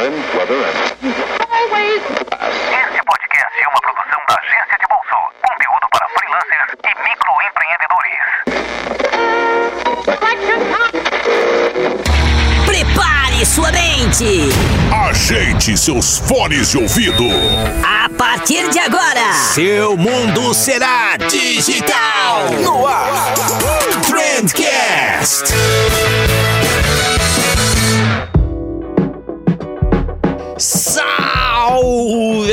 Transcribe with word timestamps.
time, 0.00 0.16
weather, 0.36 0.56
and 0.64 0.76
always 1.50 2.00
Este 2.00 3.00
podcast 3.04 3.54
é 3.60 3.68
uma 3.68 3.80
produção 3.80 4.20
da 4.28 4.34
Agência 4.38 4.76
de 4.80 4.86
Bolso. 4.88 5.18
Conteúdo 5.42 5.86
para 5.90 6.08
freelancers 6.16 6.70
e 6.84 6.92
microempreendedores. 7.04 8.20
Prepare 12.66 13.44
sua 13.44 13.70
mente! 13.72 14.48
Ajeite 15.10 15.76
seus 15.76 16.18
fones 16.18 16.70
de 16.70 16.78
ouvido. 16.78 17.24
A 17.84 18.08
partir 18.16 18.70
de 18.70 18.78
agora, 18.78 19.32
Seu 19.34 19.96
mundo 19.98 20.54
será 20.54 21.16
digital. 21.18 22.48
No 22.62 22.86
ar. 22.86 23.34
Trendcast. 24.08 25.52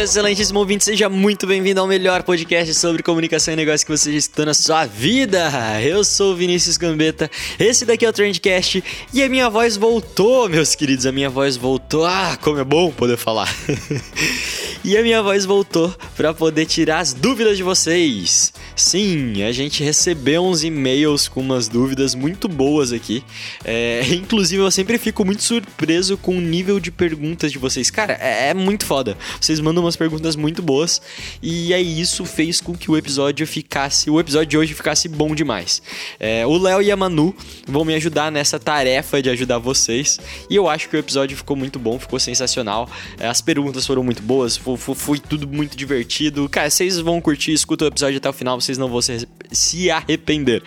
Excelentíssimo 0.08 0.60
ouvinte, 0.60 0.86
seja 0.86 1.10
muito 1.10 1.46
bem-vindo 1.46 1.82
ao 1.82 1.88
melhor 1.88 2.24
podcast 2.24 2.74
sobre 2.76 3.04
comunicação 3.04 3.54
e 3.54 3.58
negócio 3.58 3.86
que 3.86 3.92
você 3.92 4.10
já 4.14 4.18
escutou 4.18 4.46
na 4.46 4.54
sua 4.54 4.86
vida. 4.86 5.52
Eu 5.82 6.02
sou 6.02 6.32
o 6.32 6.36
Vinícius 6.36 6.78
Gambetta, 6.78 7.30
esse 7.60 7.86
daqui 7.86 8.06
é 8.06 8.10
o 8.10 8.14
Trendcast 8.14 8.82
e 9.14 9.22
a 9.22 9.28
minha 9.28 9.50
voz 9.50 9.76
voltou, 9.76 10.48
meus 10.48 10.76
queridos, 10.76 11.06
a 11.06 11.12
minha 11.12 11.30
voz 11.30 11.58
voltou. 11.58 12.06
Ah, 12.06 12.38
como 12.42 12.58
é 12.58 12.64
bom 12.64 12.90
poder 12.90 13.18
falar. 13.18 13.54
e 14.88 14.96
a 14.96 15.04
minha 15.04 15.22
voz 15.22 15.44
voltou 15.44 15.94
para 16.16 16.34
poder 16.34 16.66
tirar 16.66 17.00
as 17.00 17.14
dúvidas 17.14 17.58
de 17.58 17.64
vocês. 17.64 18.54
Sim, 18.74 19.44
a 19.44 19.52
gente 19.52 19.84
recebeu 19.84 20.46
uns 20.46 20.64
e-mails 20.64 21.28
com 21.28 21.42
umas 21.42 21.68
dúvidas 21.68 22.16
muito 22.16 22.48
boas 22.48 22.94
aqui. 22.94 23.22
É, 23.66 24.02
inclusive, 24.16 24.64
eu 24.64 24.72
sempre 24.72 24.98
fico 24.98 25.26
muito 25.26 25.44
surpreso 25.44 26.16
com 26.16 26.38
o 26.38 26.40
nível 26.40 26.80
de 26.80 26.90
perguntas 26.90 27.52
de 27.52 27.58
vocês. 27.58 27.92
Cara, 27.92 28.18
é, 28.22 28.52
é 28.52 28.54
muito 28.54 28.86
foda. 28.86 29.18
Vocês 29.42 29.60
mandam 29.60 29.84
umas 29.84 29.98
perguntas 29.98 30.38
muito 30.38 30.62
boas. 30.62 31.02
E 31.44 31.74
aí, 31.74 32.00
isso 32.00 32.24
fez 32.24 32.62
com 32.62 32.74
que 32.74 32.90
o 32.90 32.96
episódio 32.96 33.46
ficasse. 33.46 34.10
O 34.10 34.22
episódio 34.22 34.48
de 34.48 34.58
hoje 34.58 34.74
ficasse 34.74 35.10
bom 35.10 35.36
demais. 35.36 35.82
É, 36.18 36.46
o 36.48 36.58
Léo 36.58 36.82
e 36.82 36.92
a 36.92 36.96
Manu 36.96 37.36
vão 37.68 37.84
me 37.84 37.94
ajudar 37.96 38.32
nessa 38.32 38.58
tarefa 38.58 39.22
de 39.22 39.30
ajudar 39.32 39.58
vocês. 39.58 40.18
E 40.50 40.56
eu 40.56 40.70
acho 40.70 40.88
que 40.88 40.96
o 40.96 41.00
episódio 41.00 41.36
ficou 41.36 41.58
muito 41.58 41.78
bom, 41.78 42.00
ficou 42.00 42.22
sensacional. 42.22 42.90
É, 43.20 43.28
as 43.28 43.42
perguntas 43.42 43.86
foram 43.86 44.02
muito 44.02 44.22
boas, 44.22 44.56
foi, 44.56 44.77
foi- 44.78 45.20
tudo 45.20 45.48
muito 45.48 45.76
divertido. 45.76 46.48
Cara, 46.50 46.70
vocês 46.70 47.00
vão 47.00 47.20
curtir, 47.20 47.54
escuta 47.54 47.86
o 47.86 47.88
episódio 47.88 48.18
até 48.18 48.30
o 48.30 48.34
final, 48.34 48.60
vocês 48.60 48.78
não 48.78 48.88
vão 48.88 49.02
se, 49.02 49.28
se 49.52 49.90
arrepender. 49.92 50.64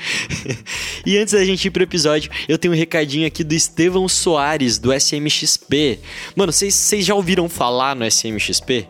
e 1.06 1.16
antes 1.16 1.34
da 1.34 1.44
gente 1.44 1.66
ir 1.66 1.70
pro 1.70 1.82
episódio, 1.82 2.30
eu 2.48 2.58
tenho 2.58 2.74
um 2.74 2.76
recadinho 2.76 3.26
aqui 3.26 3.42
do 3.44 3.54
Estevão 3.54 4.08
Soares, 4.08 4.78
do 4.78 4.92
SMXP. 4.92 5.98
Mano, 6.34 6.52
vocês 6.52 7.04
já 7.04 7.14
ouviram 7.14 7.48
falar 7.48 7.94
no 7.96 8.04
SMXP? 8.04 8.86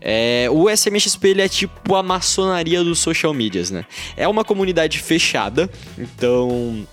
É, 0.00 0.48
o 0.50 0.68
SMXP 0.68 1.28
ele 1.28 1.42
é 1.42 1.48
tipo 1.48 1.94
a 1.94 2.02
maçonaria 2.02 2.82
dos 2.82 2.98
social 2.98 3.32
medias, 3.32 3.70
né? 3.70 3.84
É 4.16 4.26
uma 4.26 4.44
comunidade 4.44 4.98
fechada, 4.98 5.70
então 5.98 6.86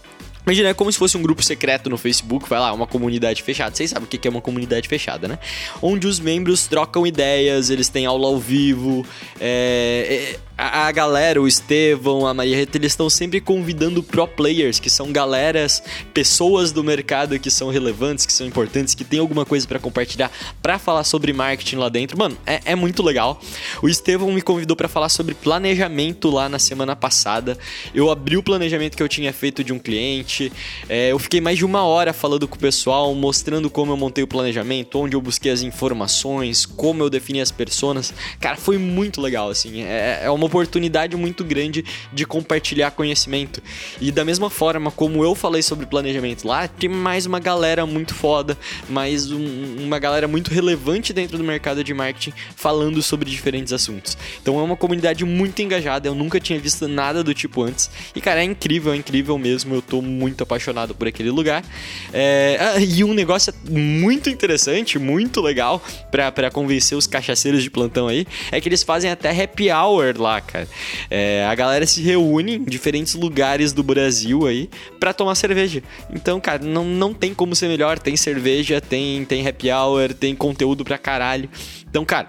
Imagina, 0.46 0.70
é 0.70 0.74
como 0.74 0.92
se 0.92 0.98
fosse 0.98 1.18
um 1.18 1.22
grupo 1.22 1.44
secreto 1.44 1.90
no 1.90 1.98
Facebook, 1.98 2.50
vai 2.50 2.60
lá, 2.60 2.74
uma 2.74 2.88
comunidade 2.88 3.44
fechada. 3.44 3.76
Vocês 3.76 3.90
sabem 3.90 4.06
o 4.06 4.08
que 4.08 4.28
é 4.28 4.32
uma 4.32 4.42
comunidade 4.42 4.88
fechada, 4.88 5.28
né? 5.28 5.38
Onde 5.82 6.08
os 6.08 6.20
membros 6.20 6.66
trocam 6.66 7.06
ideias, 7.06 7.70
eles 7.70 7.90
têm 7.90 8.06
aula 8.06 8.28
ao 8.28 8.40
vivo, 8.40 9.06
é, 9.40 10.36
é, 10.36 10.40
a, 10.60 10.92
galera, 10.92 11.42
o 11.42 11.48
Estevão, 11.48 12.28
a 12.28 12.34
Maria 12.34 12.58
Rita, 12.58 12.78
eles 12.78 12.92
estão 12.92 13.10
sempre 13.10 13.40
convidando 13.40 14.04
pro 14.04 14.28
players, 14.28 14.78
que 14.78 14.90
são 14.90 15.10
galeras, 15.10 15.82
pessoas 16.14 16.74
do 16.74 16.84
mercado 16.84 17.40
que 17.40 17.50
são 17.50 17.70
relevantes, 17.70 18.26
que 18.26 18.34
são 18.34 18.46
importantes, 18.46 18.94
que 18.94 19.06
tem 19.06 19.20
alguma 19.20 19.46
coisa 19.46 19.66
pra 19.66 19.80
compartilhar, 19.80 20.30
pra 20.62 20.78
falar 20.78 21.06
sobre 21.06 21.32
marketing 21.32 21.78
lá 21.78 21.88
dentro. 21.88 22.18
Mano, 22.18 22.38
é, 22.46 22.60
é 22.66 22.76
muito 22.76 23.02
legal. 23.02 23.40
O 23.82 23.88
Estevão 23.88 24.34
me 24.34 24.42
convidou 24.42 24.76
pra 24.76 24.90
falar 24.90 25.08
sobre 25.08 25.34
planejamento 25.34 26.30
lá 26.30 26.50
na 26.50 26.60
semana 26.60 26.94
passada. 26.94 27.58
Eu 27.96 28.12
abri 28.12 28.36
o 28.36 28.44
planejamento 28.44 28.98
que 28.98 29.04
eu 29.04 29.08
tinha 29.08 29.32
feito 29.32 29.64
de 29.64 29.72
um 29.72 29.80
cliente. 29.80 30.52
é, 30.90 31.14
eu 31.14 31.20
fiquei 31.20 31.40
mais 31.40 31.58
de 31.58 31.64
uma 31.64 31.84
hora 31.84 32.12
falando 32.12 32.48
com 32.50 32.58
o 32.58 32.60
pessoal, 32.60 33.16
mostrando 33.16 33.70
como 33.70 33.94
eu 33.94 33.98
montei 33.98 34.26
o 34.26 34.28
planejamento, 34.28 35.00
onde 35.00 35.16
eu 35.16 35.22
busquei 35.22 35.52
as 35.54 35.62
informações, 35.62 36.66
como 36.66 37.02
eu 37.02 37.10
defini 37.10 37.40
as 37.40 37.52
personas. 37.52 38.14
Cara, 38.42 38.58
foi 38.58 38.78
muito 38.78 39.22
legal, 39.22 39.50
assim. 39.50 39.84
É, 39.84 40.22
é 40.24 40.30
uma 40.30 40.49
oportunidade 40.50 41.16
muito 41.16 41.44
grande 41.44 41.86
de 42.12 42.26
compartilhar 42.26 42.92
conhecimento. 42.92 43.62
E 44.02 44.12
da 44.12 44.26
mesma 44.26 44.50
forma 44.50 44.90
como 44.92 45.24
eu 45.24 45.36
falei 45.36 45.62
sobre 45.62 45.86
planejamento 45.86 46.48
lá, 46.48 46.68
tem 46.68 46.90
mais 46.90 47.26
uma 47.26 47.40
galera 47.40 47.86
muito 47.86 48.14
foda, 48.16 48.58
mais 48.90 49.32
um- 49.32 49.76
uma 49.86 50.00
galera 50.00 50.28
muito 50.28 50.52
relevante 50.52 51.14
dentro 51.14 51.38
do 51.38 51.44
mercado 51.44 51.84
de 51.84 51.94
marketing 51.94 52.34
falando 52.56 53.02
sobre 53.02 53.30
diferentes 53.30 53.72
assuntos. 53.72 54.18
Então 54.42 54.60
é 54.60 54.64
uma 54.64 54.76
comunidade 54.76 55.24
muito 55.24 55.62
engajada, 55.62 56.08
eu 56.08 56.16
nunca 56.16 56.40
tinha 56.40 56.60
visto 56.60 56.88
nada 56.88 57.24
do 57.24 57.34
tipo 57.34 57.62
antes. 57.62 57.90
E 58.16 58.20
cara, 58.22 58.42
é 58.42 58.44
incrível, 58.44 58.92
é 58.94 58.96
incrível 58.96 59.38
mesmo. 59.38 59.76
Eu 59.76 59.82
tô 59.82 60.02
muito 60.02 60.44
apaixonado 60.44 60.96
por 60.96 61.08
aquele 61.08 61.30
lugar. 61.30 61.64
É, 62.12 62.58
ah, 62.60 62.80
e 62.80 63.04
um 63.04 63.14
negócio 63.14 63.54
muito 63.70 64.30
interessante, 64.30 64.98
muito 64.98 65.42
legal 65.42 65.82
pra 66.12 66.50
convencer 66.52 66.98
os 66.98 67.06
cachaceiros 67.06 67.62
de 67.62 67.70
plantão 67.70 68.08
aí, 68.08 68.26
é 68.52 68.60
que 68.60 68.68
eles 68.68 68.82
fazem 68.84 69.12
até 69.12 69.30
happy 69.30 69.70
hour 69.72 70.16
lá, 70.18 70.39
cara. 70.42 70.68
É, 71.10 71.46
a 71.46 71.56
galera 71.56 71.86
se 71.86 72.02
reúne 72.02 72.56
em 72.56 72.64
diferentes 72.64 73.16
lugares 73.16 73.74
do 73.74 73.84
Brasil 73.84 74.48
aí 74.48 74.70
pra 75.00 75.14
tomar 75.14 75.36
cerveja. 75.36 75.84
Então, 76.12 76.40
cara, 76.40 76.64
não, 76.64 76.86
não 76.86 77.14
tem 77.14 77.34
como 77.34 77.56
ser 77.56 77.68
melhor. 77.68 78.00
Tem 78.00 78.16
cerveja, 78.16 78.82
tem, 78.82 79.26
tem 79.26 79.48
happy 79.48 79.72
hour, 79.72 80.14
tem 80.14 80.36
conteúdo 80.36 80.84
pra 80.84 80.98
caralho. 80.98 81.50
Então, 81.90 82.06
cara, 82.06 82.28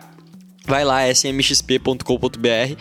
vai 0.67 0.85
lá, 0.85 1.09
smxp.com.br. 1.09 2.77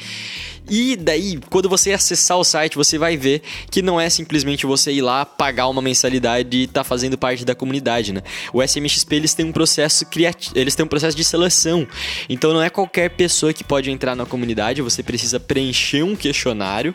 E 0.70 0.96
daí, 0.96 1.40
quando 1.50 1.68
você 1.68 1.92
acessar 1.92 2.38
o 2.38 2.44
site, 2.44 2.76
você 2.76 2.98
vai 2.98 3.18
ver 3.18 3.42
que 3.72 3.82
não 3.82 4.00
é 4.00 4.10
simplesmente 4.10 4.66
você 4.66 4.92
ir 4.92 5.02
lá, 5.02 5.26
pagar 5.26 5.68
uma 5.68 5.82
mensalidade 5.82 6.56
e 6.56 6.68
tá 6.68 6.84
fazendo 6.84 7.18
parte 7.18 7.44
da 7.44 7.56
comunidade, 7.56 8.14
né? 8.14 8.22
O 8.54 8.62
SMXP, 8.62 9.16
eles 9.16 9.34
têm 9.34 9.46
um 9.46 9.52
processo 9.52 10.06
criativo, 10.06 10.58
eles 10.58 10.76
têm 10.76 10.86
um 10.86 10.90
processo 10.90 11.18
de 11.18 11.24
seleção. 11.24 11.88
Então 12.30 12.54
não 12.54 12.62
é 12.62 12.70
qualquer 12.70 13.10
pessoa 13.10 13.52
que 13.52 13.64
pode 13.64 13.90
entrar 13.90 14.16
na 14.16 14.26
comunidade, 14.26 14.82
você 14.82 15.02
precisa 15.02 15.40
preencher 15.40 16.04
um 16.04 16.16
questionário 16.16 16.94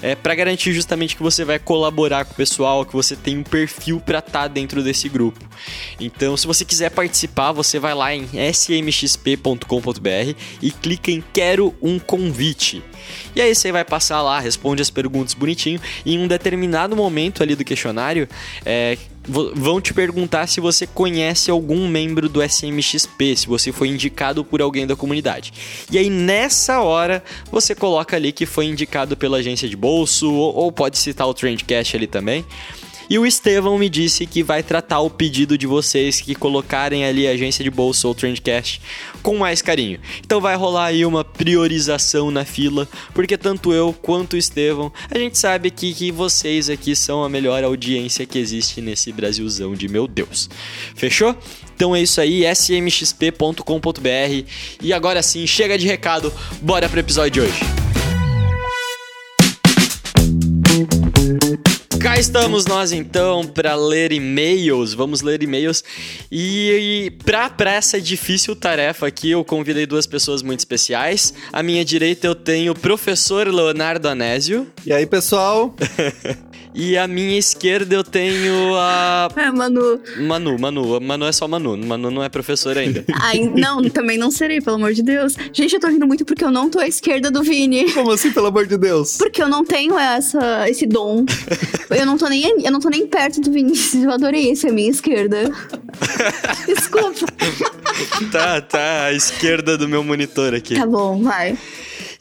é, 0.00 0.14
para 0.14 0.34
garantir 0.34 0.72
justamente 0.72 1.16
que 1.16 1.22
você 1.22 1.44
vai 1.44 1.58
colaborar 1.58 2.24
com 2.24 2.32
o 2.32 2.36
pessoal, 2.36 2.84
que 2.84 2.94
você 2.94 3.16
tem 3.16 3.38
um 3.38 3.42
perfil 3.42 4.00
para 4.00 4.20
estar 4.20 4.48
dentro 4.48 4.82
desse 4.82 5.08
grupo. 5.08 5.40
Então, 5.98 6.36
se 6.36 6.46
você 6.46 6.64
quiser 6.64 6.90
participar, 6.90 7.52
você 7.52 7.78
vai 7.78 7.94
lá 7.94 8.14
em 8.14 8.28
smxp.com.br 8.50 9.56
e 10.62 10.70
clica 10.70 11.10
em 11.10 11.24
quero 11.32 11.74
um 11.82 11.98
convite. 11.98 12.82
E 13.34 13.40
aí 13.40 13.54
você 13.54 13.72
vai 13.72 13.84
passar 13.84 14.22
lá, 14.22 14.38
responde 14.38 14.82
as 14.82 14.90
perguntas 14.90 15.34
bonitinho 15.34 15.80
e 16.04 16.14
em 16.14 16.18
um 16.18 16.26
determinado 16.26 16.96
momento 16.96 17.42
ali 17.42 17.54
do 17.54 17.64
questionário, 17.64 18.28
é, 18.64 18.96
vão 19.28 19.80
te 19.80 19.92
perguntar 19.92 20.46
se 20.46 20.60
você 20.60 20.86
conhece 20.86 21.50
algum 21.50 21.88
membro 21.88 22.28
do 22.28 22.42
SMXP, 22.42 23.36
se 23.36 23.46
você 23.46 23.72
foi 23.72 23.88
indicado 23.88 24.44
por 24.44 24.62
alguém 24.62 24.86
da 24.86 24.94
comunidade. 24.94 25.52
E 25.90 25.98
aí 25.98 26.08
nessa 26.08 26.80
hora 26.80 27.22
você 27.50 27.74
coloca 27.74 28.16
ali 28.16 28.32
que 28.32 28.46
foi 28.46 28.66
indicado 28.66 29.16
pela 29.16 29.38
agência 29.38 29.68
de 29.68 29.76
bolso 29.76 30.32
ou, 30.32 30.54
ou 30.54 30.72
pode 30.72 30.98
citar 30.98 31.26
o 31.26 31.34
Trendcast 31.34 31.96
ali 31.96 32.06
também. 32.06 32.44
E 33.08 33.18
o 33.18 33.26
Estevão 33.26 33.78
me 33.78 33.88
disse 33.88 34.26
que 34.26 34.42
vai 34.42 34.62
tratar 34.62 35.00
o 35.00 35.10
pedido 35.10 35.56
de 35.56 35.66
vocês 35.66 36.20
que 36.20 36.34
colocarem 36.34 37.04
ali 37.04 37.26
a 37.26 37.30
agência 37.32 37.62
de 37.62 37.70
bolsa 37.70 38.08
ou 38.08 38.14
Trendcast 38.14 38.80
com 39.22 39.36
mais 39.38 39.62
carinho. 39.62 40.00
Então 40.20 40.40
vai 40.40 40.56
rolar 40.56 40.86
aí 40.86 41.04
uma 41.04 41.24
priorização 41.24 42.30
na 42.30 42.44
fila, 42.44 42.88
porque 43.14 43.36
tanto 43.36 43.72
eu 43.72 43.92
quanto 43.92 44.34
o 44.34 44.36
Estevão, 44.36 44.92
a 45.10 45.18
gente 45.18 45.38
sabe 45.38 45.68
aqui 45.68 45.94
que 45.94 46.10
vocês 46.10 46.68
aqui 46.68 46.96
são 46.96 47.22
a 47.22 47.28
melhor 47.28 47.62
audiência 47.62 48.26
que 48.26 48.38
existe 48.38 48.80
nesse 48.80 49.12
Brasilzão 49.12 49.74
de 49.74 49.88
meu 49.88 50.08
Deus. 50.08 50.48
Fechou? 50.94 51.36
Então 51.74 51.94
é 51.94 52.00
isso 52.00 52.20
aí, 52.20 52.44
smxp.com.br. 52.44 53.60
E 54.82 54.92
agora 54.92 55.22
sim, 55.22 55.46
chega 55.46 55.78
de 55.78 55.86
recado, 55.86 56.32
bora 56.60 56.88
pro 56.88 57.00
episódio 57.00 57.30
de 57.30 57.40
hoje. 57.40 57.60
Cá 62.00 62.18
estamos 62.18 62.66
nós 62.66 62.92
então 62.92 63.44
para 63.44 63.74
ler 63.74 64.12
e-mails. 64.12 64.94
Vamos 64.94 65.22
ler 65.22 65.42
e-mails. 65.42 65.82
E, 66.30 67.08
e 67.08 67.10
pra 67.10 67.50
essa 67.72 68.00
difícil 68.00 68.54
tarefa 68.54 69.06
aqui, 69.06 69.30
eu 69.30 69.44
convidei 69.44 69.86
duas 69.86 70.06
pessoas 70.06 70.42
muito 70.42 70.60
especiais. 70.60 71.34
À 71.52 71.62
minha 71.62 71.84
direita 71.84 72.26
eu 72.26 72.34
tenho 72.34 72.72
o 72.72 72.78
professor 72.78 73.48
Leonardo 73.48 74.08
Anésio. 74.08 74.66
E 74.84 74.92
aí, 74.92 75.06
pessoal? 75.06 75.74
E 76.78 76.98
à 76.98 77.08
minha 77.08 77.38
esquerda 77.38 77.94
eu 77.94 78.04
tenho 78.04 78.76
a. 78.76 79.28
É, 79.36 79.50
Manu. 79.50 80.00
Manu, 80.18 80.58
Manu. 80.58 81.00
Manu 81.00 81.26
é 81.26 81.32
só 81.32 81.46
Manu. 81.46 81.76
Manu 81.76 82.10
não 82.10 82.22
é 82.22 82.28
professor 82.28 82.76
ainda. 82.76 83.04
Ai, 83.22 83.50
não, 83.54 83.82
também 83.88 84.18
não 84.18 84.30
serei, 84.30 84.60
pelo 84.60 84.76
amor 84.76 84.92
de 84.92 85.02
Deus. 85.02 85.36
Gente, 85.52 85.74
eu 85.74 85.80
tô 85.80 85.88
rindo 85.88 86.06
muito 86.06 86.24
porque 86.24 86.44
eu 86.44 86.50
não 86.50 86.68
tô 86.68 86.78
à 86.78 86.86
esquerda 86.86 87.30
do 87.30 87.42
Vini. 87.42 87.92
Como 87.92 88.10
assim, 88.10 88.30
pelo 88.32 88.46
amor 88.46 88.66
de 88.66 88.76
Deus? 88.76 89.16
Porque 89.16 89.42
eu 89.42 89.48
não 89.48 89.64
tenho 89.64 89.98
essa, 89.98 90.68
esse 90.68 90.86
dom. 90.86 91.24
Eu 91.90 92.04
não 92.04 92.18
tô 92.18 92.28
nem 92.28 92.42
eu 92.64 92.72
não 92.72 92.80
tô 92.80 92.88
nem 92.88 93.06
perto 93.06 93.40
do 93.40 93.50
Vinícius. 93.50 94.02
Eu 94.02 94.10
adorei 94.10 94.50
esse 94.50 94.66
à 94.66 94.72
minha 94.72 94.90
esquerda. 94.90 95.50
Desculpa. 96.66 97.26
tá, 98.32 98.60
tá 98.60 99.04
à 99.04 99.12
esquerda 99.12 99.78
do 99.78 99.88
meu 99.88 100.02
monitor 100.02 100.54
aqui. 100.54 100.74
Tá 100.74 100.86
bom, 100.86 101.22
vai. 101.22 101.56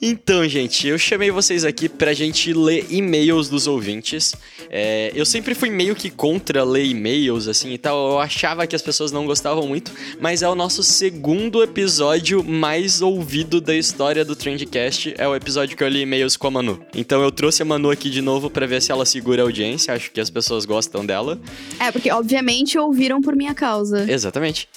Então, 0.01 0.47
gente, 0.47 0.87
eu 0.87 0.97
chamei 0.97 1.31
vocês 1.31 1.63
aqui 1.63 1.87
pra 1.87 2.13
gente 2.13 2.53
ler 2.53 2.85
e-mails 2.89 3.49
dos 3.49 3.67
ouvintes. 3.67 4.35
É, 4.69 5.11
eu 5.15 5.25
sempre 5.25 5.55
fui 5.55 5.69
meio 5.69 5.95
que 5.95 6.09
contra 6.09 6.63
ler 6.63 6.85
e-mails, 6.85 7.47
assim 7.47 7.73
e 7.73 7.77
tal. 7.77 8.11
Eu 8.11 8.19
achava 8.19 8.67
que 8.67 8.75
as 8.75 8.81
pessoas 8.81 9.11
não 9.11 9.25
gostavam 9.25 9.67
muito, 9.67 9.91
mas 10.19 10.41
é 10.41 10.49
o 10.49 10.55
nosso 10.55 10.83
segundo 10.83 11.63
episódio 11.63 12.43
mais 12.43 13.01
ouvido 13.01 13.61
da 13.61 13.75
história 13.75 14.25
do 14.25 14.35
Trendcast. 14.35 15.13
É 15.17 15.27
o 15.27 15.35
episódio 15.35 15.77
que 15.77 15.83
eu 15.83 15.87
li 15.87 16.01
e-mails 16.01 16.37
com 16.37 16.47
a 16.47 16.51
Manu. 16.51 16.85
Então 16.93 17.21
eu 17.21 17.31
trouxe 17.31 17.61
a 17.61 17.65
Manu 17.65 17.89
aqui 17.89 18.09
de 18.09 18.21
novo 18.21 18.49
pra 18.49 18.65
ver 18.65 18.81
se 18.81 18.91
ela 18.91 19.05
segura 19.05 19.41
a 19.41 19.45
audiência. 19.45 19.93
Acho 19.93 20.11
que 20.11 20.19
as 20.19 20.29
pessoas 20.29 20.65
gostam 20.65 21.05
dela. 21.05 21.39
É, 21.79 21.91
porque 21.91 22.11
obviamente 22.11 22.77
ouviram 22.77 23.21
por 23.21 23.35
minha 23.35 23.53
causa. 23.53 24.11
Exatamente. 24.11 24.67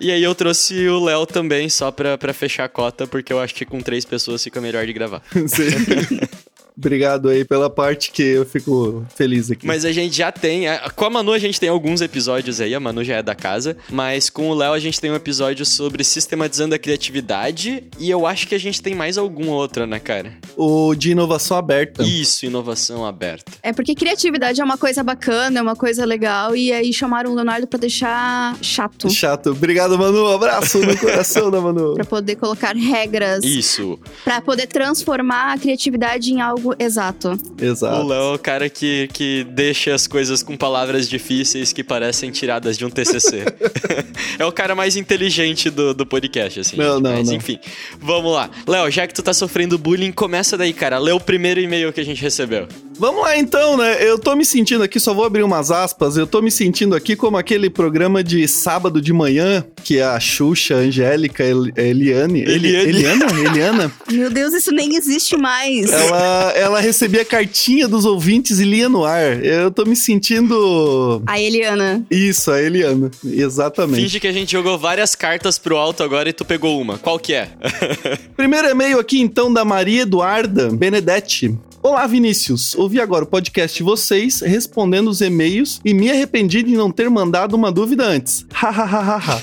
E 0.00 0.10
aí 0.10 0.22
eu 0.22 0.34
trouxe 0.34 0.88
o 0.88 1.04
Léo 1.04 1.26
também, 1.26 1.68
só 1.68 1.90
pra, 1.90 2.18
pra 2.18 2.32
fechar 2.32 2.64
a 2.64 2.68
cota, 2.68 3.06
porque 3.06 3.32
eu 3.32 3.40
acho 3.40 3.54
que 3.54 3.64
com 3.64 3.80
três 3.80 4.04
pessoas 4.04 4.42
fica 4.42 4.60
melhor 4.60 4.84
de 4.86 4.92
gravar. 4.92 5.22
Sim. 5.46 6.20
Obrigado 6.76 7.28
aí 7.28 7.44
pela 7.44 7.68
parte 7.68 8.10
que 8.10 8.22
eu 8.22 8.46
fico 8.46 9.04
feliz 9.14 9.50
aqui. 9.50 9.66
Mas 9.66 9.84
a 9.84 9.92
gente 9.92 10.16
já 10.16 10.32
tem. 10.32 10.68
a- 10.68 10.90
Com 10.90 11.04
a 11.04 11.10
Manu 11.10 11.32
a 11.32 11.38
gente 11.38 11.58
tem 11.60 11.68
alguns 11.68 12.00
episódios 12.00 12.60
aí, 12.60 12.74
a 12.74 12.80
Manu 12.80 13.04
já 13.04 13.16
é 13.16 13.22
da 13.22 13.34
casa. 13.34 13.76
Mas 13.90 14.30
com 14.30 14.48
o 14.50 14.54
Léo 14.54 14.72
a 14.72 14.78
gente 14.78 15.00
tem 15.00 15.10
um 15.10 15.14
episódio 15.14 15.64
sobre 15.66 16.02
sistematizando 16.04 16.74
a 16.74 16.78
criatividade. 16.78 17.84
E 17.98 18.10
eu 18.10 18.26
acho 18.26 18.46
que 18.48 18.54
a 18.54 18.58
gente 18.58 18.80
tem 18.80 18.94
mais 18.94 19.18
algum 19.18 19.48
outro, 19.48 19.86
né, 19.86 19.98
cara? 19.98 20.32
O 20.56 20.94
de 20.94 21.10
inovação 21.10 21.56
aberta. 21.56 22.02
Isso, 22.02 22.46
inovação 22.46 23.04
aberta. 23.04 23.52
É 23.62 23.72
porque 23.72 23.94
criatividade 23.94 24.60
é 24.60 24.64
uma 24.64 24.78
coisa 24.78 25.02
bacana, 25.02 25.58
é 25.58 25.62
uma 25.62 25.76
coisa 25.76 26.04
legal, 26.04 26.56
e 26.56 26.72
aí 26.72 26.92
chamaram 26.92 27.32
o 27.32 27.34
Leonardo 27.34 27.66
pra 27.66 27.78
deixar 27.78 28.56
chato. 28.62 29.10
Chato. 29.10 29.50
Obrigado, 29.50 29.98
Manu. 29.98 30.24
Um 30.24 30.34
abraço 30.34 30.78
no 30.78 30.96
coração 30.96 31.50
da 31.50 31.60
Manu. 31.60 31.94
Pra 32.02 32.04
poder 32.04 32.36
colocar 32.36 32.74
regras, 32.74 33.44
Isso. 33.44 33.98
Pra 34.24 34.40
poder 34.40 34.66
transformar 34.66 35.52
a 35.52 35.58
criatividade 35.58 36.30
em 36.32 36.40
algo 36.40 36.61
exato. 36.78 37.38
O 37.60 37.64
Exato. 37.64 38.06
Léo 38.06 38.32
é 38.32 38.34
o 38.34 38.38
cara 38.38 38.68
que, 38.68 39.08
que 39.12 39.44
deixa 39.50 39.94
as 39.94 40.06
coisas 40.06 40.42
com 40.42 40.56
palavras 40.56 41.08
difíceis 41.08 41.72
que 41.72 41.82
parecem 41.82 42.30
tiradas 42.30 42.76
de 42.76 42.84
um 42.84 42.90
TCC. 42.90 43.44
é 44.38 44.44
o 44.44 44.52
cara 44.52 44.74
mais 44.74 44.96
inteligente 44.96 45.70
do, 45.70 45.94
do 45.94 46.04
podcast, 46.06 46.60
assim. 46.60 46.76
Não, 46.76 47.00
não, 47.00 47.12
Mas 47.12 47.28
não. 47.28 47.34
enfim, 47.36 47.58
vamos 48.00 48.32
lá. 48.32 48.50
Léo, 48.66 48.90
já 48.90 49.06
que 49.06 49.14
tu 49.14 49.22
tá 49.22 49.32
sofrendo 49.32 49.78
bullying, 49.78 50.12
começa 50.12 50.56
daí, 50.56 50.72
cara. 50.72 50.98
Lê 50.98 51.12
o 51.12 51.20
primeiro 51.20 51.60
e-mail 51.60 51.92
que 51.92 52.00
a 52.00 52.04
gente 52.04 52.20
recebeu. 52.22 52.66
Vamos 52.98 53.22
lá 53.22 53.36
então, 53.36 53.76
né? 53.76 53.96
Eu 54.06 54.18
tô 54.18 54.36
me 54.36 54.44
sentindo 54.44 54.84
aqui, 54.84 55.00
só 55.00 55.14
vou 55.14 55.24
abrir 55.24 55.42
umas 55.42 55.70
aspas. 55.70 56.16
Eu 56.16 56.26
tô 56.26 56.40
me 56.42 56.50
sentindo 56.50 56.94
aqui 56.94 57.16
como 57.16 57.36
aquele 57.36 57.70
programa 57.70 58.22
de 58.22 58.46
sábado 58.46 59.00
de 59.00 59.12
manhã 59.12 59.64
que 59.82 60.00
a 60.00 60.18
Xuxa, 60.20 60.74
a 60.74 60.78
Angélica, 60.78 61.42
El- 61.42 61.70
Eliane. 61.76 62.42
Eli- 62.42 62.74
Eliane. 62.76 62.88
Eliana? 62.88 63.26
Eliana? 63.48 63.92
Meu 64.12 64.30
Deus, 64.30 64.52
isso 64.52 64.70
nem 64.72 64.94
existe 64.96 65.36
mais. 65.36 65.90
Ela, 65.90 66.51
ela 66.54 66.80
recebia 66.80 67.24
cartinha 67.24 67.88
dos 67.88 68.04
ouvintes 68.04 68.58
e 68.58 68.64
lia 68.64 68.88
no 68.88 69.04
ar. 69.04 69.44
Eu 69.44 69.70
tô 69.70 69.84
me 69.84 69.96
sentindo. 69.96 71.22
A 71.26 71.40
Eliana. 71.40 72.04
Isso, 72.10 72.50
a 72.50 72.60
Eliana. 72.60 73.10
Exatamente. 73.24 74.02
Finge 74.02 74.20
que 74.20 74.26
a 74.26 74.32
gente 74.32 74.52
jogou 74.52 74.78
várias 74.78 75.14
cartas 75.14 75.58
pro 75.58 75.76
alto 75.76 76.02
agora 76.02 76.28
e 76.28 76.32
tu 76.32 76.44
pegou 76.44 76.80
uma. 76.80 76.98
Qual 76.98 77.18
que 77.18 77.34
é? 77.34 77.48
Primeiro 78.36 78.68
e-mail 78.68 78.98
aqui 78.98 79.20
então 79.20 79.52
da 79.52 79.64
Maria 79.64 80.02
Eduarda 80.02 80.70
Benedetti. 80.70 81.56
Olá, 81.84 82.06
Vinícius. 82.06 82.76
Ouvi 82.76 83.00
agora 83.00 83.24
o 83.24 83.26
podcast 83.26 83.76
de 83.76 83.82
vocês 83.82 84.38
respondendo 84.40 85.08
os 85.10 85.20
e-mails 85.20 85.80
e 85.84 85.92
me 85.92 86.12
arrependi 86.12 86.62
de 86.62 86.76
não 86.76 86.92
ter 86.92 87.10
mandado 87.10 87.54
uma 87.54 87.72
dúvida 87.72 88.06
antes. 88.06 88.46
Hahaha. 88.54 89.42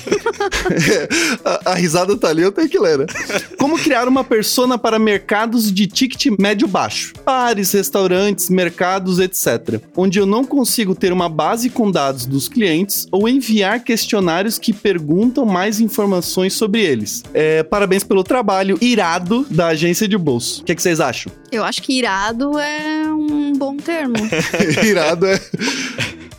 a, 1.44 1.72
a 1.72 1.74
risada 1.74 2.16
tá 2.16 2.28
ali, 2.28 2.40
eu 2.40 2.50
tenho 2.50 2.66
que 2.66 2.78
ler. 2.78 2.96
né? 3.00 3.06
Como 3.58 3.78
criar 3.78 4.08
uma 4.08 4.24
persona 4.24 4.78
para 4.78 4.98
mercados 4.98 5.70
de 5.70 5.86
ticket 5.86 6.34
médio-baixo? 6.40 7.12
Bares, 7.26 7.72
restaurantes, 7.72 8.48
mercados, 8.48 9.18
etc. 9.18 9.78
Onde 9.94 10.18
eu 10.18 10.24
não 10.24 10.42
consigo 10.42 10.94
ter 10.94 11.12
uma 11.12 11.28
base 11.28 11.68
com 11.68 11.90
dados 11.90 12.24
dos 12.24 12.48
clientes 12.48 13.06
ou 13.12 13.28
enviar 13.28 13.84
questionários 13.84 14.58
que 14.58 14.72
perguntam 14.72 15.44
mais 15.44 15.78
informações 15.78 16.54
sobre 16.54 16.80
eles. 16.80 17.22
É, 17.34 17.62
parabéns 17.62 18.02
pelo 18.02 18.24
trabalho 18.24 18.78
irado 18.80 19.46
da 19.50 19.66
agência 19.66 20.08
de 20.08 20.16
bolso. 20.16 20.62
O 20.62 20.64
que, 20.64 20.74
que 20.74 20.80
vocês 20.80 21.00
acham? 21.00 21.30
Eu 21.52 21.64
acho 21.64 21.82
que 21.82 21.98
irado 21.98 22.29
é 22.58 23.12
um 23.12 23.52
bom 23.52 23.76
termo. 23.76 24.14
Irado 24.84 25.26
é. 25.26 25.40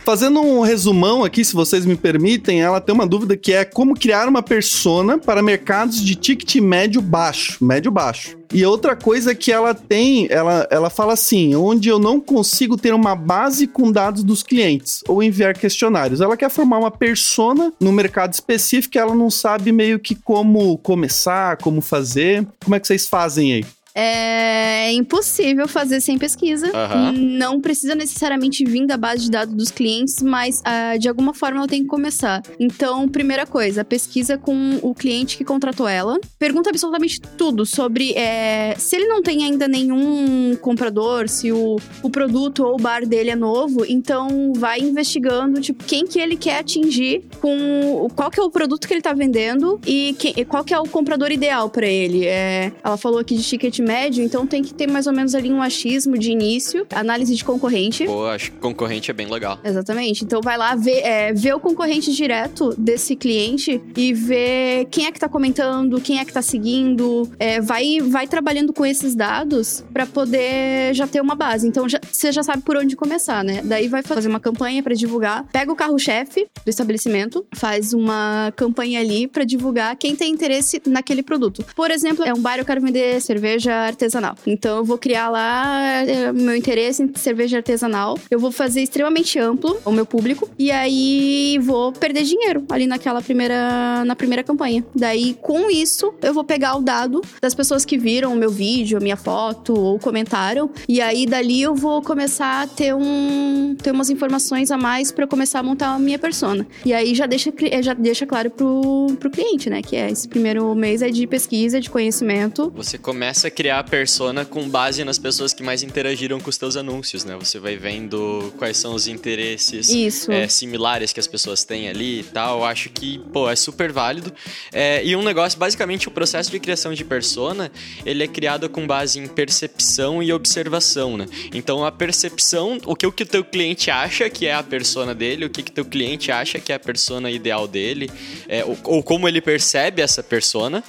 Fazendo 0.04 0.42
um 0.42 0.62
resumão 0.62 1.24
aqui, 1.24 1.46
se 1.46 1.54
vocês 1.54 1.86
me 1.86 1.96
permitem, 1.96 2.62
ela 2.62 2.82
tem 2.82 2.94
uma 2.94 3.06
dúvida 3.06 3.38
que 3.38 3.54
é 3.54 3.64
como 3.64 3.94
criar 3.94 4.28
uma 4.28 4.42
persona 4.42 5.18
para 5.18 5.44
mercados 5.44 6.02
de 6.02 6.16
ticket 6.16 6.56
médio 6.56 7.02
baixo, 7.02 7.64
médio 7.64 7.92
baixo. 7.92 8.36
E 8.52 8.66
outra 8.66 8.96
coisa 8.96 9.36
que 9.36 9.52
ela 9.52 9.74
tem, 9.74 10.28
ela, 10.30 10.68
ela 10.72 10.90
fala 10.90 11.14
assim, 11.14 11.56
onde 11.56 11.88
eu 11.88 12.00
não 12.00 12.20
consigo 12.20 12.78
ter 12.78 12.94
uma 12.94 13.16
base 13.16 13.68
com 13.68 13.92
dados 13.92 14.24
dos 14.24 14.42
clientes 14.42 15.04
ou 15.08 15.22
enviar 15.22 15.54
questionários. 15.54 16.20
Ela 16.20 16.36
quer 16.36 16.50
formar 16.50 16.80
uma 16.80 16.92
persona 16.92 17.72
no 17.80 17.92
mercado 17.92 18.34
específico, 18.34 18.98
e 18.98 19.00
ela 19.00 19.14
não 19.14 19.30
sabe 19.30 19.72
meio 19.72 20.00
que 20.00 20.16
como 20.16 20.78
começar, 20.80 21.58
como 21.58 21.80
fazer. 21.80 22.46
Como 22.64 22.76
é 22.76 22.80
que 22.80 22.88
vocês 22.88 23.08
fazem 23.08 23.54
aí? 23.54 23.66
É 23.94 24.92
impossível 24.94 25.68
fazer 25.68 26.02
sem 26.02 26.18
pesquisa. 26.18 26.72
Aham. 26.74 27.12
Não 27.14 27.60
precisa 27.62 27.96
necessariamente 27.96 28.64
vir 28.64 28.86
da 28.86 28.98
base 28.98 29.24
de 29.24 29.32
dados 29.32 29.54
dos 29.54 29.72
clientes, 29.72 30.22
mas 30.22 30.62
ah, 30.64 30.98
de 30.98 31.08
alguma 31.08 31.34
forma 31.34 31.58
ela 31.60 31.68
tem 31.68 31.82
que 31.84 31.88
começar. 31.88 32.42
Então, 32.60 33.08
primeira 33.08 33.46
coisa, 33.46 33.84
pesquisa 33.84 34.38
com 34.38 34.80
o 34.82 34.94
cliente 34.94 35.38
que 35.38 35.44
contratou 35.44 35.88
ela. 35.88 36.20
Pergunta 36.40 36.70
absolutamente 36.70 37.20
tudo 37.38 37.66
sobre 37.66 38.14
é, 38.14 38.76
se 38.78 38.96
ele 38.96 39.08
não 39.08 39.22
tem 39.22 39.44
ainda 39.44 39.68
nenhum 39.68 40.56
comprador, 40.62 41.28
se 41.30 41.52
o, 41.52 41.78
o 42.04 42.10
produto 42.10 42.64
ou 42.64 42.76
o 42.76 42.78
bar 42.78 43.06
dele 43.06 43.30
é 43.30 43.36
novo, 43.36 43.86
então 43.88 44.54
vai 44.56 44.80
investigando, 44.80 45.60
tipo, 45.62 45.84
quem 45.84 46.06
que 46.06 46.20
ele 46.20 46.36
quer 46.36 46.60
atingir 46.60 47.24
com 47.40 48.08
qual 48.16 48.30
que 48.32 48.40
é 48.40 48.44
o 48.44 48.50
produto 48.50 48.88
que 48.88 48.94
ele 48.94 49.02
tá 49.02 49.14
vendendo 49.14 49.80
e 49.86 50.16
quem- 50.18 50.34
qual 50.46 50.64
que 50.64 50.74
é 50.74 50.80
o 50.80 50.88
comprador 50.88 51.32
ideal 51.32 51.70
pra 51.70 51.88
ele. 51.88 52.26
É, 52.26 52.72
ela 52.84 52.98
falou 52.98 53.20
aqui 53.20 53.36
de 53.36 53.44
ticket 53.44 53.80
médio, 53.82 54.24
então 54.24 54.46
tem 54.48 54.62
que 54.62 54.74
ter 54.74 54.88
mais 54.88 55.08
ou 55.08 55.14
menos 55.14 55.34
ali 55.36 55.52
um 55.52 55.62
achismo 55.62 56.18
de 56.18 56.32
início, 56.32 56.86
análise 56.94 57.36
de 57.36 57.44
concorrente. 57.44 58.06
Pô, 58.06 58.26
acho 58.28 58.52
que 58.52 58.58
concorrente 58.58 59.10
é 59.12 59.14
bem 59.14 59.28
legal. 59.28 59.60
Exatamente. 59.64 60.24
Então 60.24 60.42
vai 60.42 60.58
lá 60.58 60.76
ver, 60.76 61.00
é, 61.02 61.34
ver 61.34 61.54
o 61.56 61.60
concorrente 61.60 62.12
direto 62.14 62.74
desse 62.78 63.16
cliente 63.16 63.82
e 63.96 64.14
ver 64.14 64.86
quem 64.92 65.06
é 65.06 65.12
que 65.12 65.20
tá 65.20 65.28
comentando, 65.30 66.00
quem 66.02 66.20
é 66.20 66.26
que 66.26 66.34
tá 66.34 66.42
seguindo. 66.42 67.30
É, 67.40 67.60
vai, 67.62 68.00
vai 68.02 68.28
trabalhando 68.28 68.74
com 68.74 68.86
esses 68.86 69.16
dados 69.16 69.84
pra 69.94 70.06
poder 70.06 70.94
já 70.94 71.08
ter 71.08 71.22
uma 71.22 71.36
base. 71.36 71.68
Então 71.68 71.88
já- 71.88 72.00
você 72.12 72.32
já 72.32 72.44
sabe 72.44 72.62
por 72.64 72.78
onde 72.78 72.96
começar, 72.96 73.44
né? 73.44 73.62
Daí 73.64 73.88
vai 73.88 74.02
fazer 74.04 74.28
uma 74.28 74.40
campanha 74.40 74.82
pra 74.84 74.94
divulgar. 74.94 75.46
Pega 75.52 75.72
o 75.72 75.76
carro-chefe 75.76 76.48
do 76.66 76.70
estabelecimento, 76.70 77.46
faz 77.56 77.94
uma 77.94 78.52
campanha 78.56 79.00
ali 79.00 79.28
pra 79.28 79.44
divulgar 79.44 79.96
quem 79.96 80.16
tem 80.16 80.32
interesse 80.34 80.82
naquele 80.88 81.24
produto. 81.24 81.64
Por 81.76 81.92
exemplo, 81.92 82.24
é 82.24 82.34
um 82.34 82.40
bar 82.42 82.58
eu 82.60 82.66
quero 82.66 82.82
vender 82.82 83.20
cerveja 83.22 83.71
artesanal. 83.74 84.36
Então 84.46 84.78
eu 84.78 84.84
vou 84.86 84.98
criar 84.98 85.30
lá 85.30 85.82
é, 86.06 86.32
meu 86.32 86.56
interesse 86.56 87.04
em 87.04 87.12
cerveja 87.16 87.58
artesanal. 87.58 88.18
Eu 88.30 88.40
vou 88.40 88.52
fazer 88.52 88.82
extremamente 88.82 89.38
amplo 89.40 89.78
o 89.86 89.92
meu 89.92 90.06
público 90.06 90.50
e 90.58 90.72
aí 90.72 91.58
vou 91.62 91.92
perder 91.92 92.24
dinheiro 92.24 92.64
ali 92.70 92.88
naquela 92.88 93.22
primeira 93.22 94.04
na 94.06 94.16
primeira 94.16 94.44
campanha. 94.44 94.84
Daí 94.96 95.36
com 95.42 95.70
isso 95.70 96.14
eu 96.22 96.34
vou 96.34 96.44
pegar 96.44 96.76
o 96.76 96.82
dado 96.82 97.22
das 97.42 97.54
pessoas 97.54 97.86
que 97.86 97.98
viram 97.98 98.34
o 98.34 98.36
meu 98.36 98.50
vídeo, 98.50 98.98
a 98.98 99.02
minha 99.02 99.18
foto 99.18 99.74
ou 99.78 100.00
comentaram 100.00 100.70
e 100.88 101.02
aí 101.02 101.26
dali 101.26 101.62
eu 101.62 101.76
vou 101.76 102.02
começar 102.02 102.62
a 102.64 102.68
ter 102.68 102.94
um 102.96 103.76
ter 103.82 103.92
umas 103.92 104.10
informações 104.10 104.72
a 104.72 104.78
mais 104.78 105.12
para 105.12 105.26
começar 105.28 105.60
a 105.60 105.64
montar 105.64 105.94
a 105.96 106.00
minha 106.00 106.20
persona. 106.20 106.66
E 106.86 106.94
aí 106.94 107.14
já 107.16 107.26
deixa 107.26 107.52
cli- 107.52 107.82
já 107.82 107.94
deixa 107.94 108.26
claro 108.26 108.50
pro, 108.50 109.08
pro 109.20 109.30
cliente, 109.30 109.70
né, 109.70 109.82
que 109.82 109.96
é 109.96 110.10
esse 110.10 110.28
primeiro 110.28 110.74
mês 110.76 111.02
é 111.02 111.10
de 111.10 111.26
pesquisa, 111.28 111.80
de 111.80 111.90
conhecimento 111.90 112.72
Você 112.76 112.98
começa 112.98 113.48
a 113.48 113.52
criar 113.62 113.78
a 113.78 113.84
persona 113.84 114.44
com 114.44 114.68
base 114.68 115.04
nas 115.04 115.20
pessoas 115.20 115.54
que 115.54 115.62
mais 115.62 115.84
interagiram 115.84 116.40
com 116.40 116.50
os 116.50 116.58
teus 116.58 116.76
anúncios, 116.76 117.24
né? 117.24 117.38
Você 117.40 117.60
vai 117.60 117.78
vendo 117.78 118.52
quais 118.58 118.76
são 118.76 118.96
os 118.96 119.06
interesses 119.06 119.88
é, 120.28 120.48
similares 120.48 121.14
que 121.14 121.20
as 121.20 121.28
pessoas 121.28 121.64
têm 121.64 121.88
ali 121.88 122.22
e 122.22 122.24
tal. 122.24 122.58
Eu 122.58 122.66
acho 122.66 122.90
que, 122.90 123.20
pô, 123.32 123.48
é 123.48 123.56
super 123.56 123.92
válido. 123.92 124.34
É, 124.74 125.06
e 125.06 125.16
um 125.16 125.22
negócio, 125.22 125.60
basicamente, 125.60 126.08
o 126.08 126.12
processo 126.12 126.50
de 126.50 126.60
criação 126.60 126.92
de 126.92 127.06
persona, 127.06 127.72
ele 128.04 128.24
é 128.24 128.28
criado 128.28 128.68
com 128.68 128.88
base 128.88 129.20
em 129.20 129.28
percepção 129.28 130.24
e 130.24 130.34
observação, 130.34 131.16
né? 131.16 131.28
Então, 131.54 131.86
a 131.86 131.92
percepção, 131.92 132.80
o 132.84 132.96
que 132.96 133.06
o 133.06 133.12
que 133.12 133.26
teu 133.26 133.46
cliente 133.46 133.92
acha 133.92 134.28
que 134.28 134.48
é 134.48 134.56
a 134.56 134.64
persona 134.64 135.14
dele, 135.14 135.46
o 135.46 135.52
que 135.52 135.62
o 135.62 135.64
teu 135.66 135.86
cliente 135.86 136.32
acha 136.32 136.60
que 136.60 136.72
é 136.72 136.76
a 136.78 136.80
persona 136.80 137.30
ideal 137.30 137.68
dele, 137.68 138.10
é, 138.50 138.66
ou, 138.66 138.76
ou 138.86 139.04
como 139.04 139.28
ele 139.28 139.40
percebe 139.40 140.02
essa 140.02 140.24
persona, 140.24 140.84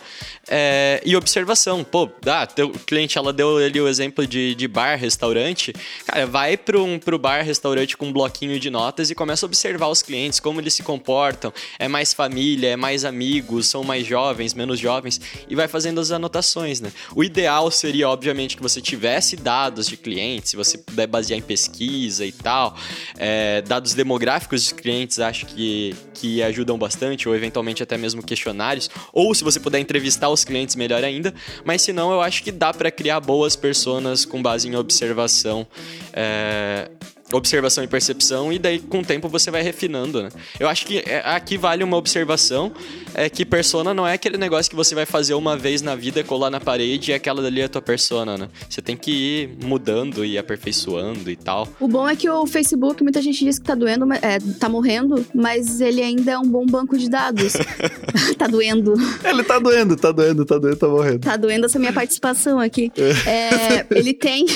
é, 0.49 1.01
e 1.05 1.17
observação. 1.17 1.85
Pô, 1.85 2.11
ah, 2.27 2.47
teu 2.47 2.71
cliente, 2.71 3.17
ela 3.17 3.33
deu 3.33 3.59
ali 3.59 3.81
o 3.81 3.89
exemplo 3.89 4.27
de, 4.27 4.55
de 4.55 4.67
bar, 4.67 4.97
restaurante. 4.97 5.73
Cara, 6.07 6.27
vai 6.27 6.57
pro, 6.57 6.85
um, 6.85 6.99
pro 6.99 7.19
bar, 7.19 7.43
restaurante 7.43 7.97
com 7.97 8.07
um 8.07 8.13
bloquinho 8.13 8.59
de 8.59 8.71
notas 8.71 9.11
e 9.11 9.15
começa 9.15 9.47
a 9.47 9.49
observar 9.49 9.89
os 9.89 10.03
clientes, 10.03 10.41
como 10.41 10.61
eles 10.61 10.75
se 10.75 10.83
comportam. 10.83 11.53
É 11.79 11.87
mais 11.87 12.13
família, 12.13 12.71
é 12.71 12.77
mais 12.77 13.05
amigos, 13.05 13.67
são 13.67 13.85
mais 13.85 14.07
jovens, 14.07 14.55
menos 14.55 14.79
jovens. 14.79 15.21
E 15.49 15.55
vai 15.55 15.69
fazendo 15.69 16.01
as 16.01 16.11
anotações, 16.11 16.81
né? 16.81 16.93
O 17.15 17.23
ideal 17.23 17.71
seria, 17.71 18.09
obviamente, 18.09 18.57
que 18.57 18.63
você 18.63 18.81
tivesse 18.81 19.37
dados 19.37 19.87
de 19.87 19.97
clientes, 19.97 20.51
se 20.51 20.57
você 20.57 20.77
puder 20.77 21.07
basear 21.07 21.39
em 21.39 21.43
pesquisa 21.43 22.27
e 22.27 22.33
tal. 22.33 22.77
É, 23.17 23.63
dados 23.63 23.95
demográficos 23.95 24.63
dos 24.63 24.73
clientes, 24.73 25.21
acho 25.21 25.47
que, 25.47 25.95
que 26.15 26.43
ajudam 26.43 26.77
bastante, 26.77 27.29
ou 27.29 27.35
eventualmente 27.35 27.83
até 27.83 27.97
mesmo 27.97 28.23
questionários. 28.23 28.91
Ou 29.13 29.35
se 29.35 29.45
você 29.45 29.61
puder 29.61 29.79
entrevistar 29.79 30.32
os 30.33 30.45
clientes, 30.45 30.77
melhor 30.77 31.05
ainda. 31.05 31.35
Mas 31.65 31.83
se 31.83 31.93
não, 31.93 32.13
eu 32.13 32.21
acho 32.21 32.43
que 32.43 32.51
dá 32.51 32.73
para 32.73 32.91
criar 32.91 33.21
boas 33.21 33.57
personas 33.57 34.25
com 34.25 34.43
base 34.43 34.69
em 34.69 34.77
observação. 34.77 35.67
É, 36.13 36.91
observação 37.33 37.83
e 37.83 37.87
percepção, 37.87 38.53
e 38.53 38.59
daí 38.59 38.79
com 38.79 39.01
o 39.01 39.05
tempo 39.05 39.29
você 39.29 39.51
vai 39.51 39.63
refinando, 39.63 40.23
né? 40.23 40.29
Eu 40.59 40.69
acho 40.69 40.87
que 40.87 40.99
é, 40.99 41.23
aqui 41.25 41.57
vale 41.57 41.83
uma 41.83 41.97
observação, 41.97 42.73
é 43.15 43.29
que 43.29 43.45
persona 43.45 43.93
não 43.95 44.07
é 44.07 44.15
aquele 44.15 44.37
negócio 44.37 44.71
que 44.71 44.77
você 44.77 44.95
vai 44.95 45.07
fazer 45.07 45.35
uma 45.35 45.57
vez 45.57 45.83
na 45.83 45.95
vida, 45.95 46.23
colar 46.23 46.51
na 46.51 46.61
parede 46.61 47.11
e 47.11 47.15
aquela 47.15 47.43
dali 47.43 47.61
é 47.61 47.65
a 47.65 47.69
tua 47.69 47.83
persona, 47.83 48.37
né? 48.37 48.49
Você 48.69 48.81
tem 48.81 48.97
que 48.97 49.11
ir 49.11 49.65
mudando 49.65 50.25
e 50.25 50.39
aperfeiçoando 50.39 51.31
e 51.31 51.37
tal. 51.37 51.69
O 51.81 51.89
bom 51.89 52.09
é 52.09 52.17
que 52.17 52.29
o 52.29 52.47
Facebook, 52.47 53.03
muita 53.03 53.21
gente 53.21 53.45
diz 53.45 53.59
que 53.59 53.65
tá 53.65 53.75
doendo, 53.75 54.07
é, 54.15 54.39
tá 54.59 54.69
morrendo, 54.69 55.25
mas 55.35 55.81
ele 55.81 56.03
ainda 56.03 56.33
é 56.33 56.39
um 56.39 56.49
bom 56.49 56.67
banco 56.67 56.97
de 56.97 57.09
dados. 57.09 57.55
tá 58.39 58.47
doendo. 58.47 58.95
Ele 59.25 59.43
tá 59.43 59.59
doendo, 59.59 59.97
tá 59.97 60.13
doendo, 60.13 60.45
tá 60.45 60.59
doendo, 60.59 60.77
tá 60.77 60.89
morrendo. 60.89 61.19
Tá 61.21 61.37
doendo 61.37 61.67
essa 61.67 61.79
minha 61.79 61.93
participação 61.93 62.59
aqui. 62.59 62.93
É, 63.27 63.87
ele 63.91 64.13
tem 64.13 64.47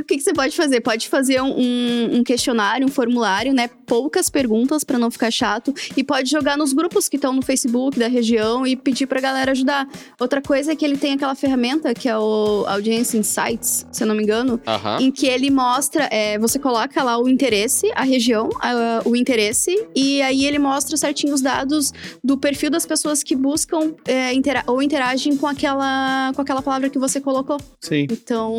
o 0.00 0.04
que, 0.04 0.16
que, 0.16 0.20
você 0.20 0.32
pode 0.32 0.56
fazer? 0.56 0.80
Pode 0.80 1.08
fazer 1.08 1.40
um, 1.40 2.18
um 2.18 2.24
questionário, 2.24 2.86
um 2.86 2.90
formulário, 2.90 3.52
né? 3.52 3.68
Poucas 3.86 4.28
perguntas 4.28 4.84
para 4.84 4.98
não 4.98 5.10
ficar 5.10 5.30
chato. 5.30 5.72
E 5.96 6.04
pode 6.04 6.30
jogar 6.30 6.56
nos 6.56 6.72
grupos 6.72 7.08
que 7.08 7.16
estão 7.16 7.32
no 7.32 7.42
Facebook 7.42 7.98
da 7.98 8.08
região 8.08 8.66
e 8.66 8.76
pedir 8.76 9.06
pra 9.06 9.20
galera 9.20 9.52
ajudar. 9.52 9.88
Outra 10.20 10.40
coisa 10.40 10.72
é 10.72 10.76
que 10.76 10.84
ele 10.84 10.96
tem 10.96 11.14
aquela 11.14 11.34
ferramenta 11.34 11.94
que 11.94 12.08
é 12.08 12.16
o 12.16 12.64
Audience 12.66 13.16
Insights, 13.16 13.86
se 13.90 14.02
eu 14.02 14.06
não 14.06 14.14
me 14.14 14.22
engano, 14.22 14.60
em 15.00 15.10
que 15.10 15.26
ele 15.26 15.50
mostra, 15.50 16.08
é, 16.10 16.38
você 16.38 16.58
coloca 16.58 17.02
lá 17.02 17.18
o 17.18 17.28
interesse, 17.28 17.90
a 17.94 18.02
região, 18.02 18.48
a, 18.60 19.02
o 19.04 19.14
interesse, 19.16 19.88
e 19.94 20.20
aí 20.22 20.44
ele 20.44 20.58
mostra 20.58 20.96
certinho 20.96 21.34
os 21.34 21.40
dados 21.40 21.92
do 22.22 22.36
perfil 22.36 22.70
das 22.70 22.86
pessoas 22.86 23.22
que 23.22 23.36
buscam 23.36 23.94
é, 24.06 24.32
intera 24.32 24.64
ou 24.66 24.82
interagem 24.82 25.36
com 25.36 25.46
aquela, 25.46 26.32
com 26.34 26.42
aquela 26.42 26.62
palavra 26.62 26.88
que 26.88 26.98
você 26.98 27.20
colocou. 27.20 27.58
Sim. 27.80 28.06
Então, 28.10 28.58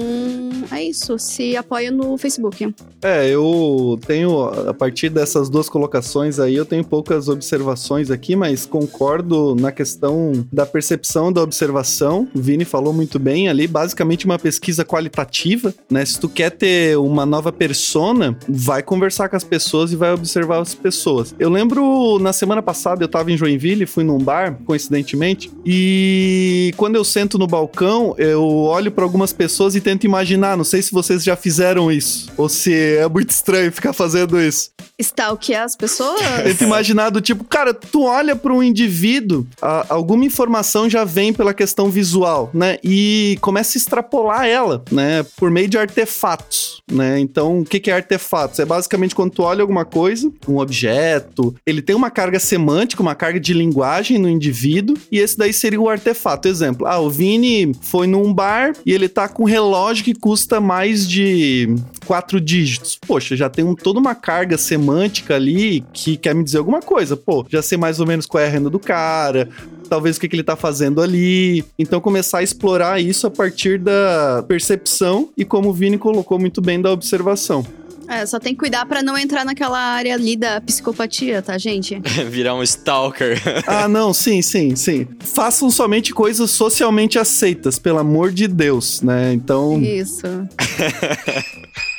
é 0.72 0.84
isso 0.84 0.93
isso, 0.94 1.18
se 1.18 1.58
apoia 1.58 1.92
no 1.92 2.18
Facebook. 2.18 2.74
É, 3.02 3.28
eu 3.28 4.00
tenho, 4.06 4.44
a 4.44 4.74
partir 4.74 5.10
dessas 5.10 5.50
duas 5.50 5.68
colocações 5.68 6.40
aí, 6.40 6.56
eu 6.56 6.66
tenho 6.66 6.84
poucas 6.84 7.28
observações 7.28 8.12
aqui, 8.12 8.36
mas 8.36 8.66
concordo 8.66 9.56
na 9.56 9.72
questão 9.72 10.46
da 10.52 10.66
percepção 10.66 11.34
da 11.34 11.42
observação. 11.42 12.28
O 12.34 12.40
Vini 12.40 12.64
falou 12.64 12.94
muito 12.94 13.18
bem 13.18 13.50
ali, 13.50 13.68
basicamente 13.68 14.26
uma 14.26 14.38
pesquisa 14.38 14.86
qualitativa, 14.86 15.74
né? 15.90 16.06
Se 16.06 16.20
tu 16.20 16.30
quer 16.30 16.52
ter 16.52 16.98
uma 16.98 17.26
nova 17.26 17.52
persona, 17.52 18.38
vai 18.48 18.84
conversar 18.84 19.28
com 19.28 19.36
as 19.36 19.44
pessoas 19.44 19.92
e 19.92 19.96
vai 19.96 20.14
observar 20.14 20.62
as 20.62 20.76
pessoas. 20.76 21.34
Eu 21.40 21.50
lembro 21.50 22.20
na 22.20 22.32
semana 22.32 22.62
passada 22.62 23.04
eu 23.04 23.08
tava 23.08 23.32
em 23.32 23.38
Joinville, 23.38 23.86
fui 23.88 24.04
num 24.04 24.20
bar, 24.20 24.60
coincidentemente, 24.66 25.52
e 25.66 26.74
quando 26.78 26.96
eu 26.96 27.04
sento 27.04 27.40
no 27.40 27.48
balcão, 27.48 28.14
eu 28.18 28.44
olho 28.44 28.92
para 28.92 29.04
algumas 29.04 29.34
pessoas 29.34 29.76
e 29.76 29.82
tento 29.82 30.04
imaginar, 30.04 30.56
não 30.56 30.64
sei 30.64 30.83
se 30.84 30.92
vocês 30.92 31.24
já 31.24 31.36
fizeram 31.36 31.92
isso. 31.92 32.32
Ou 32.38 32.48
se 32.48 32.74
é 32.74 33.08
muito 33.08 33.32
estranho 33.32 33.72
ficar 33.72 33.94
fazendo 33.94 34.40
isso. 34.40 34.72
Stalkear 35.00 35.64
as 35.64 35.76
pessoas? 35.76 36.22
Tento 36.44 36.64
imaginar 36.64 37.10
do 37.10 37.22
tipo, 37.22 37.44
cara, 37.44 37.74
tu 37.74 38.04
olha 38.04 38.36
para 38.36 38.54
um 38.54 38.62
indivíduo, 38.62 39.46
a, 39.62 39.86
alguma 39.90 40.26
informação 40.26 40.90
já 40.90 41.04
vem 41.04 41.34
pela 41.34 41.54
questão 41.54 41.90
visual, 41.90 42.50
né? 42.54 42.78
E 42.84 43.38
começa 43.42 43.78
a 43.78 43.80
extrapolar 43.80 44.46
ela, 44.46 44.84
né? 44.92 45.26
Por 45.38 45.50
meio 45.50 45.68
de 45.68 45.78
artefatos, 45.78 46.82
né? 46.92 47.20
Então, 47.20 47.60
o 47.60 47.66
que, 47.66 47.80
que 47.80 47.90
é 47.90 47.96
artefatos? 47.96 48.60
É 48.60 48.66
basicamente 48.66 49.16
quando 49.16 49.32
tu 49.32 49.44
olha 49.44 49.62
alguma 49.62 49.86
coisa, 49.86 50.32
um 50.48 50.60
objeto, 50.60 51.56
ele 51.66 51.82
tem 51.82 51.96
uma 51.96 52.12
carga 52.12 52.40
semântica, 52.40 53.02
uma 53.02 53.16
carga 53.16 53.40
de 53.40 53.54
linguagem 53.54 54.18
no 54.18 54.30
indivíduo, 54.30 54.98
e 55.12 55.20
esse 55.20 55.38
daí 55.38 55.54
seria 55.54 55.82
o 55.82 55.90
artefato. 55.90 56.48
Exemplo, 56.48 56.86
ah, 56.86 57.00
o 57.00 57.10
Vini 57.10 57.74
foi 57.82 58.08
num 58.08 58.34
bar 58.34 58.74
e 58.86 58.94
ele 58.94 59.10
tá 59.10 59.28
com 59.28 59.44
um 59.44 59.48
relógio 59.48 60.04
que 60.04 60.14
custa 60.14 60.60
mais 60.60 60.73
mais 60.74 61.08
de 61.08 61.76
quatro 62.08 62.42
dígitos. 62.42 62.96
Poxa, 62.96 63.36
já 63.36 63.48
tem 63.48 63.64
um, 63.64 63.76
toda 63.76 64.00
uma 64.00 64.16
carga 64.16 64.58
semântica 64.58 65.36
ali 65.36 65.86
que 65.94 66.18
quer 66.18 66.34
me 66.34 66.44
dizer 66.44 66.58
alguma 66.58 66.82
coisa. 66.82 67.16
Pô, 67.16 67.46
já 67.48 67.62
sei 67.62 67.78
mais 67.78 68.00
ou 68.00 68.08
menos 68.08 68.26
qual 68.26 68.44
é 68.44 68.48
a 68.48 68.50
renda 68.50 68.72
do 68.72 68.80
cara, 68.80 69.48
talvez 69.88 70.18
o 70.18 70.20
que, 70.20 70.28
que 70.28 70.36
ele 70.36 70.44
tá 70.44 70.56
fazendo 70.56 71.00
ali. 71.00 71.64
Então 71.78 72.02
começar 72.02 72.40
a 72.40 72.44
explorar 72.44 73.00
isso 73.00 73.28
a 73.28 73.32
partir 73.32 73.78
da 73.78 74.44
percepção 74.48 75.30
e 75.38 75.46
como 75.46 75.70
o 75.70 75.74
Vini 75.74 76.00
colocou 76.00 76.40
muito 76.40 76.60
bem 76.60 76.82
da 76.82 76.92
observação. 76.92 77.64
É, 78.08 78.26
só 78.26 78.40
tem 78.40 78.54
que 78.54 78.60
cuidar 78.60 78.86
para 78.86 79.02
não 79.02 79.18
entrar 79.18 79.46
naquela 79.46 79.80
área 79.80 80.14
ali 80.14 80.36
da 80.36 80.60
psicopatia, 80.62 81.42
tá, 81.42 81.58
gente? 81.58 82.00
Virar 82.30 82.56
um 82.56 82.64
stalker. 82.64 83.42
ah, 83.68 83.88
não, 83.88 84.14
sim, 84.14 84.42
sim, 84.42 84.76
sim. 84.76 85.08
Façam 85.20 85.70
somente 85.70 86.14
coisas 86.14 86.52
socialmente 86.52 87.18
aceitas, 87.18 87.80
pelo 87.80 88.00
amor 88.00 88.32
de 88.32 88.48
Deus, 88.48 89.02
né? 89.02 89.34
Então. 89.34 89.82
Isso. 89.82 90.28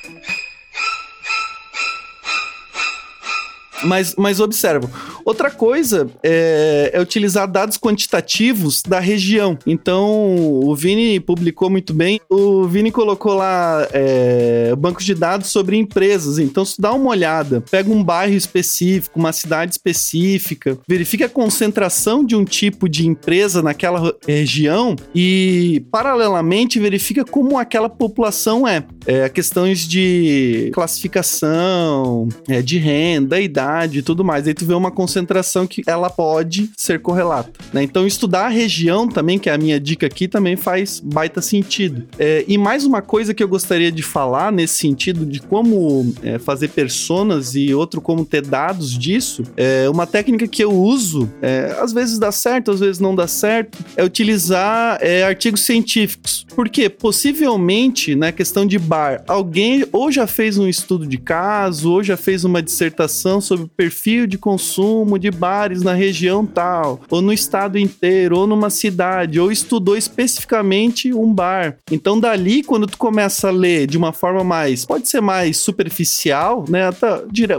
Mas, 3.84 4.14
mas 4.16 4.40
observa. 4.40 4.90
Outra 5.24 5.50
coisa 5.50 6.08
é, 6.22 6.90
é, 6.92 7.00
utilizar 7.00 7.50
dados 7.50 7.78
quantitativos 7.78 8.82
da 8.82 9.00
região. 9.00 9.58
Então, 9.66 10.36
o 10.64 10.74
Vini 10.74 11.20
publicou 11.20 11.70
muito 11.70 11.92
bem. 11.94 12.20
O 12.28 12.66
Vini 12.66 12.90
colocou 12.90 13.34
lá 13.34 13.86
é, 13.92 14.74
bancos 14.76 15.04
de 15.04 15.14
dados 15.14 15.48
sobre 15.48 15.76
empresas. 15.76 16.38
Então, 16.38 16.64
se 16.64 16.80
dá 16.80 16.92
uma 16.92 17.10
olhada, 17.10 17.62
pega 17.70 17.90
um 17.90 18.02
bairro 18.02 18.34
específico, 18.34 19.18
uma 19.18 19.32
cidade 19.32 19.72
específica, 19.72 20.78
verifica 20.86 21.26
a 21.26 21.28
concentração 21.28 22.24
de 22.24 22.36
um 22.36 22.44
tipo 22.44 22.88
de 22.88 23.06
empresa 23.06 23.62
naquela 23.62 24.14
região 24.26 24.96
e, 25.14 25.84
paralelamente, 25.90 26.78
verifica 26.78 27.24
como 27.24 27.58
aquela 27.58 27.88
população 27.88 28.66
é. 28.66 28.84
é 29.06 29.28
questões 29.28 29.86
de 29.86 30.70
classificação, 30.72 32.28
é, 32.48 32.60
de 32.62 32.78
renda, 32.78 33.40
idade 33.40 33.73
e 33.98 34.02
tudo 34.02 34.24
mais. 34.24 34.46
Aí 34.46 34.54
tu 34.54 34.64
vê 34.64 34.74
uma 34.74 34.90
concentração 34.90 35.66
que 35.66 35.82
ela 35.86 36.10
pode 36.10 36.70
ser 36.76 37.00
correlata, 37.00 37.52
né? 37.72 37.82
Então 37.82 38.06
estudar 38.06 38.46
a 38.46 38.48
região 38.48 39.08
também, 39.08 39.38
que 39.38 39.48
é 39.48 39.52
a 39.52 39.58
minha 39.58 39.80
dica 39.80 40.06
aqui, 40.06 40.28
também 40.28 40.56
faz 40.56 41.00
baita 41.00 41.40
sentido. 41.40 42.04
É, 42.18 42.44
e 42.46 42.56
mais 42.56 42.84
uma 42.84 43.02
coisa 43.02 43.34
que 43.34 43.42
eu 43.42 43.48
gostaria 43.48 43.90
de 43.90 44.02
falar 44.02 44.52
nesse 44.52 44.74
sentido 44.74 45.24
de 45.26 45.40
como 45.40 46.14
é, 46.22 46.38
fazer 46.38 46.68
personas 46.68 47.54
e 47.54 47.74
outro 47.74 48.00
como 48.00 48.24
ter 48.24 48.42
dados 48.42 48.96
disso, 48.98 49.42
é 49.56 49.88
uma 49.88 50.06
técnica 50.06 50.46
que 50.46 50.62
eu 50.62 50.72
uso, 50.72 51.30
é, 51.40 51.76
às 51.80 51.92
vezes 51.92 52.18
dá 52.18 52.32
certo, 52.32 52.70
às 52.70 52.80
vezes 52.80 53.00
não 53.00 53.14
dá 53.14 53.26
certo, 53.26 53.78
é 53.96 54.04
utilizar 54.04 54.98
é, 55.00 55.24
artigos 55.24 55.60
científicos. 55.62 56.46
Porque 56.54 56.88
possivelmente, 56.88 58.14
na 58.14 58.26
né, 58.26 58.32
questão 58.32 58.64
de 58.66 58.78
bar, 58.78 59.22
alguém 59.26 59.84
ou 59.92 60.10
já 60.10 60.26
fez 60.26 60.58
um 60.58 60.68
estudo 60.68 61.06
de 61.06 61.18
caso, 61.18 61.92
ou 61.92 62.02
já 62.02 62.16
fez 62.16 62.44
uma 62.44 62.62
dissertação 62.62 63.40
sobre 63.40 63.53
sobre 63.56 63.70
perfil 63.76 64.26
de 64.26 64.36
consumo 64.36 65.18
de 65.18 65.30
bares 65.30 65.82
na 65.82 65.94
região 65.94 66.44
tal, 66.44 67.00
ou 67.10 67.22
no 67.22 67.32
estado 67.32 67.78
inteiro, 67.78 68.38
ou 68.38 68.46
numa 68.46 68.70
cidade, 68.70 69.40
ou 69.40 69.50
estudou 69.50 69.96
especificamente 69.96 71.12
um 71.12 71.32
bar. 71.32 71.76
Então, 71.90 72.18
dali, 72.18 72.62
quando 72.62 72.86
tu 72.86 72.98
começa 72.98 73.48
a 73.48 73.52
ler 73.52 73.86
de 73.86 73.96
uma 73.96 74.12
forma 74.12 74.44
mais, 74.44 74.84
pode 74.84 75.08
ser 75.08 75.20
mais 75.20 75.56
superficial, 75.56 76.64
né? 76.68 76.90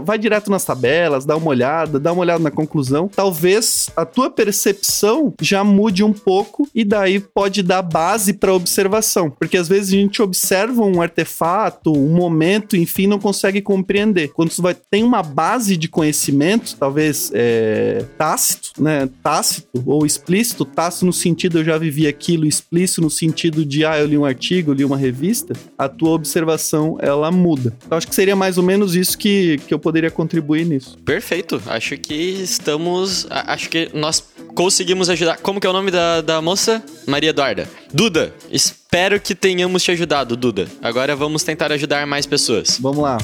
Vai 0.04 0.18
direto 0.18 0.50
nas 0.50 0.64
tabelas, 0.64 1.24
dá 1.24 1.36
uma 1.36 1.48
olhada, 1.48 1.98
dá 1.98 2.12
uma 2.12 2.22
olhada 2.22 2.42
na 2.42 2.50
conclusão. 2.50 3.08
Talvez 3.08 3.88
a 3.96 4.04
tua 4.04 4.30
percepção 4.30 5.34
já 5.40 5.64
mude 5.64 6.04
um 6.04 6.12
pouco 6.12 6.68
e 6.74 6.84
daí 6.84 7.20
pode 7.20 7.62
dar 7.62 7.82
base 7.82 8.32
para 8.32 8.52
observação, 8.52 9.30
porque 9.30 9.56
às 9.56 9.68
vezes 9.68 9.94
a 9.94 9.96
gente 9.96 10.22
observa 10.22 10.82
um 10.82 11.00
artefato, 11.00 11.92
um 11.92 12.14
momento, 12.14 12.76
enfim, 12.76 13.06
não 13.06 13.18
consegue 13.18 13.60
compreender. 13.60 14.28
Quando 14.28 14.50
tu 14.50 14.62
vai 14.62 14.76
tem 14.90 15.02
uma 15.02 15.22
base 15.22 15.76
de 15.76 15.85
de 15.86 15.88
conhecimento, 15.88 16.76
talvez 16.76 17.30
é, 17.32 18.04
tácito, 18.18 18.82
né? 18.82 19.08
Tácito 19.22 19.82
ou 19.86 20.04
explícito. 20.04 20.64
Tácito 20.64 21.06
no 21.06 21.12
sentido 21.12 21.58
eu 21.58 21.64
já 21.64 21.78
vivi 21.78 22.06
aquilo, 22.06 22.44
explícito 22.44 23.00
no 23.00 23.10
sentido 23.10 23.64
de 23.64 23.84
ah, 23.84 23.98
eu 23.98 24.06
li 24.06 24.18
um 24.18 24.24
artigo, 24.24 24.72
li 24.72 24.84
uma 24.84 24.96
revista. 24.96 25.54
A 25.78 25.88
tua 25.88 26.10
observação 26.10 26.98
ela 27.00 27.30
muda. 27.30 27.72
Então 27.86 27.96
acho 27.96 28.08
que 28.08 28.14
seria 28.14 28.34
mais 28.34 28.58
ou 28.58 28.64
menos 28.64 28.94
isso 28.94 29.16
que, 29.16 29.58
que 29.66 29.72
eu 29.72 29.78
poderia 29.78 30.10
contribuir 30.10 30.66
nisso. 30.66 30.98
Perfeito. 31.04 31.62
Acho 31.66 31.96
que 31.96 32.14
estamos. 32.14 33.26
Acho 33.30 33.70
que 33.70 33.90
nós 33.94 34.22
conseguimos 34.54 35.08
ajudar. 35.08 35.38
Como 35.38 35.60
que 35.60 35.66
é 35.66 35.70
o 35.70 35.72
nome 35.72 35.90
da, 35.90 36.20
da 36.20 36.42
moça? 36.42 36.82
Maria 37.06 37.30
Eduarda. 37.30 37.68
Duda, 37.92 38.34
espero 38.50 39.20
que 39.20 39.34
tenhamos 39.34 39.84
te 39.84 39.92
ajudado, 39.92 40.36
Duda. 40.36 40.66
Agora 40.82 41.14
vamos 41.14 41.44
tentar 41.44 41.70
ajudar 41.70 42.06
mais 42.06 42.26
pessoas. 42.26 42.78
Vamos 42.80 43.02
lá. 43.02 43.18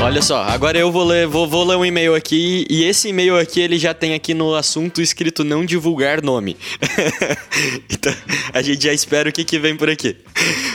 Olha 0.00 0.22
só, 0.22 0.42
agora 0.44 0.78
eu 0.78 0.92
vou 0.92 1.04
ler, 1.04 1.26
vou, 1.26 1.46
vou 1.46 1.64
ler 1.64 1.76
um 1.76 1.84
e-mail 1.84 2.14
aqui 2.14 2.64
e 2.70 2.84
esse 2.84 3.08
e-mail 3.08 3.36
aqui 3.36 3.60
ele 3.60 3.78
já 3.78 3.92
tem 3.92 4.14
aqui 4.14 4.32
no 4.32 4.54
assunto 4.54 5.02
escrito 5.02 5.42
não 5.42 5.64
divulgar 5.64 6.22
nome. 6.22 6.56
então, 7.90 8.14
a 8.54 8.62
gente 8.62 8.84
já 8.84 8.92
espera 8.92 9.28
o 9.28 9.32
que, 9.32 9.44
que 9.44 9.58
vem 9.58 9.76
por 9.76 9.90
aqui. 9.90 10.16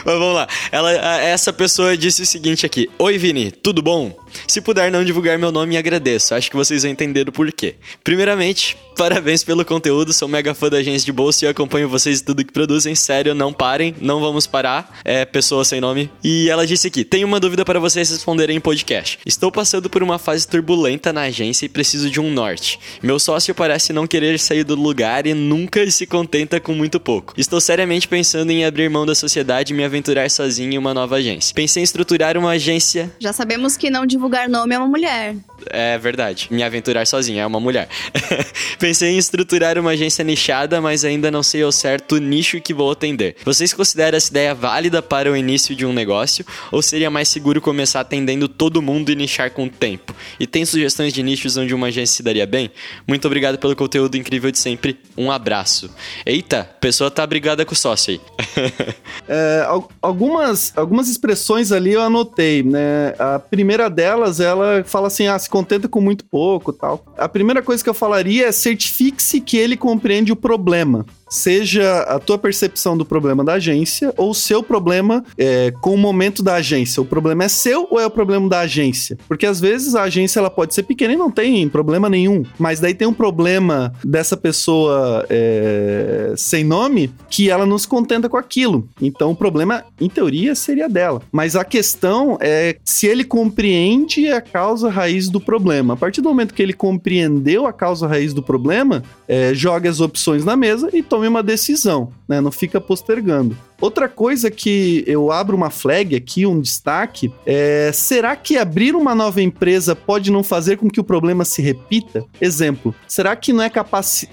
Mas 0.06 0.18
vamos 0.18 0.36
lá. 0.36 0.48
Ela, 0.72 0.92
essa 1.22 1.54
pessoa 1.54 1.96
disse 1.96 2.22
o 2.22 2.26
seguinte 2.26 2.66
aqui: 2.66 2.90
Oi 3.00 3.18
Vini, 3.18 3.50
tudo 3.52 3.82
bom? 3.82 4.16
Se 4.48 4.62
puder 4.62 4.92
não 4.92 5.04
divulgar 5.04 5.38
meu 5.38 5.52
nome, 5.52 5.78
agradeço. 5.78 6.36
Acho 6.36 6.50
que 6.50 6.58
vocês 6.58 6.84
vão 6.84 6.92
entender 6.92 7.28
o 7.30 7.32
porquê. 7.32 7.76
Primeiramente, 8.04 8.76
parabéns 8.98 9.44
pelo 9.44 9.64
conteúdo. 9.64 10.12
Sou 10.12 10.28
mega 10.28 10.54
fã 10.54 10.70
da 10.70 10.78
agência 10.78 11.06
de 11.06 11.12
bolsa 11.12 11.46
e 11.46 11.48
acompanho 11.48 11.88
vocês 11.88 12.22
em 12.22 12.26
tudo 12.26 12.44
que 12.44 12.52
produzem. 12.52 12.96
Sério, 12.96 13.34
não 13.34 13.54
parem, 13.54 13.96
não 14.02 14.20
vamos 14.20 14.46
parar. 14.46 15.00
É 15.06 15.24
pessoa 15.24 15.64
sem 15.64 15.80
nome. 15.80 16.10
E 16.24 16.50
ela 16.50 16.68
disse 16.68 16.88
aqui: 16.88 17.06
Tenho 17.06 17.28
uma 17.28 17.40
dúvida 17.40 17.64
para 17.64 17.80
vocês 17.80 18.10
responderem 18.10 18.58
em 18.58 18.60
podcast. 18.60 19.13
Estou 19.26 19.52
passando 19.52 19.90
por 19.90 20.04
uma 20.04 20.20
fase 20.20 20.48
turbulenta 20.48 21.14
na 21.14 21.22
agência 21.22 21.66
e 21.66 21.70
preciso 21.70 22.10
de 22.10 22.20
um 22.20 22.32
norte. 22.32 22.80
Meu 23.02 23.20
sócio 23.20 23.56
parece 23.56 23.94
não 23.94 24.08
querer 24.08 24.40
sair 24.40 24.64
do 24.64 24.76
lugar 24.76 25.26
e 25.26 25.34
nunca 25.34 25.90
se 25.90 26.06
contenta 26.06 26.60
com 26.60 26.74
muito 26.74 27.00
pouco. 27.00 27.34
Estou 27.38 27.60
seriamente 27.60 28.08
pensando 28.08 28.52
em 28.52 28.66
abrir 28.66 28.90
mão 28.90 29.06
da 29.06 29.16
sociedade 29.16 29.74
e 29.74 29.76
me 29.76 29.84
aventurar 29.84 30.30
sozinho 30.30 30.74
em 30.74 30.78
uma 30.78 30.94
nova 30.94 31.16
agência. 31.16 31.54
Pensei 31.54 31.82
em 31.82 31.84
estruturar 31.84 32.38
uma 32.38 32.52
agência 32.52 32.94
Já 33.20 33.34
sabemos 33.34 33.78
que 33.78 33.90
não 33.90 34.06
divulgar 34.06 34.50
nome 34.50 34.76
é 34.76 34.78
uma 34.78 34.88
mulher. 34.88 35.36
É 35.70 35.98
verdade. 35.98 36.48
Me 36.52 36.64
aventurar 36.64 37.06
sozinha, 37.08 37.44
é 37.44 37.46
uma 37.46 37.60
mulher. 37.60 37.88
Pensei 38.80 39.12
em 39.12 39.18
estruturar 39.18 39.78
uma 39.78 39.92
agência 39.92 40.24
nichada, 40.24 40.80
mas 40.82 41.04
ainda 41.06 41.30
não 41.32 41.44
sei 41.44 41.62
ao 41.64 41.72
certo 41.72 42.16
o 42.16 42.18
nicho 42.20 42.60
que 42.62 42.74
vou 42.74 42.92
atender. 42.92 43.36
Vocês 43.44 43.74
consideram 43.74 44.18
essa 44.18 44.30
ideia 44.32 44.54
válida 44.56 45.02
para 45.02 45.32
o 45.32 45.36
início 45.38 45.76
de 45.76 45.86
um 45.86 45.94
negócio? 45.94 46.46
Ou 46.72 46.82
seria 46.82 47.10
mais 47.10 47.28
seguro 47.28 47.62
começar 47.62 48.00
atendendo 48.02 48.48
todo 48.48 48.82
mundo 48.82 49.12
e 49.12 49.16
nichar 49.16 49.52
com 49.52 49.66
o 49.66 49.70
tempo? 49.70 50.14
E 50.40 50.46
tem 50.48 50.66
sugestões 50.66 51.14
de 51.14 51.22
nichos 51.24 51.58
onde 51.58 51.74
uma 51.74 51.88
agência 51.88 52.16
se 52.18 52.24
daria 52.24 52.46
bem? 52.46 52.72
Muito 53.08 53.26
obrigado 53.26 53.58
pelo 53.58 53.76
conteúdo 53.76 54.16
incrível 54.18 54.52
de 54.52 54.60
sempre. 54.60 55.00
Um 55.18 55.32
abraço. 55.32 55.90
Eita, 56.26 56.64
pessoa 56.80 57.10
tá 57.12 57.26
brigada 57.26 57.66
com 57.66 57.74
o 57.74 57.78
sócio 57.78 58.14
aí. 58.14 58.22
É, 59.28 59.64
al- 59.68 59.90
algumas, 60.02 60.74
algumas 60.76 61.08
expressões 61.08 61.72
ali 61.72 61.94
eu 61.94 62.02
anotei, 62.02 62.62
né? 62.62 63.14
A 63.18 63.40
primeira 63.40 63.90
delas, 63.90 64.40
ela 64.42 64.84
fala 64.86 65.08
assim, 65.08 65.28
ah, 65.28 65.40
se 65.40 65.50
contenta 65.54 65.88
com 65.88 66.02
muito 66.02 66.26
pouco 66.26 66.74
tal. 66.74 67.06
A 67.16 67.30
primeira 67.30 67.62
coisa 67.62 67.84
que 67.84 67.90
eu 67.90 67.94
falaria 67.94 68.48
é 68.48 68.52
certifique-se 68.52 69.40
que 69.40 69.56
ele 69.56 69.78
compreende 69.78 70.32
o 70.32 70.36
problema. 70.36 71.06
Seja 71.34 72.02
a 72.02 72.20
tua 72.20 72.38
percepção 72.38 72.96
do 72.96 73.04
problema 73.04 73.44
da 73.44 73.54
agência 73.54 74.14
ou 74.16 74.30
o 74.30 74.36
seu 74.36 74.62
problema 74.62 75.26
é, 75.36 75.74
com 75.82 75.96
o 75.96 75.98
momento 75.98 76.44
da 76.44 76.54
agência. 76.54 77.02
O 77.02 77.06
problema 77.06 77.44
é 77.44 77.48
seu 77.48 77.88
ou 77.90 78.00
é 78.00 78.06
o 78.06 78.12
problema 78.12 78.48
da 78.48 78.60
agência? 78.60 79.18
Porque 79.28 79.48
às 79.48 79.60
vezes 79.60 79.96
a 79.96 80.04
agência 80.04 80.38
ela 80.38 80.52
pode 80.52 80.76
ser 80.76 80.84
pequena 80.84 81.14
e 81.14 81.18
não 81.18 81.32
tem 81.32 81.68
problema 81.68 82.08
nenhum. 82.08 82.44
Mas 82.60 82.80
daí 82.80 82.94
tem 82.94 83.08
um 83.08 83.14
problema 83.14 83.92
dessa 84.06 84.38
pessoa 84.38 85.26
é, 85.28 86.36
sem 86.38 86.64
nome 86.64 87.12
que 87.32 87.50
ela 87.50 87.66
não 87.66 87.80
se 87.80 87.88
contenta 87.88 88.30
com 88.30 88.38
aquilo. 88.38 88.88
Então 89.02 89.32
o 89.32 89.36
problema, 89.36 89.84
em 90.00 90.08
teoria, 90.08 90.54
seria 90.54 90.88
dela. 90.88 91.20
Mas 91.32 91.56
a 91.56 91.66
questão 91.66 92.38
é 92.40 92.78
se 92.84 93.08
ele 93.08 93.24
compreende 93.24 94.28
a 94.28 94.40
causa 94.40 94.88
raiz 94.88 95.30
do 95.30 95.42
problema. 95.42 95.96
A 95.96 95.98
partir 95.98 96.22
do 96.22 96.30
momento 96.30 96.54
que 96.54 96.62
ele 96.62 96.74
compreendeu 96.74 97.66
a 97.66 97.74
causa 97.74 98.06
raiz 98.06 98.36
do 98.36 98.44
problema, 98.44 99.02
é, 99.28 99.52
joga 99.56 99.90
as 99.90 100.00
opções 100.00 100.46
na 100.46 100.56
mesa 100.56 100.92
e 100.94 101.02
tome 101.24 101.28
uma 101.30 101.44
decisão, 101.44 102.12
né? 102.34 102.42
Não 102.42 102.52
fica 102.52 102.82
postergando. 102.82 103.56
Outra 103.80 104.08
coisa 104.08 104.50
que 104.50 105.04
eu 105.06 105.32
abro 105.32 105.56
uma 105.58 105.70
flag 105.70 106.16
aqui, 106.16 106.46
um 106.46 106.60
destaque, 106.60 107.32
é: 107.46 107.92
será 107.94 108.36
que 108.36 108.58
abrir 108.58 108.96
uma 108.96 109.14
nova 109.14 109.42
empresa 109.42 109.96
pode 109.96 110.32
não 110.32 110.42
fazer 110.44 110.78
com 110.78 110.90
que 110.90 111.00
o 111.00 111.04
problema 111.04 111.44
se 111.46 111.62
repita? 111.62 112.26
Exemplo: 112.40 112.96
será 113.08 113.36
que 113.36 113.52
não 113.52 113.64
é, 113.64 113.72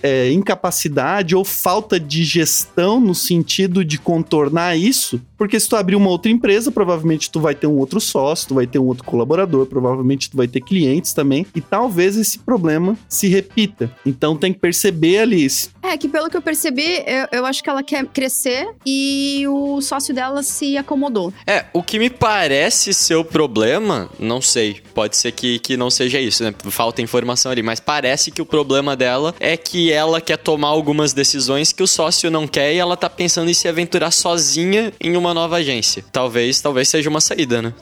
é, 0.02 0.30
incapacidade 0.32 1.34
ou 1.34 1.44
falta 1.44 1.98
de 1.98 2.22
gestão 2.22 3.00
no 3.00 3.14
sentido 3.14 3.84
de 3.84 3.98
contornar 3.98 4.76
isso? 4.76 5.20
Porque 5.36 5.58
se 5.58 5.68
tu 5.68 5.74
abrir 5.74 5.96
uma 5.96 6.10
outra 6.10 6.30
empresa, 6.30 6.70
provavelmente 6.70 7.30
tu 7.30 7.40
vai 7.40 7.54
ter 7.54 7.66
um 7.66 7.76
outro 7.78 7.98
sócio, 8.00 8.48
tu 8.48 8.54
vai 8.54 8.66
ter 8.66 8.78
um 8.78 8.84
outro 8.86 9.04
colaborador, 9.04 9.64
provavelmente 9.66 10.30
tu 10.30 10.36
vai 10.36 10.46
ter 10.46 10.60
clientes 10.60 11.12
também, 11.14 11.46
e 11.56 11.60
talvez 11.62 12.16
esse 12.16 12.38
problema 12.38 12.96
se 13.08 13.26
repita. 13.26 13.90
Então 14.04 14.36
tem 14.36 14.52
que 14.52 14.58
perceber 14.60 15.18
ali. 15.18 15.48
se- 15.48 15.70
É 15.82 15.96
que 15.96 16.08
pelo 16.08 16.28
que 16.28 16.36
eu 16.36 16.42
percebi, 16.42 17.02
eu, 17.06 17.26
eu 17.40 17.46
acho 17.46 17.62
que 17.64 17.70
ela 17.70 17.82
quer 17.90 18.06
crescer 18.06 18.68
e 18.86 19.44
o 19.48 19.80
sócio 19.80 20.14
dela 20.14 20.44
se 20.44 20.76
acomodou. 20.76 21.32
É, 21.44 21.66
o 21.72 21.82
que 21.82 21.98
me 21.98 22.08
parece 22.08 22.94
ser 22.94 23.16
o 23.16 23.24
problema, 23.24 24.08
não 24.16 24.40
sei. 24.40 24.80
Pode 24.94 25.16
ser 25.16 25.32
que, 25.32 25.58
que 25.58 25.76
não 25.76 25.90
seja 25.90 26.20
isso, 26.20 26.44
né? 26.44 26.54
Falta 26.70 27.02
informação 27.02 27.50
ali, 27.50 27.62
mas 27.62 27.80
parece 27.80 28.30
que 28.30 28.40
o 28.40 28.46
problema 28.46 28.94
dela 28.94 29.34
é 29.40 29.56
que 29.56 29.90
ela 29.90 30.20
quer 30.20 30.36
tomar 30.36 30.68
algumas 30.68 31.12
decisões 31.12 31.72
que 31.72 31.82
o 31.82 31.86
sócio 31.86 32.30
não 32.30 32.46
quer 32.46 32.72
e 32.72 32.78
ela 32.78 32.96
tá 32.96 33.10
pensando 33.10 33.50
em 33.50 33.54
se 33.54 33.66
aventurar 33.66 34.12
sozinha 34.12 34.92
em 35.00 35.16
uma 35.16 35.34
nova 35.34 35.56
agência. 35.56 36.04
Talvez, 36.12 36.60
talvez 36.60 36.88
seja 36.88 37.10
uma 37.10 37.20
saída, 37.20 37.60
né? 37.60 37.74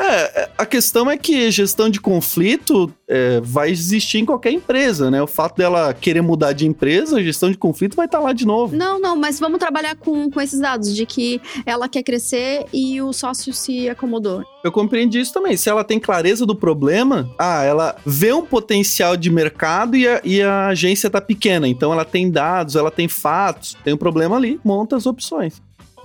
É, 0.00 0.48
a 0.56 0.64
questão 0.64 1.10
é 1.10 1.16
que 1.16 1.50
gestão 1.50 1.90
de 1.90 2.00
conflito 2.00 2.92
é, 3.06 3.38
vai 3.42 3.70
existir 3.70 4.18
em 4.18 4.24
qualquer 4.24 4.50
empresa, 4.50 5.10
né? 5.10 5.22
O 5.22 5.26
fato 5.26 5.58
dela 5.58 5.92
querer 5.92 6.22
mudar 6.22 6.52
de 6.52 6.66
empresa, 6.66 7.18
a 7.18 7.22
gestão 7.22 7.50
de 7.50 7.58
conflito 7.58 7.96
vai 7.96 8.06
estar 8.06 8.18
lá 8.18 8.32
de 8.32 8.46
novo. 8.46 8.74
Não, 8.74 8.98
não, 8.98 9.14
mas 9.14 9.38
vamos 9.38 9.58
trabalhar 9.58 9.94
com, 9.96 10.30
com 10.30 10.40
esses 10.40 10.58
dados 10.58 10.94
de 10.96 11.04
que 11.04 11.40
ela 11.66 11.86
quer 11.86 12.02
crescer 12.02 12.64
e 12.72 13.02
o 13.02 13.12
sócio 13.12 13.52
se 13.52 13.90
acomodou. 13.90 14.42
Eu 14.64 14.72
compreendi 14.72 15.20
isso 15.20 15.34
também. 15.34 15.56
Se 15.56 15.68
ela 15.68 15.84
tem 15.84 15.98
clareza 15.98 16.46
do 16.46 16.54
problema, 16.54 17.30
ah, 17.38 17.62
ela 17.62 17.96
vê 18.06 18.32
um 18.32 18.44
potencial 18.44 19.16
de 19.16 19.30
mercado 19.30 19.96
e 19.96 20.08
a, 20.08 20.20
e 20.24 20.40
a 20.40 20.68
agência 20.68 21.10
tá 21.10 21.20
pequena. 21.20 21.68
Então 21.68 21.92
ela 21.92 22.04
tem 22.04 22.30
dados, 22.30 22.74
ela 22.74 22.90
tem 22.90 23.06
fatos, 23.06 23.76
tem 23.84 23.92
um 23.92 23.98
problema 23.98 24.36
ali, 24.36 24.58
monta 24.64 24.96
as 24.96 25.04
opções. 25.04 25.60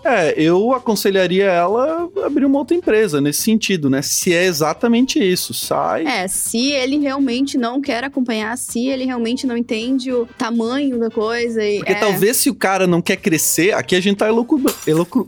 É, 0.06 0.36
eu 0.38 0.72
aconselharia 0.72 1.46
ela 1.46 2.08
a 2.22 2.28
abrir 2.28 2.46
uma 2.46 2.60
outra 2.60 2.78
empresa 2.78 3.20
nesse 3.20 3.42
sentido, 3.42 3.90
né? 3.90 4.04
Se 4.04 4.32
é 4.32 4.46
exatamente 4.46 5.18
isso, 5.20 5.52
sai. 5.52 6.06
É, 6.06 6.28
se 6.28 6.72
ele 6.72 7.00
realmente 7.00 7.58
não 7.58 7.82
quer 7.82 8.04
acompanhar, 8.04 8.56
se 8.56 8.88
ele 8.88 9.06
realmente 9.06 9.48
não 9.48 9.58
entende 9.58 10.12
o 10.12 10.28
tamanho 10.38 11.00
da 11.00 11.10
coisa 11.10 11.64
e. 11.64 11.80
Porque 11.80 11.94
é, 11.94 11.96
talvez 11.96 12.38
se 12.38 12.52
o 12.52 12.56
cara 12.56 12.86
não 12.86 13.02
quer 13.02 13.18
crescer, 13.18 13.74
aqui 13.74 13.96
a 13.96 14.00
gente 14.00 14.18
tá 14.18 14.28
elucubra... 14.28 14.72
elucru... 14.86 15.26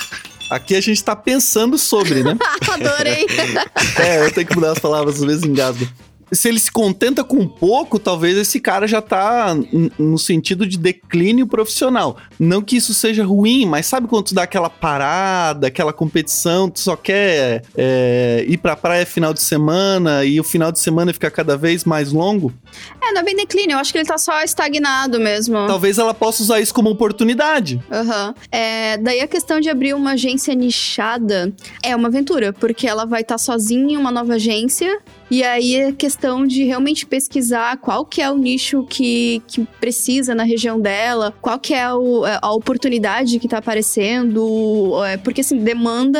Aqui 0.50 0.76
a 0.76 0.82
gente 0.82 1.04
tá 1.04 1.16
pensando 1.16 1.78
sobre, 1.78 2.24
né? 2.24 2.38
Adorei! 2.72 3.26
é, 4.00 4.26
eu 4.26 4.32
tenho 4.32 4.48
que 4.48 4.56
mudar 4.56 4.72
as 4.74 4.80
palavras, 4.80 5.16
às 5.16 5.24
vezes 5.24 5.44
engasgo. 5.44 5.88
Se 6.32 6.50
ele 6.50 6.60
se 6.60 6.72
contenta 6.72 7.24
com 7.24 7.48
pouco, 7.48 8.00
talvez 8.00 8.38
esse 8.38 8.60
cara 8.60 8.88
já 8.88 9.02
tá 9.02 9.56
no 9.98 10.18
sentido 10.18 10.66
de 10.66 10.78
declínio 10.78 11.48
profissional. 11.48 12.18
Não 12.40 12.62
que 12.62 12.78
isso 12.78 12.94
seja 12.94 13.24
ruim, 13.24 13.66
mas 13.66 13.86
sabe 13.86 14.08
quando 14.08 14.26
tu 14.26 14.36
dá 14.36 14.44
aquela 14.44 14.70
parada, 14.70 15.68
aquela 15.68 15.94
competição, 15.94 16.70
tu 16.70 16.80
só 16.80 16.96
quer 16.96 17.64
é, 17.76 18.46
ir 18.48 18.58
pra 18.58 18.76
praia 18.76 19.06
final 19.06 19.34
de 19.34 19.42
semana 19.42 20.26
e 20.26 20.40
o 20.40 20.44
final 20.44 20.72
de 20.72 20.80
semana 20.80 21.14
fica 21.14 21.32
cada 21.32 21.56
vez 21.56 21.84
mais 21.84 22.12
longo? 22.12 22.54
é, 23.02 23.12
não 23.14 23.22
é 23.22 23.24
bem 23.24 23.36
declínio, 23.36 23.76
eu 23.76 23.80
acho 23.80 23.92
que 23.92 23.98
ele 23.98 24.08
tá 24.08 24.18
só 24.18 24.42
estagnado 24.44 25.20
mesmo. 25.20 25.68
Talvez 25.68 25.98
ela 25.98 26.14
possa 26.14 26.44
usar 26.44 26.60
isso 26.60 26.74
como 26.74 26.90
oportunidade. 26.90 27.82
Aham. 27.92 28.36
É, 28.52 28.98
daí 28.98 29.22
a 29.22 29.28
questão 29.28 29.60
de 29.60 29.70
abrir 29.70 29.94
uma 29.94 30.12
agência 30.12 30.54
nichada 30.54 31.54
é 31.84 31.96
uma 31.96 32.08
aventura, 32.08 32.54
porque 32.54 32.88
ela 32.88 33.06
vai 33.06 33.22
estar 33.22 33.38
sozinha 33.38 33.94
em 33.94 33.98
uma 33.98 34.12
nova 34.12 34.36
agência. 34.36 35.00
E 35.30 35.44
aí 35.44 35.76
é 35.76 35.92
questão 35.92 36.46
de 36.48 36.64
realmente 36.64 37.06
pesquisar 37.06 37.78
qual 37.78 38.06
que 38.06 38.22
é 38.22 38.32
o 38.32 38.38
nicho 38.38 38.84
que, 38.90 39.42
que 39.48 39.66
precisa 39.80 40.34
na 40.34 40.44
região 40.44 40.80
dela, 40.80 41.34
qual 41.42 41.60
que 41.60 41.74
é 41.74 41.94
o- 41.94 42.24
a 42.42 42.52
oportunidade 42.54 43.38
que 43.40 43.48
tá 43.48 43.58
aparecendo. 43.58 44.94
é, 45.06 45.18
Porque 45.18 45.42
assim, 45.42 45.58
demanda 45.58 46.20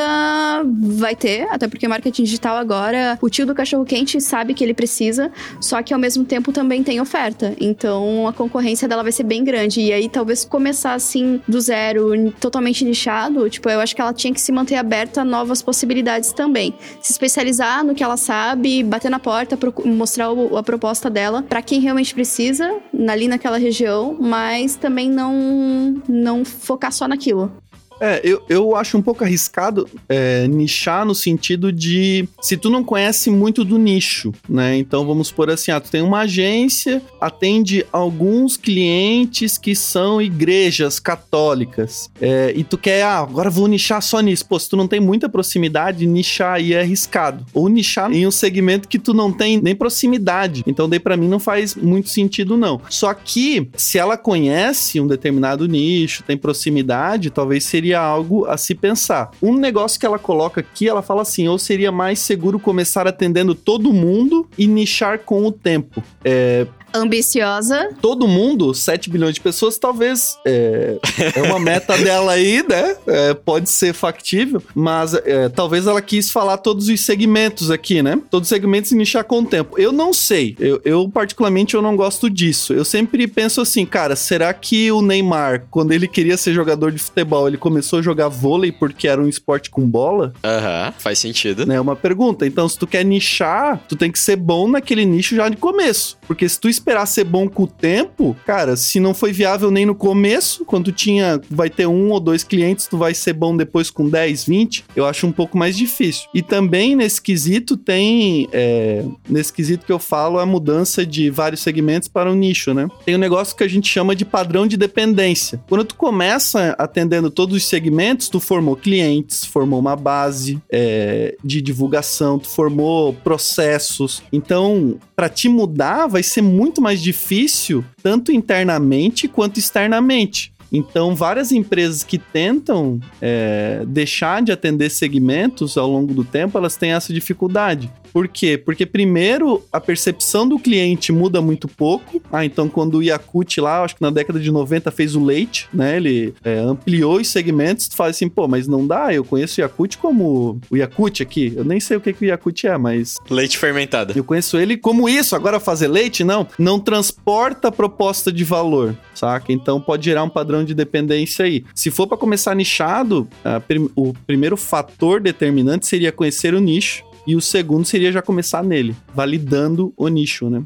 vai 0.64 1.14
ter, 1.16 1.46
até 1.50 1.66
porque 1.68 1.86
marketing 1.88 2.24
digital 2.24 2.56
agora, 2.56 3.18
o 3.22 3.28
tio 3.30 3.46
do 3.46 3.54
cachorro 3.54 3.84
quente 3.84 4.20
sabe 4.20 4.54
que 4.54 4.62
ele 4.62 4.74
precisa, 4.74 5.30
só 5.60 5.82
que 5.82 5.92
ao 5.94 5.98
mesmo 6.00 6.24
tempo 6.24 6.52
também 6.52 6.82
tem 6.82 7.00
oferta. 7.00 7.54
Então 7.60 8.26
a 8.28 8.32
concorrência 8.32 8.86
dela 8.88 9.02
vai 9.02 9.12
ser 9.12 9.22
bem 9.24 9.42
grande. 9.44 9.80
E 9.80 9.92
aí 9.92 10.08
talvez 10.08 10.44
começar 10.44 10.94
assim 10.94 11.40
do 11.48 11.60
zero, 11.60 12.30
totalmente 12.40 12.84
nichado, 12.84 13.48
tipo, 13.48 13.68
eu 13.70 13.80
acho 13.80 13.94
que 13.94 14.00
ela 14.00 14.12
tinha 14.12 14.32
que 14.34 14.40
se 14.40 14.52
manter 14.52 14.76
aberta 14.76 15.22
a 15.22 15.24
novas 15.24 15.62
possibilidades 15.62 16.32
também. 16.32 16.74
Se 17.00 17.12
especializar 17.12 17.84
no 17.84 17.94
que 17.94 18.02
ela 18.02 18.16
sabe, 18.16 18.82
bater 18.98 19.10
na 19.10 19.18
porta, 19.20 19.56
mostrar 19.84 20.30
o- 20.32 20.56
a 20.56 20.62
proposta 20.62 21.08
dela 21.08 21.42
pra 21.42 21.62
quem 21.62 21.80
realmente 21.80 22.12
precisa, 22.12 22.78
ali 23.08 23.28
naquela 23.28 23.56
região, 23.58 24.16
mas 24.18 24.74
também 24.74 25.08
não, 25.10 26.02
não 26.08 26.44
focar 26.44 26.92
só 26.92 27.06
naquilo. 27.06 27.52
É, 28.00 28.20
eu, 28.22 28.42
eu 28.48 28.76
acho 28.76 28.96
um 28.96 29.02
pouco 29.02 29.24
arriscado 29.24 29.88
é, 30.08 30.46
nichar 30.46 31.04
no 31.04 31.14
sentido 31.14 31.72
de 31.72 32.28
se 32.40 32.56
tu 32.56 32.70
não 32.70 32.84
conhece 32.84 33.30
muito 33.30 33.64
do 33.64 33.78
nicho, 33.78 34.32
né? 34.48 34.76
Então 34.76 35.06
vamos 35.06 35.30
por 35.32 35.50
assim, 35.50 35.70
ah, 35.70 35.80
tu 35.80 35.90
tem 35.90 36.02
uma 36.02 36.20
agência, 36.20 37.02
atende 37.20 37.84
alguns 37.92 38.56
clientes 38.56 39.58
que 39.58 39.74
são 39.74 40.22
igrejas 40.22 41.00
católicas 41.00 42.10
é, 42.20 42.52
e 42.54 42.62
tu 42.62 42.78
quer, 42.78 43.02
ah, 43.02 43.18
agora 43.18 43.50
vou 43.50 43.66
nichar 43.66 44.00
só 44.02 44.20
nisso. 44.20 44.46
Pô, 44.46 44.58
se 44.58 44.68
tu 44.68 44.76
não 44.76 44.86
tem 44.86 45.00
muita 45.00 45.28
proximidade, 45.28 46.06
nichar 46.06 46.54
aí 46.54 46.72
é 46.72 46.80
arriscado. 46.80 47.44
Ou 47.52 47.68
nichar 47.68 48.12
em 48.12 48.26
um 48.26 48.30
segmento 48.30 48.88
que 48.88 48.98
tu 48.98 49.12
não 49.12 49.32
tem 49.32 49.60
nem 49.60 49.74
proximidade. 49.74 50.62
Então 50.66 50.88
daí 50.88 51.00
para 51.00 51.16
mim 51.16 51.28
não 51.28 51.40
faz 51.40 51.74
muito 51.74 52.08
sentido 52.08 52.56
não. 52.56 52.80
Só 52.88 53.12
que 53.12 53.68
se 53.76 53.98
ela 53.98 54.16
conhece 54.16 55.00
um 55.00 55.06
determinado 55.06 55.66
nicho, 55.66 56.22
tem 56.22 56.36
proximidade, 56.36 57.30
talvez 57.30 57.64
seria 57.64 57.87
algo 57.94 58.46
a 58.46 58.56
se 58.56 58.74
pensar. 58.74 59.30
Um 59.42 59.56
negócio 59.56 59.98
que 59.98 60.06
ela 60.06 60.18
coloca 60.18 60.60
aqui, 60.60 60.88
ela 60.88 61.02
fala 61.02 61.22
assim: 61.22 61.48
ou 61.48 61.58
seria 61.58 61.92
mais 61.92 62.18
seguro 62.18 62.58
começar 62.58 63.06
atendendo 63.06 63.54
todo 63.54 63.92
mundo 63.92 64.48
e 64.56 64.66
nichar 64.66 65.20
com 65.20 65.46
o 65.46 65.52
tempo. 65.52 66.02
É, 66.24 66.66
Ambiciosa. 66.94 67.90
todo 68.00 68.26
mundo, 68.28 68.74
7 68.74 69.10
bilhões 69.10 69.34
de 69.34 69.40
pessoas, 69.40 69.78
talvez 69.78 70.38
é, 70.44 70.98
é 71.34 71.42
uma 71.42 71.58
meta 71.58 71.96
dela 71.98 72.32
aí, 72.32 72.64
né? 72.68 72.96
É, 73.06 73.34
pode 73.34 73.70
ser 73.70 73.92
factível, 73.92 74.62
mas 74.74 75.14
é, 75.14 75.48
talvez 75.48 75.86
ela 75.86 76.00
quis 76.02 76.30
falar 76.30 76.58
todos 76.58 76.88
os 76.88 77.00
segmentos 77.00 77.70
aqui, 77.70 78.02
né? 78.02 78.20
Todos 78.30 78.46
os 78.46 78.50
segmentos 78.50 78.92
e 78.92 78.96
nichar 78.96 79.24
com 79.24 79.40
o 79.40 79.46
tempo. 79.46 79.78
Eu 79.78 79.92
não 79.92 80.12
sei. 80.12 80.56
Eu, 80.58 80.80
eu, 80.84 81.08
particularmente, 81.08 81.74
eu 81.74 81.82
não 81.82 81.96
gosto 81.96 82.28
disso. 82.28 82.72
Eu 82.72 82.84
sempre 82.84 83.26
penso 83.26 83.60
assim, 83.60 83.84
cara, 83.86 84.16
será 84.16 84.52
que 84.52 84.90
o 84.92 85.00
Neymar, 85.02 85.64
quando 85.70 85.92
ele 85.92 86.08
queria 86.08 86.36
ser 86.36 86.52
jogador 86.52 86.92
de 86.92 86.98
futebol, 86.98 87.48
ele 87.48 87.56
começou 87.56 87.98
a 87.98 88.02
jogar 88.02 88.28
vôlei 88.28 88.72
porque 88.72 89.08
era 89.08 89.20
um 89.20 89.28
esporte 89.28 89.70
com 89.70 89.82
bola? 89.88 90.32
Aham, 90.44 90.92
faz 90.98 91.18
sentido. 91.18 91.64
né? 91.66 91.76
É 91.76 91.80
uma 91.80 91.96
pergunta. 91.96 92.46
Então, 92.46 92.68
se 92.68 92.78
tu 92.78 92.86
quer 92.86 93.04
nichar, 93.04 93.80
tu 93.88 93.96
tem 93.96 94.10
que 94.10 94.18
ser 94.18 94.36
bom 94.36 94.68
naquele 94.68 95.04
nicho 95.04 95.34
já 95.36 95.48
de 95.48 95.56
começo. 95.56 96.17
Porque 96.28 96.46
se 96.46 96.60
tu 96.60 96.68
esperar 96.68 97.06
ser 97.06 97.24
bom 97.24 97.48
com 97.48 97.62
o 97.62 97.66
tempo, 97.66 98.36
cara, 98.46 98.76
se 98.76 99.00
não 99.00 99.14
foi 99.14 99.32
viável 99.32 99.70
nem 99.70 99.86
no 99.86 99.94
começo, 99.94 100.64
quando 100.66 100.92
tinha, 100.92 101.40
vai 101.50 101.70
ter 101.70 101.86
um 101.86 102.10
ou 102.10 102.20
dois 102.20 102.44
clientes, 102.44 102.86
tu 102.86 102.98
vai 102.98 103.14
ser 103.14 103.32
bom 103.32 103.56
depois 103.56 103.90
com 103.90 104.08
10, 104.08 104.44
20, 104.44 104.84
eu 104.94 105.06
acho 105.06 105.26
um 105.26 105.32
pouco 105.32 105.56
mais 105.56 105.76
difícil. 105.76 106.28
E 106.34 106.42
também 106.42 106.94
nesse 106.94 107.20
quesito 107.20 107.76
tem, 107.76 108.46
é, 108.52 109.04
nesse 109.28 109.52
quesito 109.52 109.86
que 109.86 109.92
eu 109.92 109.98
falo, 109.98 110.38
a 110.38 110.44
mudança 110.44 111.06
de 111.06 111.30
vários 111.30 111.62
segmentos 111.62 112.08
para 112.08 112.30
um 112.30 112.34
nicho, 112.34 112.74
né? 112.74 112.88
Tem 113.06 113.16
um 113.16 113.18
negócio 113.18 113.56
que 113.56 113.64
a 113.64 113.68
gente 113.68 113.88
chama 113.88 114.14
de 114.14 114.24
padrão 114.24 114.66
de 114.66 114.76
dependência. 114.76 115.60
Quando 115.66 115.84
tu 115.84 115.94
começa 115.94 116.76
atendendo 116.78 117.30
todos 117.30 117.56
os 117.56 117.66
segmentos, 117.66 118.28
tu 118.28 118.38
formou 118.38 118.76
clientes, 118.76 119.44
formou 119.44 119.80
uma 119.80 119.96
base 119.96 120.60
é, 120.70 121.36
de 121.42 121.62
divulgação, 121.62 122.38
tu 122.38 122.48
formou 122.48 123.14
processos. 123.14 124.22
Então, 124.30 124.98
para 125.16 125.28
te 125.28 125.48
mudar, 125.48 126.06
vai 126.06 126.17
ser 126.22 126.42
muito 126.42 126.80
mais 126.80 127.02
difícil, 127.02 127.84
tanto 128.02 128.32
internamente 128.32 129.28
quanto 129.28 129.58
externamente. 129.58 130.52
Então, 130.70 131.14
várias 131.14 131.50
empresas 131.50 132.04
que 132.04 132.18
tentam 132.18 133.00
é, 133.22 133.82
deixar 133.86 134.42
de 134.42 134.52
atender 134.52 134.90
segmentos 134.90 135.78
ao 135.78 135.90
longo 135.90 136.12
do 136.12 136.24
tempo, 136.24 136.58
elas 136.58 136.76
têm 136.76 136.92
essa 136.92 137.12
dificuldade. 137.12 137.90
Por 138.18 138.26
quê? 138.26 138.58
Porque, 138.58 138.84
primeiro, 138.84 139.62
a 139.72 139.80
percepção 139.80 140.48
do 140.48 140.58
cliente 140.58 141.12
muda 141.12 141.40
muito 141.40 141.68
pouco. 141.68 142.20
Ah, 142.32 142.44
então, 142.44 142.68
quando 142.68 142.96
o 142.98 143.02
Yakut 143.02 143.60
lá, 143.60 143.84
acho 143.84 143.94
que 143.94 144.02
na 144.02 144.10
década 144.10 144.40
de 144.40 144.50
90 144.50 144.90
fez 144.90 145.14
o 145.14 145.24
leite, 145.24 145.68
né? 145.72 145.96
Ele 145.98 146.34
é, 146.42 146.58
ampliou 146.58 147.18
os 147.20 147.28
segmentos. 147.28 147.86
Tu 147.86 147.94
fala 147.94 148.10
assim, 148.10 148.28
pô, 148.28 148.48
mas 148.48 148.66
não 148.66 148.84
dá. 148.84 149.14
Eu 149.14 149.22
conheço 149.24 149.60
o 149.60 149.62
Yakut 149.62 149.98
como 149.98 150.60
o 150.68 150.76
Yakut 150.76 151.22
aqui. 151.22 151.52
Eu 151.54 151.62
nem 151.64 151.78
sei 151.78 151.96
o 151.96 152.00
que, 152.00 152.12
que 152.12 152.24
o 152.24 152.28
Yakut 152.28 152.66
é, 152.66 152.76
mas 152.76 153.18
Leite 153.30 153.56
fermentado. 153.56 154.12
eu 154.16 154.24
conheço 154.24 154.58
ele 154.58 154.76
como 154.76 155.08
isso. 155.08 155.36
Agora 155.36 155.60
fazer 155.60 155.86
leite, 155.86 156.24
não. 156.24 156.44
Não 156.58 156.80
transporta 156.80 157.70
proposta 157.70 158.32
de 158.32 158.42
valor, 158.42 158.96
saca? 159.14 159.52
Então 159.52 159.80
pode 159.80 160.04
gerar 160.06 160.24
um 160.24 160.28
padrão 160.28 160.64
de 160.64 160.74
dependência 160.74 161.44
aí. 161.44 161.64
Se 161.72 161.88
for 161.88 162.08
para 162.08 162.18
começar 162.18 162.52
nichado, 162.56 163.28
a 163.44 163.60
prim- 163.60 163.88
o 163.94 164.12
primeiro 164.26 164.56
fator 164.56 165.20
determinante 165.20 165.86
seria 165.86 166.10
conhecer 166.10 166.52
o 166.52 166.58
nicho. 166.60 167.06
E 167.28 167.36
o 167.36 167.42
segundo 167.42 167.84
seria 167.84 168.10
já 168.10 168.22
começar 168.22 168.64
nele, 168.64 168.96
validando 169.14 169.92
o 169.98 170.08
nicho, 170.08 170.48
né? 170.48 170.62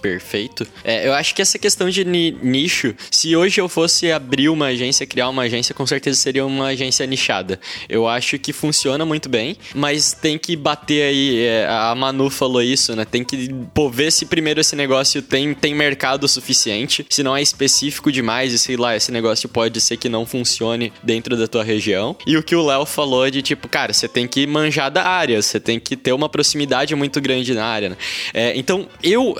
Perfeito. 0.00 0.66
É, 0.84 1.06
eu 1.06 1.12
acho 1.14 1.34
que 1.34 1.42
essa 1.42 1.58
questão 1.58 1.88
de 1.90 2.04
ni- 2.04 2.36
nicho, 2.42 2.94
se 3.10 3.34
hoje 3.34 3.60
eu 3.60 3.68
fosse 3.68 4.10
abrir 4.12 4.48
uma 4.48 4.66
agência, 4.66 5.06
criar 5.06 5.28
uma 5.28 5.42
agência, 5.42 5.74
com 5.74 5.86
certeza 5.86 6.18
seria 6.18 6.44
uma 6.46 6.66
agência 6.68 7.04
nichada. 7.06 7.58
Eu 7.88 8.06
acho 8.06 8.38
que 8.38 8.52
funciona 8.52 9.04
muito 9.04 9.28
bem, 9.28 9.56
mas 9.74 10.12
tem 10.12 10.38
que 10.38 10.54
bater 10.56 11.02
aí. 11.02 11.40
é, 11.44 11.66
a 11.68 11.94
Manu 11.94 12.30
falou 12.30 12.62
isso, 12.62 12.94
né? 12.94 13.04
Tem 13.04 13.24
que 13.24 13.52
pô, 13.74 13.88
ver 13.90 14.12
se 14.12 14.26
primeiro 14.26 14.60
esse 14.60 14.76
negócio 14.76 15.20
tem, 15.22 15.52
tem 15.54 15.74
mercado 15.74 16.28
suficiente, 16.28 17.04
se 17.10 17.22
não 17.22 17.36
é 17.36 17.42
específico 17.42 18.12
demais 18.12 18.52
e 18.52 18.58
sei 18.58 18.76
lá, 18.76 18.94
esse 18.96 19.10
negócio 19.10 19.48
pode 19.48 19.80
ser 19.80 19.96
que 19.96 20.08
não 20.08 20.24
funcione 20.26 20.92
dentro 21.02 21.36
da 21.36 21.46
tua 21.48 21.64
região. 21.64 22.16
E 22.26 22.36
o 22.36 22.42
que 22.42 22.54
o 22.54 22.64
Léo 22.64 22.84
falou 22.86 23.28
de 23.30 23.42
tipo, 23.42 23.68
cara, 23.68 23.92
você 23.92 24.06
tem 24.08 24.26
que 24.28 24.46
manjar 24.46 24.90
da 24.90 25.04
área, 25.04 25.40
você 25.40 25.58
tem 25.58 25.80
que 25.80 25.96
ter 25.96 26.12
uma 26.12 26.28
proximidade 26.28 26.94
muito 26.94 27.20
grande 27.20 27.54
na 27.54 27.64
área, 27.64 27.88
né? 27.90 27.96
É, 28.32 28.56
então, 28.56 28.88
eu 29.02 29.34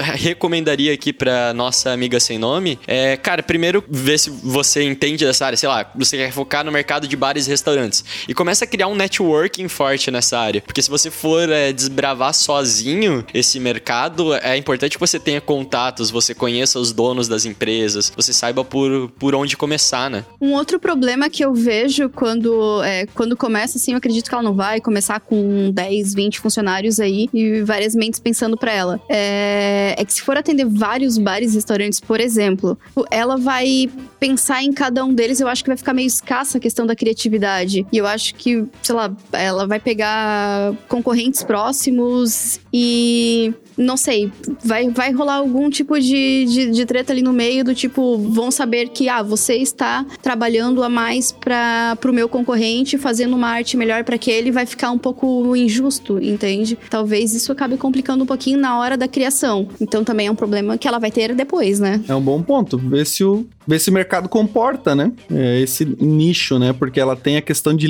recomendaria 0.46 0.94
aqui 0.94 1.12
pra 1.12 1.52
nossa 1.52 1.90
amiga 1.90 2.20
sem 2.20 2.38
nome, 2.38 2.78
é, 2.86 3.16
cara, 3.16 3.42
primeiro 3.42 3.82
ver 3.88 4.16
se 4.16 4.30
você 4.30 4.84
entende 4.84 5.24
dessa 5.24 5.44
área, 5.44 5.56
sei 5.56 5.68
lá, 5.68 5.90
você 5.94 6.16
quer 6.16 6.30
focar 6.30 6.64
no 6.64 6.70
mercado 6.70 7.08
de 7.08 7.16
bares 7.16 7.46
e 7.46 7.50
restaurantes. 7.50 8.04
E 8.28 8.34
começa 8.34 8.64
a 8.64 8.68
criar 8.68 8.86
um 8.86 8.94
networking 8.94 9.66
forte 9.66 10.10
nessa 10.10 10.38
área. 10.38 10.62
Porque 10.62 10.80
se 10.80 10.88
você 10.88 11.10
for 11.10 11.50
é, 11.50 11.72
desbravar 11.72 12.32
sozinho 12.32 13.24
esse 13.34 13.58
mercado, 13.58 14.34
é 14.34 14.56
importante 14.56 14.96
que 14.96 15.00
você 15.00 15.18
tenha 15.18 15.40
contatos, 15.40 16.10
você 16.10 16.32
conheça 16.32 16.78
os 16.78 16.92
donos 16.92 17.26
das 17.26 17.44
empresas, 17.44 18.12
você 18.14 18.32
saiba 18.32 18.64
por, 18.64 19.10
por 19.18 19.34
onde 19.34 19.56
começar, 19.56 20.08
né? 20.08 20.24
Um 20.40 20.52
outro 20.52 20.78
problema 20.78 21.28
que 21.28 21.44
eu 21.44 21.52
vejo 21.52 22.08
quando, 22.08 22.82
é, 22.84 23.06
quando 23.06 23.36
começa, 23.36 23.78
assim, 23.78 23.92
eu 23.92 23.98
acredito 23.98 24.28
que 24.28 24.34
ela 24.34 24.44
não 24.44 24.54
vai 24.54 24.80
começar 24.80 25.18
com 25.18 25.72
10, 25.72 26.14
20 26.14 26.38
funcionários 26.38 27.00
aí 27.00 27.28
e 27.34 27.62
várias 27.62 27.96
mentes 27.96 28.20
pensando 28.20 28.56
pra 28.56 28.72
ela. 28.72 29.00
É, 29.08 29.96
é 29.98 30.04
que 30.04 30.12
se 30.12 30.22
for 30.22 30.35
atender 30.40 30.64
vários 30.66 31.18
bares 31.18 31.52
e 31.52 31.56
restaurantes, 31.56 32.00
por 32.00 32.20
exemplo, 32.20 32.78
ela 33.10 33.36
vai 33.36 33.90
pensar 34.18 34.62
em 34.62 34.72
cada 34.72 35.04
um 35.04 35.14
deles, 35.14 35.40
eu 35.40 35.48
acho 35.48 35.62
que 35.62 35.70
vai 35.70 35.76
ficar 35.76 35.92
meio 35.92 36.06
escassa 36.06 36.58
a 36.58 36.60
questão 36.60 36.86
da 36.86 36.96
criatividade. 36.96 37.86
E 37.92 37.98
eu 37.98 38.06
acho 38.06 38.34
que, 38.34 38.64
sei 38.82 38.94
lá, 38.94 39.14
ela 39.32 39.66
vai 39.66 39.80
pegar 39.80 40.74
concorrentes 40.88 41.42
próximos 41.42 42.60
e 42.78 43.54
não 43.74 43.96
sei, 43.96 44.30
vai, 44.62 44.90
vai 44.90 45.10
rolar 45.10 45.36
algum 45.36 45.70
tipo 45.70 45.98
de, 45.98 46.44
de, 46.44 46.70
de 46.70 46.84
treta 46.84 47.10
ali 47.10 47.22
no 47.22 47.32
meio 47.32 47.64
do 47.64 47.74
tipo, 47.74 48.18
vão 48.18 48.50
saber 48.50 48.90
que, 48.90 49.08
ah, 49.08 49.22
você 49.22 49.54
está 49.54 50.04
trabalhando 50.22 50.82
a 50.82 50.88
mais 50.88 51.32
para 51.32 51.96
pro 51.98 52.12
meu 52.12 52.28
concorrente, 52.28 52.98
fazendo 52.98 53.34
uma 53.34 53.48
arte 53.48 53.74
melhor 53.74 54.04
para 54.04 54.16
aquele, 54.16 54.50
vai 54.50 54.66
ficar 54.66 54.90
um 54.90 54.98
pouco 54.98 55.56
injusto, 55.56 56.22
entende? 56.22 56.78
Talvez 56.90 57.34
isso 57.34 57.50
acabe 57.50 57.78
complicando 57.78 58.24
um 58.24 58.26
pouquinho 58.26 58.58
na 58.58 58.78
hora 58.78 58.94
da 58.94 59.08
criação. 59.08 59.66
Então 59.80 60.04
também 60.04 60.26
é 60.26 60.30
um 60.30 60.36
problema 60.36 60.76
que 60.76 60.86
ela 60.86 60.98
vai 60.98 61.10
ter 61.10 61.34
depois, 61.34 61.80
né? 61.80 62.02
É 62.06 62.14
um 62.14 62.20
bom 62.20 62.42
ponto. 62.42 62.76
Ver 62.76 63.06
se 63.06 63.24
o, 63.24 63.46
ver 63.66 63.78
se 63.78 63.88
o 63.88 63.92
mercado 63.92 64.28
comporta, 64.28 64.94
né? 64.94 65.12
É, 65.30 65.60
esse 65.62 65.86
nicho, 65.98 66.58
né? 66.58 66.74
Porque 66.74 67.00
ela 67.00 67.16
tem 67.16 67.38
a 67.38 67.42
questão 67.42 67.74
de 67.74 67.86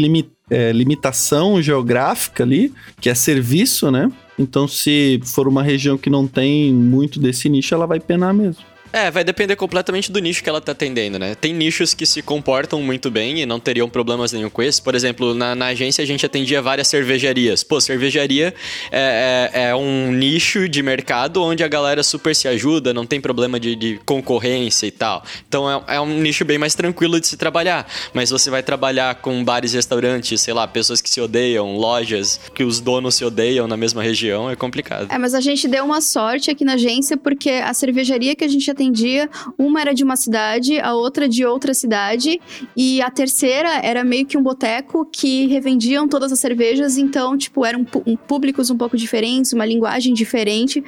é, 0.49 0.70
limitação 0.70 1.61
geográfica 1.61 2.44
ali, 2.44 2.72
que 3.01 3.11
é 3.11 3.14
serviço, 3.16 3.90
né? 3.90 4.09
Então, 4.38 4.68
se 4.68 5.20
for 5.25 5.49
uma 5.49 5.62
região 5.62 5.96
que 5.96 6.11
não 6.11 6.27
tem 6.27 6.72
muito 6.72 7.18
desse 7.18 7.49
nicho, 7.49 7.75
ela 7.75 7.87
vai 7.87 7.99
penar 7.99 8.35
mesmo. 8.35 8.62
É, 8.92 9.11
vai 9.11 9.22
depender 9.25 9.57
completamente 9.57 10.11
do 10.11 10.18
nicho 10.20 10.42
que 10.42 10.49
ela 10.49 10.61
tá 10.61 10.72
atendendo, 10.72 11.18
né? 11.18 11.35
Tem 11.35 11.53
nichos 11.53 11.92
que 11.94 12.07
se 12.07 12.22
comportam 12.22 12.81
muito 12.83 13.11
bem 13.11 13.40
e 13.40 13.46
não 13.46 13.61
teriam 13.61 13.88
problemas 13.88 14.33
nenhum 14.33 14.49
com 14.49 14.62
isso. 14.62 14.83
Por 14.83 14.94
exemplo, 14.94 15.35
na, 15.35 15.55
na 15.55 15.66
agência 15.66 16.03
a 16.03 16.07
gente 16.07 16.25
atendia 16.25 16.62
várias 16.62 16.88
cervejarias. 16.88 17.62
Pô, 17.62 17.81
cervejaria 17.81 18.55
é, 18.90 19.51
é- 19.53 19.62
é 19.68 19.77
um 19.77 20.11
nicho 20.12 20.68
de 20.68 20.83
mercado 20.83 21.42
onde 21.42 21.62
a 21.62 21.68
galera 21.68 22.03
super 22.03 22.35
se 22.35 22.49
ajuda, 22.49 22.94
não 22.94 23.05
tem 23.05 23.20
problema 23.20 23.61
de, 23.61 23.77
de 23.77 24.01
concorrência 24.07 24.87
e 24.87 24.90
tal. 24.90 25.22
Então 25.49 25.70
é, 25.88 25.96
é 25.96 26.01
um 26.01 26.20
nicho 26.20 26.44
bem 26.44 26.57
mais 26.59 26.75
tranquilo 26.75 27.20
de 27.20 27.27
se 27.27 27.37
trabalhar. 27.37 27.87
Mas 28.14 28.31
você 28.31 28.49
vai 28.51 28.62
trabalhar 28.62 29.16
com 29.16 29.44
bares 29.44 29.72
restaurantes, 29.75 30.40
sei 30.40 30.55
lá, 30.55 30.66
pessoas 30.66 31.01
que 31.01 31.11
se 31.11 31.20
odeiam, 31.20 31.77
lojas 31.77 32.40
que 32.55 32.64
os 32.64 32.81
donos 32.81 33.14
se 33.16 33.25
odeiam 33.25 33.66
na 33.68 33.77
mesma 33.77 34.03
região, 34.03 34.49
é 34.51 34.57
complicado. 34.57 35.09
É, 35.11 35.18
mas 35.18 35.35
a 35.35 35.40
gente 35.40 35.68
deu 35.68 35.85
uma 35.85 36.01
sorte 36.01 36.51
aqui 36.51 36.64
na 36.64 36.75
agência 36.75 37.16
porque 37.16 37.51
a 37.51 37.75
cervejaria 37.75 38.35
que 38.35 38.44
a 38.44 38.49
gente 38.49 38.70
atendia 38.70 38.86
atendia, 38.87 39.29
uma 39.59 39.81
era 39.81 39.92
de 39.92 40.05
uma 40.05 40.16
cidade, 40.16 40.79
a 40.79 40.94
outra 40.94 41.29
de 41.29 41.44
outra 41.44 41.75
cidade, 41.75 42.40
e 42.77 43.03
a 43.03 43.11
terceira 43.11 43.81
era 43.83 44.05
meio 44.05 44.25
que 44.25 44.38
um 44.38 44.42
boteco 44.42 45.05
que 45.07 45.46
revendiam 45.46 46.09
todas 46.09 46.33
as 46.33 46.38
cervejas, 46.38 46.96
então, 46.96 47.37
tipo, 47.37 47.64
eram 47.64 47.85
públicos 47.85 48.70
um 48.70 48.77
pouco 48.77 48.96
diferentes, 48.96 49.53
uma 49.53 49.66
linguagem 49.66 50.14
diferente. 50.14 50.83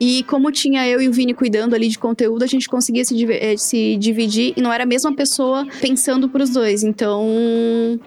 E 0.00 0.22
como 0.24 0.50
tinha 0.50 0.86
eu 0.86 1.00
e 1.00 1.08
o 1.08 1.12
Vini 1.12 1.34
cuidando 1.34 1.74
ali 1.74 1.88
de 1.88 1.98
conteúdo, 1.98 2.42
a 2.42 2.46
gente 2.46 2.68
conseguia 2.68 3.04
se, 3.04 3.32
eh, 3.32 3.56
se 3.56 3.96
dividir 3.96 4.54
e 4.56 4.60
não 4.60 4.72
era 4.72 4.84
a 4.84 4.86
mesma 4.86 5.14
pessoa 5.14 5.66
pensando 5.80 6.28
pros 6.28 6.50
dois. 6.50 6.82
Então, 6.82 7.24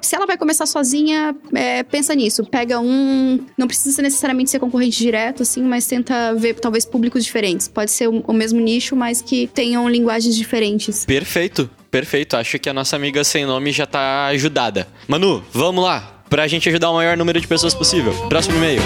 se 0.01 0.15
ela 0.15 0.25
vai 0.25 0.37
começar 0.37 0.65
sozinha, 0.65 1.35
é, 1.53 1.83
pensa 1.83 2.13
nisso. 2.13 2.43
Pega 2.45 2.79
um. 2.79 3.39
Não 3.57 3.67
precisa 3.67 4.01
necessariamente 4.01 4.49
ser 4.49 4.59
concorrente 4.59 4.97
direto, 4.97 5.43
assim, 5.43 5.63
mas 5.63 5.87
tenta 5.87 6.33
ver 6.33 6.55
talvez 6.55 6.85
públicos 6.85 7.23
diferentes. 7.23 7.67
Pode 7.67 7.91
ser 7.91 8.07
o, 8.07 8.23
o 8.27 8.33
mesmo 8.33 8.59
nicho, 8.59 8.95
mas 8.95 9.21
que 9.27 9.45
tenham 9.45 9.87
linguagens 9.89 10.35
diferentes. 10.37 11.05
Perfeito, 11.05 11.69
perfeito. 11.91 12.37
Acho 12.37 12.57
que 12.57 12.69
a 12.69 12.73
nossa 12.73 12.95
amiga 12.95 13.23
sem 13.25 13.45
nome 13.45 13.73
já 13.73 13.85
tá 13.85 14.27
ajudada. 14.27 14.87
Manu, 15.07 15.43
vamos 15.51 15.83
lá. 15.83 16.23
Pra 16.29 16.47
gente 16.47 16.67
ajudar 16.69 16.89
o 16.89 16.93
maior 16.93 17.17
número 17.17 17.39
de 17.39 17.47
pessoas 17.47 17.75
possível. 17.75 18.13
Próximo 18.29 18.57
e-mail. 18.57 18.81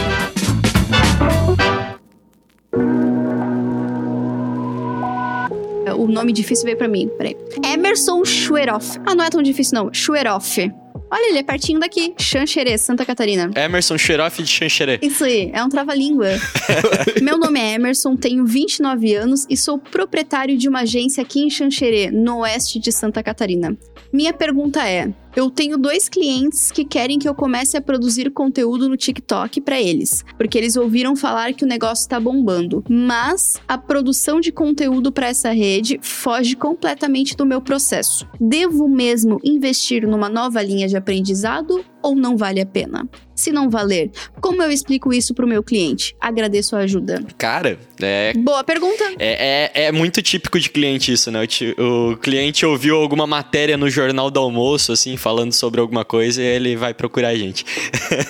O 5.96 6.08
nome 6.08 6.34
difícil 6.34 6.66
veio 6.66 6.78
pra 6.78 6.88
mim, 6.88 7.10
peraí. 7.18 7.38
Emerson 7.64 8.26
Schweroff. 8.26 9.00
Ah, 9.06 9.14
não 9.14 9.24
é 9.24 9.30
tão 9.30 9.42
difícil, 9.42 9.76
não. 9.76 9.94
Schweroff. 9.94 10.72
Olha, 11.12 11.30
ele 11.30 11.40
é 11.40 11.44
pertinho 11.44 11.78
daqui. 11.78 12.14
Xanxerê, 12.18 12.78
Santa 12.78 13.06
Catarina. 13.06 13.52
Emerson 13.54 13.98
Xeroff 13.98 14.42
de 14.42 14.50
Xanxerê. 14.50 14.98
Isso 15.02 15.26
aí, 15.26 15.52
é 15.54 15.62
um 15.62 15.68
trava-língua. 15.68 16.28
Meu 17.22 17.38
nome 17.38 17.60
é 17.60 17.74
Emerson, 17.74 18.16
tenho 18.16 18.46
29 18.46 19.14
anos 19.14 19.46
e 19.50 19.58
sou 19.58 19.78
proprietário 19.78 20.58
de 20.58 20.70
uma 20.70 20.82
agência 20.82 21.22
aqui 21.22 21.42
em 21.42 21.50
Xanxerê, 21.50 22.10
no 22.10 22.40
oeste 22.40 22.80
de 22.80 22.94
Santa 22.94 23.22
Catarina. 23.22 23.78
Minha 24.14 24.32
pergunta 24.32 24.88
é: 24.88 25.12
eu 25.36 25.50
tenho 25.50 25.78
dois 25.78 26.10
clientes 26.10 26.72
que 26.72 26.84
querem 26.84 27.18
que 27.18 27.28
eu 27.28 27.34
comece 27.34 27.78
a 27.78 27.82
produzir 27.82 28.32
conteúdo 28.32 28.90
no 28.90 28.98
TikTok 28.98 29.62
para 29.62 29.82
eles, 29.82 30.24
porque 30.38 30.58
eles 30.58 30.76
ouviram 30.76 31.16
falar 31.16 31.54
que 31.54 31.64
o 31.64 31.68
negócio 31.68 32.08
tá 32.08 32.20
bombando. 32.20 32.84
Mas 32.90 33.60
a 33.68 33.78
produção 33.78 34.40
de 34.40 34.52
conteúdo 34.52 35.12
para 35.12 35.28
essa 35.28 35.52
rede 35.52 36.00
foge 36.02 36.56
completamente 36.56 37.36
do 37.36 37.46
meu 37.46 37.62
processo. 37.62 38.28
Devo 38.40 38.88
mesmo 38.88 39.40
investir 39.44 40.08
numa 40.08 40.30
nova 40.30 40.62
linha 40.62 40.88
de 40.88 40.98
aprendizado 40.98 41.84
ou 42.02 42.16
não 42.16 42.38
vale 42.38 42.62
a 42.62 42.66
pena? 42.66 43.08
Se 43.34 43.52
não 43.52 43.70
valer, 43.70 44.12
como 44.40 44.62
eu 44.62 44.70
explico 44.70 45.12
isso 45.12 45.34
pro 45.34 45.48
meu 45.48 45.64
cliente? 45.64 46.16
Agradeço 46.20 46.76
a 46.76 46.80
ajuda. 46.80 47.24
Cara, 47.40 47.80
é 48.00 48.34
Boa 48.36 48.64
pergunta. 48.64 49.04
É, 49.18 49.72
é, 49.74 49.86
é 49.86 49.92
muito 49.92 50.22
típico 50.22 50.60
de 50.60 50.70
cliente 50.70 51.12
isso, 51.12 51.32
né? 51.32 51.40
O, 51.78 52.12
o 52.12 52.18
cliente 52.18 52.66
ouviu 52.66 52.98
alguma 52.98 53.26
matéria 53.26 53.78
no 53.78 53.90
jornal 53.90 54.30
do 54.30 54.40
almoço, 54.40 54.92
assim, 54.92 55.18
falando 55.18 55.54
sobre 55.54 55.82
alguma 55.82 56.06
coisa 56.06 56.42
e 56.42 56.46
ele 56.46 56.76
vai 56.76 56.94
procurar 56.94 57.30
a 57.30 57.36
gente. 57.36 57.66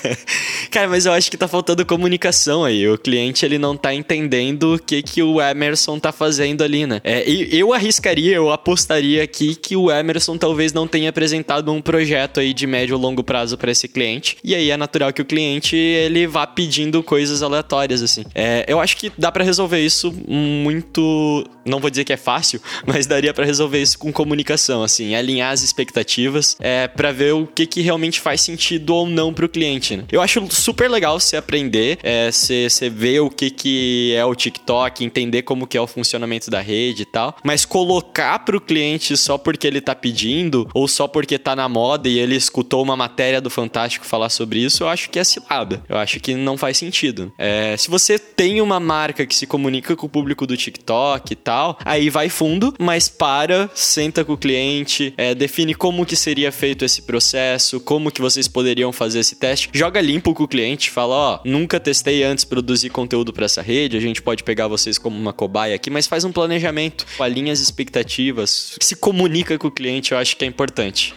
Cara, 0.72 0.88
mas 0.88 1.06
eu 1.06 1.12
acho 1.12 1.30
que 1.30 1.36
tá 1.36 1.48
faltando 1.48 1.86
comunicação 1.86 2.64
aí. 2.64 2.88
O 2.88 2.98
cliente, 2.98 3.46
ele 3.46 3.58
não 3.58 3.76
tá 3.76 3.94
entendendo 3.94 4.76
o 4.76 4.80
que, 4.80 5.02
que 5.04 5.22
o 5.22 5.42
Emerson 5.42 6.00
tá 6.00 6.14
fazendo 6.14 6.64
ali, 6.64 6.86
né? 6.86 7.02
É, 7.04 7.30
e 7.30 7.60
eu 7.60 7.74
arriscaria, 7.74 8.36
eu 8.36 8.50
apostaria 8.50 9.24
aqui 9.24 9.56
que 9.56 9.76
o 9.76 9.92
Emerson 9.92 10.38
talvez 10.38 10.72
não 10.72 10.88
tenha 10.88 11.10
apresentado 11.10 11.72
um 11.72 11.82
projeto 11.82 12.40
aí 12.40 12.54
de 12.54 12.66
médio 12.66 12.96
ou 12.96 13.02
longo 13.02 13.24
prazo 13.24 13.58
para 13.62 13.72
esse 13.72 13.88
cliente. 13.88 14.38
E 14.44 14.56
aí 14.56 14.72
é 14.72 14.76
natural 14.76 15.14
que 15.14 15.22
o 15.22 15.26
cliente, 15.26 15.76
ele 15.76 16.26
vá 16.26 16.48
pedindo 16.48 17.04
coisas 17.04 17.44
aleatórias, 17.44 18.02
assim. 18.02 18.26
É, 18.34 18.66
eu 18.68 18.80
acho 18.80 18.98
que 18.98 19.12
dá 19.16 19.32
para 19.32 19.44
resolver 19.44 19.80
isso 19.80 20.12
muito... 20.28 21.48
Não 21.64 21.80
vou 21.80 21.92
dizer 21.92 22.04
que 22.04 22.12
é 22.12 22.18
fácil, 22.18 22.60
mas 22.88 23.06
daria 23.06 23.32
para 23.32 23.46
resolver 23.46 23.80
isso 23.80 24.00
com 24.00 24.12
comunicação, 24.12 24.82
assim. 24.82 25.14
Alinhar 25.14 25.52
as 25.52 25.62
expectativas 25.62 26.58
é, 26.60 26.88
para 26.88 27.12
ver 27.12 27.36
o 27.36 27.46
que, 27.46 27.68
que 27.68 27.82
realmente 27.82 28.20
faz 28.20 28.42
sentido 28.42 28.96
ou 28.96 29.06
não 29.06 29.32
pro 29.32 29.48
cliente, 29.48 29.96
né? 29.96 30.06
Eu 30.12 30.22
acho 30.22 30.44
super 30.50 30.90
legal 30.90 31.20
você 31.20 31.38
aprender, 31.38 32.00
é, 32.02 32.32
você, 32.32 32.68
você 32.68 32.90
ver 32.90 33.20
o 33.20 33.30
que, 33.30 33.52
que 33.52 34.16
é 34.16 34.26
o 34.26 34.34
TikTok, 34.34 35.06
entender 35.06 35.44
como 35.44 35.68
que 35.68 35.78
é 35.78 35.82
o 35.82 35.86
funcionamento 35.86 36.50
da 36.50 36.62
rede 36.62 37.04
e 37.04 37.06
tal, 37.06 37.38
mas 37.44 37.64
colocar 37.64 38.40
pro 38.40 38.60
cliente 38.60 39.16
só 39.16 39.38
porque 39.38 39.68
ele 39.68 39.82
tá 39.82 39.94
pedindo 39.94 40.68
ou 40.74 40.88
só 40.88 41.08
porque 41.08 41.38
tá 41.38 41.56
na 41.56 41.70
moda 41.70 42.10
e 42.10 42.18
ele 42.18 42.36
escutou 42.36 42.82
uma 42.82 42.96
matéria 42.96 43.40
do 43.40 43.51
Fantástico 43.52 44.06
falar 44.06 44.30
sobre 44.30 44.60
isso, 44.60 44.84
eu 44.84 44.88
acho 44.88 45.10
que 45.10 45.20
é 45.20 45.24
cilada. 45.24 45.84
Eu 45.88 45.98
acho 45.98 46.20
que 46.20 46.34
não 46.36 46.58
faz 46.58 46.78
sentido. 46.78 47.32
É, 47.38 47.76
se 47.78 47.90
você 47.90 48.18
tem 48.18 48.62
uma 48.62 48.80
marca 48.80 49.26
que 49.26 49.36
se 49.36 49.46
comunica 49.46 49.96
com 49.96 50.06
o 50.06 50.10
público 50.10 50.48
do 50.48 50.56
TikTok 50.56 51.34
e 51.34 51.36
tal, 51.36 51.78
aí 51.84 52.10
vai 52.10 52.30
fundo, 52.30 52.74
mas 52.80 53.10
para, 53.10 53.70
senta 53.76 54.24
com 54.24 54.34
o 54.34 54.38
cliente, 54.38 55.14
é, 55.18 55.36
define 55.36 55.76
como 55.76 56.06
que 56.06 56.16
seria 56.16 56.52
feito 56.52 56.86
esse 56.86 57.02
processo, 57.02 57.80
como 57.80 58.12
que 58.12 58.22
vocês 58.22 58.48
poderiam 58.48 58.92
fazer 58.92 59.20
esse 59.20 59.36
teste, 59.36 59.70
joga 59.74 60.00
limpo 60.00 60.34
com 60.34 60.44
o 60.44 60.48
cliente, 60.48 60.90
fala, 60.90 61.16
ó, 61.16 61.40
nunca 61.44 61.80
testei 61.80 62.24
antes 62.24 62.46
produzir 62.46 62.90
conteúdo 62.90 63.34
para 63.34 63.46
essa 63.46 63.62
rede, 63.62 63.98
a 63.98 64.02
gente 64.02 64.22
pode 64.22 64.44
pegar 64.44 64.68
vocês 64.68 64.98
como 64.98 65.18
uma 65.18 65.34
cobaia 65.34 65.76
aqui, 65.76 65.90
mas 65.90 66.08
faz 66.08 66.24
um 66.24 66.32
planejamento, 66.32 67.06
alinha 67.20 67.52
as 67.52 67.60
expectativas, 67.60 68.78
se 68.80 68.96
comunica 68.96 69.58
com 69.58 69.68
o 69.68 69.72
cliente, 69.72 70.14
eu 70.14 70.18
acho 70.18 70.38
que 70.38 70.46
é 70.46 70.48
importante. 70.48 71.14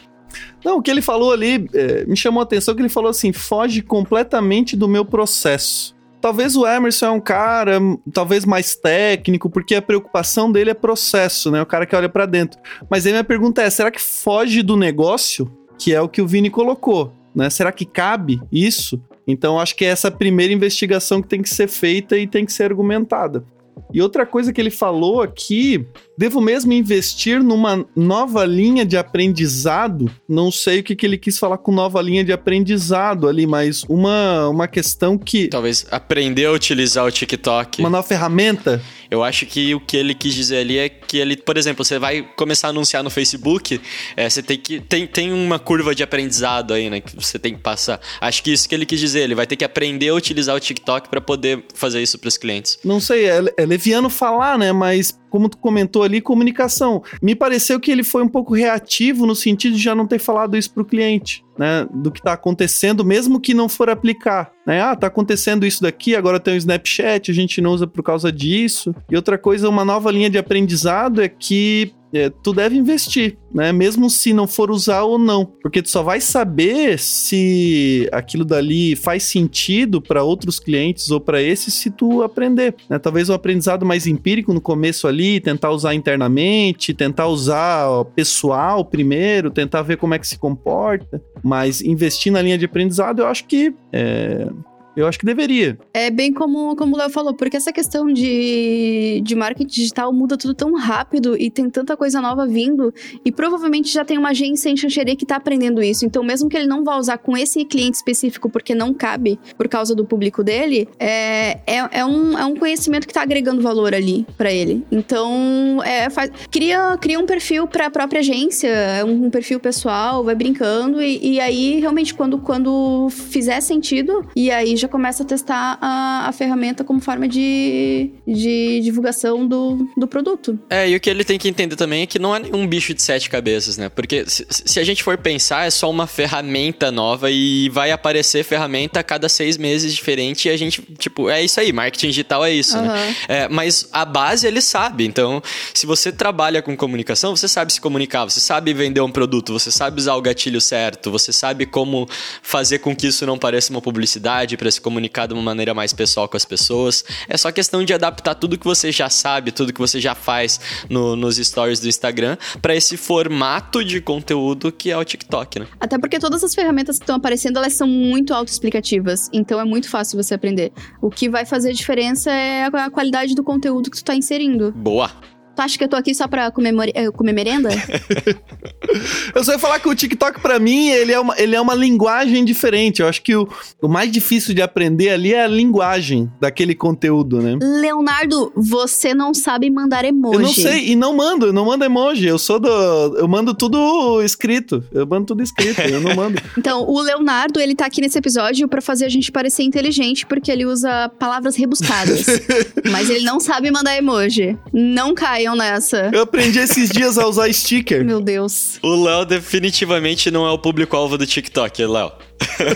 Não, 0.64 0.79
o 0.79 0.83
que 0.83 0.90
ele 0.90 1.03
falou 1.03 1.33
ali 1.33 1.68
é, 1.74 2.05
me 2.07 2.16
chamou 2.16 2.40
a 2.40 2.44
atenção 2.44 2.74
que 2.74 2.81
ele 2.81 2.88
falou 2.88 3.11
assim: 3.11 3.33
foge 3.33 3.83
completamente 3.83 4.77
do 4.77 4.88
meu 4.88 5.05
processo. 5.05 5.94
Talvez 6.20 6.57
o 6.57 6.66
Emerson 6.66 7.07
é 7.07 7.11
um 7.11 7.20
cara, 7.20 7.79
hum, 7.79 7.98
talvez 8.11 8.46
mais 8.46 8.74
técnico, 8.74 9.50
porque 9.50 9.74
a 9.74 9.83
preocupação 9.83 10.50
dele 10.50 10.70
é 10.70 10.74
processo, 10.74 11.50
né? 11.50 11.61
O 11.61 11.66
cara 11.66 11.85
que 11.85 11.94
olha 11.94 12.09
pra 12.09 12.24
dentro. 12.24 12.59
Mas 12.88 13.05
aí 13.05 13.12
minha 13.12 13.22
pergunta 13.22 13.61
é: 13.61 13.68
será 13.68 13.90
que 13.90 14.00
foge 14.00 14.62
do 14.62 14.74
negócio? 14.74 15.50
Que 15.79 15.92
é 15.92 16.00
o 16.00 16.09
que 16.09 16.22
o 16.22 16.27
Vini 16.27 16.48
colocou, 16.48 17.12
né? 17.35 17.50
Será 17.50 17.70
que 17.70 17.85
cabe 17.85 18.40
isso? 18.50 18.98
Então 19.27 19.61
acho 19.61 19.77
que 19.77 19.85
é 19.85 19.88
essa 19.88 20.11
primeira 20.11 20.53
investigação 20.53 21.20
que 21.20 21.29
tem 21.29 21.42
que 21.42 21.48
ser 21.48 21.68
feita 21.68 22.16
e 22.16 22.27
tem 22.27 22.46
que 22.46 22.53
ser 22.53 22.64
argumentada. 22.64 23.44
E 23.93 24.03
outra 24.03 24.27
coisa 24.27 24.53
que 24.53 24.61
ele 24.61 24.71
falou 24.71 25.23
aqui, 25.23 25.87
devo 26.19 26.41
mesmo 26.41 26.73
investir 26.73 27.43
numa 27.43 27.85
nova 27.95 28.45
linha 28.45 28.85
de 28.85 28.97
aprendizado. 28.97 30.11
Não 30.29 30.51
sei 30.51 30.81
o 30.81 30.83
que, 30.83 30.97
que 30.97 31.07
ele 31.07 31.17
quis 31.17 31.39
falar 31.39 31.59
com 31.59 31.73
nova 31.73 32.03
linha 32.03 32.25
de 32.25 32.33
aprendizado 32.33 33.29
ali, 33.29 33.47
mas 33.47 33.85
uma, 33.85 34.49
uma 34.49 34.67
questão 34.67 35.17
que. 35.17 35.49
Talvez 35.49 35.87
aprender 35.91 36.47
a 36.47 36.53
utilizar 36.53 37.05
o 37.05 37.11
TikTok. 37.11 37.81
Uma 37.81 37.91
nova 37.91 38.07
ferramenta. 38.07 38.83
Eu 39.11 39.23
acho 39.23 39.47
que 39.47 39.75
o 39.75 39.81
que 39.81 39.97
ele 39.97 40.15
quis 40.15 40.35
dizer 40.35 40.59
ali 40.59 40.79
é 40.79 40.89
que 40.89 41.19
ele, 41.19 41.37
por 41.37 41.57
exemplo, 41.57 41.85
você 41.85 41.99
vai 41.99 42.27
começar 42.37 42.69
a 42.69 42.71
anunciar 42.71 43.03
no 43.03 43.11
Facebook, 43.11 43.81
é, 44.17 44.29
você 44.29 44.43
tem 44.43 44.59
que. 44.59 44.81
Tem, 44.81 45.07
tem 45.07 45.33
uma 45.33 45.59
curva 45.59 45.95
de 45.95 46.03
aprendizado 46.03 46.75
aí, 46.75 46.91
né? 46.91 47.01
Que 47.01 47.15
você 47.15 47.39
tem 47.39 47.55
que 47.55 47.61
passar. 47.61 48.01
Acho 48.21 48.43
que 48.43 48.53
isso 48.53 48.69
que 48.69 48.75
ele 48.75 48.87
quis 48.87 48.99
dizer. 48.99 49.21
Ele 49.21 49.35
vai 49.35 49.47
ter 49.47 49.55
que 49.55 49.65
aprender 49.65 50.09
a 50.09 50.15
utilizar 50.15 50.57
o 50.57 50.61
TikTok 50.61 51.09
para 51.09 51.21
poder 51.21 51.65
fazer 51.75 52.03
isso 52.03 52.19
para 52.19 52.29
os 52.29 52.37
clientes. 52.37 52.79
Não 52.85 52.99
sei, 52.99 53.27
é, 53.27 53.43
é 53.57 53.63
leviano 53.64 54.09
falar, 54.09 54.59
né? 54.59 54.72
Mas 54.72 55.18
como 55.31 55.48
tu 55.48 55.59
comentou 55.59 56.05
ali, 56.05 56.20
comunicação. 56.20 57.03
Me 57.20 57.35
pareceu 57.35 57.81
que 57.81 57.90
ele 57.90 58.05
foi 58.05 58.22
um 58.22 58.29
pouco 58.29 58.55
reativo 58.55 59.27
no 59.27 59.35
sentido 59.35 59.74
de 59.74 59.83
já 59.83 59.92
não 59.92 60.07
ter 60.07 60.20
falado 60.20 60.57
isso 60.57 60.72
pro 60.72 60.85
cliente, 60.85 61.44
né? 61.59 61.87
Do 61.92 62.12
que 62.12 62.22
tá 62.22 62.35
acontecendo, 62.35 63.05
mesmo 63.05 63.40
que 63.40 63.53
não 63.53 63.68
for 63.68 63.90
aplicar, 63.90 64.53
né? 64.64 64.81
Ah, 64.81 64.94
tá 64.94 65.09
acontecendo 65.09 65.66
isso 65.66 65.83
daqui, 65.83 66.14
agora 66.14 66.38
tem 66.38 66.55
o 66.55 66.57
Snapchat, 66.57 67.31
a 67.31 67.35
gente 67.35 67.61
não 67.61 67.72
usa 67.72 67.87
por 67.87 68.03
causa 68.03 68.31
disso. 68.31 68.94
E 69.11 69.16
outra 69.16 69.37
coisa, 69.37 69.68
uma 69.68 69.85
nova 69.85 70.11
linha 70.11 70.31
de 70.31 70.38
aprendizado 70.38 71.20
é 71.20 71.29
que 71.29 71.92
é, 72.14 72.31
tu 72.31 72.53
deve 72.53 72.77
investir, 72.77 73.37
né? 73.53 73.72
Mesmo 73.72 74.09
se 74.09 74.33
não 74.33 74.46
for 74.46 74.70
usar 74.70 75.03
ou 75.03 75.18
não, 75.18 75.44
porque 75.44 75.83
tu 75.83 75.88
só 75.88 76.03
vai 76.03 76.20
saber 76.20 76.98
se 76.98 78.09
aquilo 78.12 78.44
dali 78.44 78.94
faz 78.94 79.24
sentido 79.24 80.00
para 80.00 80.22
outros 80.22 80.61
clientes 80.61 81.11
ou 81.11 81.20
para 81.20 81.42
esse 81.42 81.70
se 81.70 81.90
tu 81.90 82.22
aprender, 82.22 82.74
né? 82.88 82.98
Talvez 82.98 83.29
um 83.29 83.35
aprendizado 83.35 83.85
mais 83.85 84.07
empírico 84.07 84.55
no 84.55 84.61
começo 84.61 85.09
ali, 85.09 85.40
tentar 85.40 85.70
usar 85.70 85.94
internamente, 85.94 86.94
tentar 86.94 87.27
usar 87.27 88.05
pessoal 88.14 88.85
primeiro, 88.85 89.50
tentar 89.50 89.83
ver 89.83 89.96
como 89.96 90.14
é 90.14 90.18
que 90.18 90.29
se 90.29 90.38
comporta, 90.38 91.20
mas 91.42 91.83
investir 91.83 92.33
na 92.33 92.40
linha 92.40 92.57
de 92.57 92.64
aprendizado, 92.64 93.20
eu 93.20 93.27
acho 93.27 93.44
que 93.46 93.74
é, 93.92 94.48
eu 94.96 95.07
acho 95.07 95.18
que 95.18 95.26
deveria. 95.26 95.78
É 95.92 96.11
bem 96.11 96.33
como, 96.33 96.76
como 96.76 96.94
o 96.94 96.98
Léo 96.98 97.11
falou, 97.11 97.35
porque 97.35 97.57
essa 97.57 97.72
questão 97.72 98.07
de, 98.07 99.20
de 99.24 99.35
marketing 99.35 99.72
digital 99.72 100.12
muda 100.12 100.37
tudo 100.37 100.54
tão 100.54 100.74
rápido 100.74 101.37
e 101.40 101.50
tem 101.50 101.68
tanta 101.68 101.96
coisa 101.96 102.20
nova 102.20 102.46
vindo, 102.46 102.92
e 103.24 103.33
provavelmente 103.33 103.92
já 103.92 104.04
tem 104.04 104.18
uma 104.18 104.30
agência 104.30 104.68
em 104.68 104.76
Xanxerê 104.76 105.16
que 105.16 105.26
tá 105.26 105.37
aprendendo 105.37 105.83
isso. 105.83 106.04
Então, 106.04 106.22
mesmo 106.22 106.48
que 106.48 106.57
ele 106.57 106.66
não 106.66 106.85
vá 106.85 106.96
usar 106.96 107.18
com 107.18 107.37
esse 107.37 107.64
cliente 107.64 107.96
específico 107.96 108.48
porque 108.48 108.74
não 108.74 108.92
cabe 108.94 109.38
por 109.57 109.68
causa 109.68 109.94
do 109.94 110.04
público 110.04 110.42
dele, 110.42 110.88
é, 110.98 111.59
é, 111.66 111.88
é, 111.90 112.04
um, 112.04 112.38
é 112.38 112.44
um 112.44 112.57
conhecimento 112.57 113.07
que 113.07 113.14
tá 113.14 113.22
agregando 113.22 113.62
valor 113.62 113.94
ali 113.94 114.26
para 114.37 114.52
ele. 114.52 114.85
Então, 114.90 115.83
é, 115.85 116.09
faz, 116.11 116.30
cria, 116.50 116.96
cria 117.00 117.18
um 117.18 117.26
perfil 117.26 117.66
para 117.66 117.87
a 117.87 117.90
própria 117.90 118.20
agência, 118.20 118.70
um, 119.07 119.26
um 119.26 119.30
perfil 119.30 119.59
pessoal, 119.59 120.22
vai 120.22 120.35
brincando, 120.35 121.02
e, 121.02 121.35
e 121.35 121.40
aí 121.40 121.80
realmente 121.80 122.14
quando, 122.14 122.38
quando 122.38 123.09
fizer 123.11 123.61
sentido, 123.61 124.26
e 124.37 124.50
aí 124.50 124.76
já 124.76 124.84
começa 124.88 125.23
a 125.23 125.27
testar 125.27 125.79
a, 125.81 126.29
a 126.29 126.33
ferramenta 126.33 126.85
como 126.85 127.01
forma 127.01 127.29
de, 127.29 128.11
de 128.27 128.81
divulgação 128.81 129.47
do, 129.47 129.88
do 129.97 130.07
produto. 130.07 130.59
É, 130.70 130.88
e 130.88 130.97
o 130.97 131.01
que 131.01 131.11
ele 131.11 131.25
tem 131.25 131.38
que 131.38 131.49
entender 131.49 131.77
também 131.77 132.03
é 132.03 132.07
que 132.07 132.18
não 132.18 132.35
é 132.35 132.38
nenhum 132.38 132.66
bicho 132.66 132.94
de 132.94 133.03
sete 133.03 133.29
cabeças, 133.29 133.77
né? 133.77 133.88
Porque 133.88 134.25
se, 134.29 134.47
se 134.49 134.81
a 134.81 134.85
gente 134.85 135.03
for 135.03 135.16
pensar, 135.18 135.66
é 135.66 135.70
só 135.70 135.90
uma 135.90 136.07
ferramenta 136.07 136.90
nova 136.90 137.31
e 137.31 137.68
vai 137.70 137.90
aparecer 137.90 138.44
ferramenta 138.44 139.01
a 139.01 139.03
cada 139.03 139.29
seis 139.29 139.57
meses 139.57 139.94
diferente 139.94 140.49
e 140.49 140.51
a 140.51 140.57
gente, 140.57 140.83
tipo, 140.99 141.29
é 141.29 141.42
isso 141.42 141.61
aí, 141.61 141.73
marketing 141.73 142.09
digital 142.09 142.44
é 142.44 142.53
isso, 142.53 142.77
né? 142.77 142.88
Aham. 142.88 143.14
É, 143.29 143.49
mas 143.49 143.88
a 143.92 144.05
base 144.05 144.47
ele 144.47 144.61
sabe. 144.61 145.05
Então, 145.05 145.42
se 145.73 145.87
você 145.87 146.12
trabalha 146.12 146.62
com 146.62 146.77
comunicação, 146.77 147.37
você 147.37 147.49
sabe 147.49 147.73
se 147.73 147.81
comunicar, 147.81 148.25
você 148.25 148.40
sabe 148.40 148.73
vender 148.73 149.01
um 149.01 149.11
produto, 149.11 149.53
você 149.53 149.70
sabe 149.70 150.01
usar 150.01 150.14
o 150.14 150.23
gatilho 150.23 150.61
certo, 150.61 151.11
você 151.11 151.33
sabe 151.33 151.66
como 151.66 152.09
fazer 152.42 152.79
com 152.79 152.94
que 152.94 153.07
isso 153.07 153.27
não 153.27 153.38
pareça 153.38 153.70
uma 153.70 153.81
publicidade 153.81 154.57
para 154.57 154.68
se 154.75 154.81
comunicar 154.81 155.27
de 155.27 155.35
uma 155.35 155.43
maneira 155.43 155.73
mais 155.75 155.93
pessoal 155.93 156.29
com 156.29 156.37
as 156.37 156.45
pessoas. 156.45 157.05
É 157.29 157.37
só 157.37 157.51
questão 157.51 157.85
de 157.85 157.93
adaptar 157.95 158.35
tudo 158.35 158.59
que 158.59 158.65
você 158.65 158.93
já 158.93 159.09
sabe, 159.09 159.53
tudo 159.53 159.73
que 159.73 159.81
você 159.81 160.01
já 160.01 160.15
faz 160.15 160.61
no- 160.91 161.17
nos 161.17 161.37
stories 161.37 161.81
do 161.81 161.89
Instagram 161.89 162.37
para 162.61 162.75
esse 162.75 162.97
formato 162.97 163.85
de 163.85 164.01
conteúdo 164.01 164.71
que 164.73 164.91
é 164.91 164.97
o 164.97 165.05
TikTok, 165.05 165.61
né? 165.61 165.67
Até 165.81 165.99
porque 165.99 166.19
todas 166.19 166.43
as 166.45 166.55
ferramentas 166.55 166.99
que 166.99 167.05
estão 167.05 167.17
aparecendo, 167.17 167.59
elas 167.59 167.73
são 167.75 167.87
muito 167.89 168.35
autoexplicativas. 168.35 169.29
Então 169.33 169.61
é 169.61 169.65
muito 169.65 169.89
fácil 169.89 170.23
você 170.23 170.35
aprender. 170.35 170.73
O 171.01 171.11
que 171.11 171.29
vai 171.29 171.45
fazer 171.47 171.73
diferença 171.73 172.31
é 172.31 172.65
a 172.65 172.91
qualidade 172.91 173.35
do 173.35 173.43
conteúdo 173.45 173.91
que 173.91 173.97
tu 173.99 174.05
tá 174.05 174.15
inserindo. 174.15 174.73
Boa. 174.73 175.11
Tu 175.55 175.62
acha 175.62 175.79
que 175.79 175.85
eu 175.85 175.88
tô 175.88 175.97
aqui 175.97 176.14
só 176.14 176.27
pra 176.27 176.51
comer, 176.51 176.75
eh, 176.95 177.11
comer 177.11 177.33
merenda? 177.33 177.69
Eu 179.35 179.43
só 179.43 179.53
ia 179.53 179.59
falar 179.59 179.81
que 179.81 179.88
o 179.88 179.95
TikTok, 179.95 180.40
pra 180.40 180.59
mim, 180.59 180.88
ele 180.88 181.12
é 181.12 181.19
uma, 181.19 181.35
ele 181.40 181.57
é 181.57 181.61
uma 181.61 181.75
linguagem 181.75 182.45
diferente. 182.45 183.03
Eu 183.03 183.09
acho 183.09 183.23
que 183.23 183.35
o, 183.35 183.49
o 183.81 183.88
mais 183.88 184.11
difícil 184.11 184.55
de 184.55 184.62
aprender 184.62 185.11
ali 185.11 185.33
é 185.33 185.45
a 185.45 185.49
linguagem 185.49 186.31
daquele 186.40 186.75
conteúdo, 186.75 187.40
né? 187.40 187.57
Leonardo, 187.61 188.53
você 188.57 189.14
não 189.14 189.35
sabe 189.35 189.71
mandar 189.71 190.05
emoji. 190.05 190.37
Eu 190.37 190.40
não 190.40 190.53
sei, 190.53 190.90
e 190.90 190.97
não 190.97 191.17
mando, 191.17 191.47
eu 191.47 191.53
não 191.53 191.67
mando 191.67 191.85
emoji. 191.85 192.27
Eu 192.27 192.38
sou 192.38 192.61
do. 192.61 192.69
Eu 192.69 193.27
mando 193.27 193.55
tudo 193.55 194.23
escrito. 194.23 194.85
Eu 194.93 195.07
mando 195.07 195.27
tudo 195.27 195.43
escrito, 195.43 195.81
eu 195.81 196.01
não 196.01 196.14
mando. 196.14 196.40
Então, 196.57 196.88
o 196.88 197.01
Leonardo, 197.01 197.61
ele 197.61 197.75
tá 197.75 197.85
aqui 197.85 198.01
nesse 198.01 198.17
episódio 198.17 198.67
pra 198.69 198.81
fazer 198.81 199.05
a 199.05 199.09
gente 199.09 199.31
parecer 199.31 199.64
inteligente, 199.64 200.25
porque 200.25 200.51
ele 200.51 200.64
usa 200.64 201.11
palavras 201.19 201.57
rebuscadas. 201.57 202.25
Mas 202.90 203.11
ele 203.11 203.25
não 203.25 203.38
sabe 203.38 203.71
mandar 203.71 203.97
emoji. 203.97 204.57
Não 204.73 205.14
caiam 205.44 205.54
nessa. 205.54 206.11
Eu 206.12 206.22
aprendi 206.22 206.59
esses 206.59 206.88
dias 206.88 207.18
a 207.18 207.26
usar 207.26 207.52
sticker. 207.52 208.04
Meu 208.04 208.20
Deus. 208.20 208.78
O 208.83 209.04
Léo 209.04 209.24
definitivamente 209.24 210.30
não 210.30 210.46
é 210.46 210.50
o 210.50 210.59
público-alvo 210.59 211.18
do 211.18 211.26
TikTok, 211.26 211.85
Léo. 211.85 212.12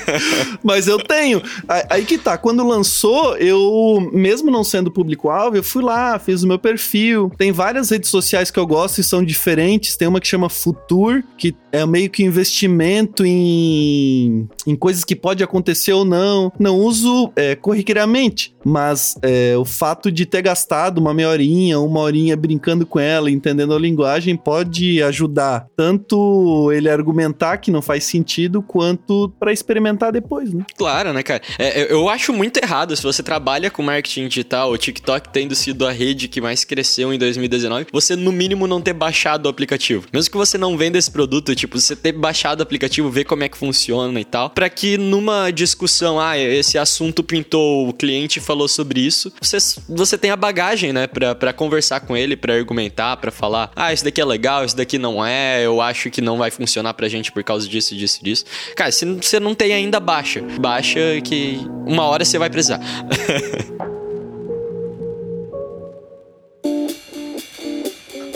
Mas 0.63 0.87
eu 0.87 0.99
tenho. 0.99 1.43
Aí 1.67 1.83
aí 1.91 2.05
que 2.05 2.19
tá, 2.19 2.37
quando 2.39 2.67
lançou, 2.67 3.37
eu, 3.37 4.11
mesmo 4.13 4.51
não 4.51 4.63
sendo 4.63 4.91
público-alvo, 4.91 5.57
eu 5.57 5.63
fui 5.63 5.83
lá, 5.83 6.19
fiz 6.19 6.43
o 6.43 6.49
meu 6.49 6.59
perfil. 6.59 7.33
Tem 7.37 7.51
várias 7.51 7.91
redes 7.91 8.11
sociais 8.11 8.51
que 8.51 8.59
eu 8.59 8.67
gosto 8.67 9.01
e 9.01 9.05
são 9.05 9.25
diferentes. 9.25 9.97
Tem 9.97 10.07
uma 10.07 10.21
que 10.21 10.29
chama 10.29 10.49
Futur, 10.49 11.23
que 11.37 11.55
é 11.73 11.85
meio 11.87 12.11
que 12.11 12.23
investimento 12.23 13.25
em, 13.25 14.49
em 14.67 14.77
coisas 14.77 15.05
que 15.05 15.17
pode 15.17 15.43
acontecer 15.43 15.93
ou 15.93 16.05
não. 16.05 16.53
Não 16.59 16.77
uso 16.77 17.33
é, 17.37 17.55
corriqueiramente, 17.55 18.55
mas 18.65 19.17
é, 19.23 19.57
o 19.57 19.65
fato 19.65 20.11
de 20.11 20.27
ter 20.27 20.43
gastado 20.43 20.99
uma 20.99 21.15
meia 21.15 21.29
horinha, 21.29 21.81
uma 21.81 22.01
horinha 22.01 22.37
brincando 22.37 22.87
com 22.87 22.99
ela, 22.99 23.31
entendendo 23.31 23.75
a 23.75 23.79
linguagem, 23.79 24.37
pode 24.37 25.03
ajudar 25.03 25.67
tanto 25.77 26.71
ele 26.73 26.89
argumentar 26.89 27.59
que 27.59 27.71
não 27.71 27.83
faz 27.83 28.05
sentido, 28.05 28.63
quanto 28.63 29.33
pra 29.39 29.53
experimentar 29.53 30.13
depois, 30.13 30.53
né? 30.53 30.65
Claro, 30.77 31.13
né, 31.13 31.23
cara? 31.23 31.43
É, 31.59 31.93
eu 31.93 32.09
acho 32.09 32.33
muito 32.33 32.59
errado 32.59 32.97
se 32.97 33.03
você 33.03 33.23
trabalha 33.23 33.71
com 33.71 33.83
marketing 33.83 34.29
digital, 34.29 34.71
o 34.71 34.79
TikTok 34.79 35.29
tendo 35.31 35.55
sido 35.55 35.87
a 35.87 35.93
rede 35.93 36.29
que 36.29 36.41
mais 36.41 36.65
cresceu 36.65 37.13
em 37.13 37.19
2019, 37.19 37.87
você 37.93 38.17
no 38.17 38.33
mínimo 38.33 38.67
não 38.67 38.81
ter 38.81 38.93
baixado 38.93 39.47
o 39.47 39.49
aplicativo. 39.49 40.07
Mesmo 40.13 40.31
que 40.31 40.37
você 40.37 40.59
não 40.59 40.77
venda 40.77 40.99
esse 40.99 41.11
produto, 41.11 41.55
tipo, 41.59 41.79
você 41.79 41.95
ter 41.95 42.13
baixado 42.13 42.61
o 42.61 42.63
aplicativo, 42.63 43.11
ver 43.11 43.25
como 43.25 43.45
é 43.45 43.49
que 43.49 43.59
funciona 43.59 44.21
e 44.21 44.25
tal, 44.25 44.51
pra 44.51 44.69
que 44.69 44.97
numa 44.97 45.51
discussão, 45.51 46.21
ah, 46.21 46.39
esse 46.39 46.79
assunto 46.79 47.23
pintou, 47.23 47.89
o 47.89 47.93
cliente 47.93 48.41
falou 48.41 48.69
sobre 48.69 49.01
isso, 49.01 49.33
você, 49.41 49.59
você 49.89 50.17
tem 50.17 50.31
a 50.31 50.37
bagagem, 50.37 50.93
né, 50.93 51.07
pra, 51.07 51.53
conversar 51.53 52.01
com 52.01 52.17
ele, 52.17 52.37
pra 52.37 52.55
argumentar, 52.55 53.17
pra 53.17 53.31
falar, 53.31 53.71
ah, 53.75 53.93
isso 53.93 54.05
daqui 54.05 54.21
é 54.21 54.25
legal, 54.25 54.65
isso 54.65 54.77
daqui 54.77 54.99
não 54.99 55.25
é, 55.25 55.65
eu 55.65 55.81
acho 55.81 56.11
que 56.11 56.21
não 56.21 56.39
vai 56.39 56.51
funcionar 56.51 56.95
pra 56.95 57.09
gente 57.09 57.33
por 57.33 57.43
causa 57.43 57.69
disso, 57.69 57.95
disso, 57.95 58.23
disso. 58.23 58.45
Cara, 58.77 58.93
se 58.93 59.05
você 59.05 59.41
não 59.41 59.55
tem 59.55 59.73
ainda, 59.73 60.01
baixa. 60.01 60.43
Baixa 60.61 61.01
que 61.25 61.61
uma 61.87 62.05
hora 62.05 62.25
você 62.25 62.39
vai 62.39 62.51
precisar. 62.51 62.81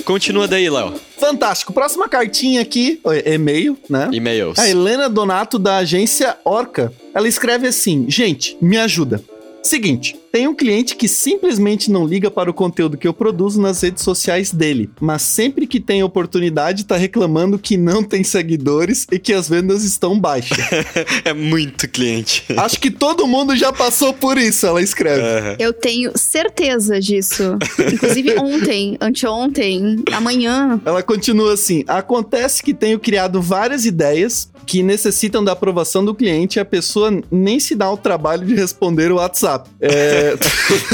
Continua 0.04 0.48
daí, 0.48 0.68
Léo. 0.68 0.94
Fantástico. 1.18 1.72
Próxima 1.72 2.08
cartinha 2.08 2.60
aqui, 2.60 3.00
e-mail, 3.24 3.78
né? 3.88 4.08
E-mails. 4.12 4.58
A 4.58 4.68
Helena 4.68 5.08
Donato, 5.08 5.58
da 5.58 5.78
agência 5.78 6.36
Orca. 6.44 6.92
Ela 7.14 7.28
escreve 7.28 7.66
assim: 7.66 8.06
Gente, 8.08 8.56
me 8.60 8.78
ajuda. 8.78 9.22
Seguinte, 9.62 10.16
tem 10.32 10.48
um 10.48 10.54
cliente 10.54 10.96
que 10.96 11.06
simplesmente 11.06 11.90
não 11.90 12.06
liga 12.06 12.30
para 12.30 12.50
o 12.50 12.54
conteúdo 12.54 12.96
que 12.96 13.06
eu 13.06 13.14
produzo 13.14 13.60
nas 13.60 13.80
redes 13.80 14.02
sociais 14.02 14.50
dele, 14.50 14.90
mas 15.00 15.22
sempre 15.22 15.66
que 15.66 15.78
tem 15.78 16.02
oportunidade 16.02 16.84
tá 16.84 16.96
reclamando 16.96 17.58
que 17.58 17.76
não 17.76 18.02
tem 18.04 18.24
seguidores 18.24 19.06
e 19.12 19.18
que 19.18 19.32
as 19.32 19.48
vendas 19.48 19.84
estão 19.84 20.18
baixas. 20.18 20.58
é 21.24 21.32
muito 21.32 21.88
cliente. 21.88 22.44
Acho 22.56 22.80
que 22.80 22.90
todo 22.90 23.26
mundo 23.26 23.54
já 23.54 23.72
passou 23.72 24.12
por 24.12 24.36
isso, 24.36 24.66
ela 24.66 24.82
escreve. 24.82 25.56
Eu 25.58 25.72
tenho 25.72 26.12
certeza 26.16 26.98
disso. 26.98 27.56
Inclusive 27.92 28.38
ontem, 28.38 28.96
anteontem, 29.00 30.02
amanhã. 30.12 30.80
Ela 30.84 31.02
continua 31.02 31.54
assim: 31.54 31.84
acontece 31.86 32.62
que 32.62 32.74
tenho 32.74 32.98
criado 32.98 33.40
várias 33.40 33.84
ideias 33.84 34.50
que 34.66 34.82
necessitam 34.82 35.42
da 35.42 35.52
aprovação 35.52 36.04
do 36.04 36.14
cliente 36.14 36.58
e 36.58 36.60
a 36.60 36.64
pessoa 36.64 37.10
nem 37.30 37.58
se 37.58 37.74
dá 37.74 37.90
o 37.90 37.96
trabalho 37.96 38.46
de 38.46 38.54
responder 38.54 39.10
o 39.10 39.16
WhatsApp. 39.16 39.68
É, 39.80 40.34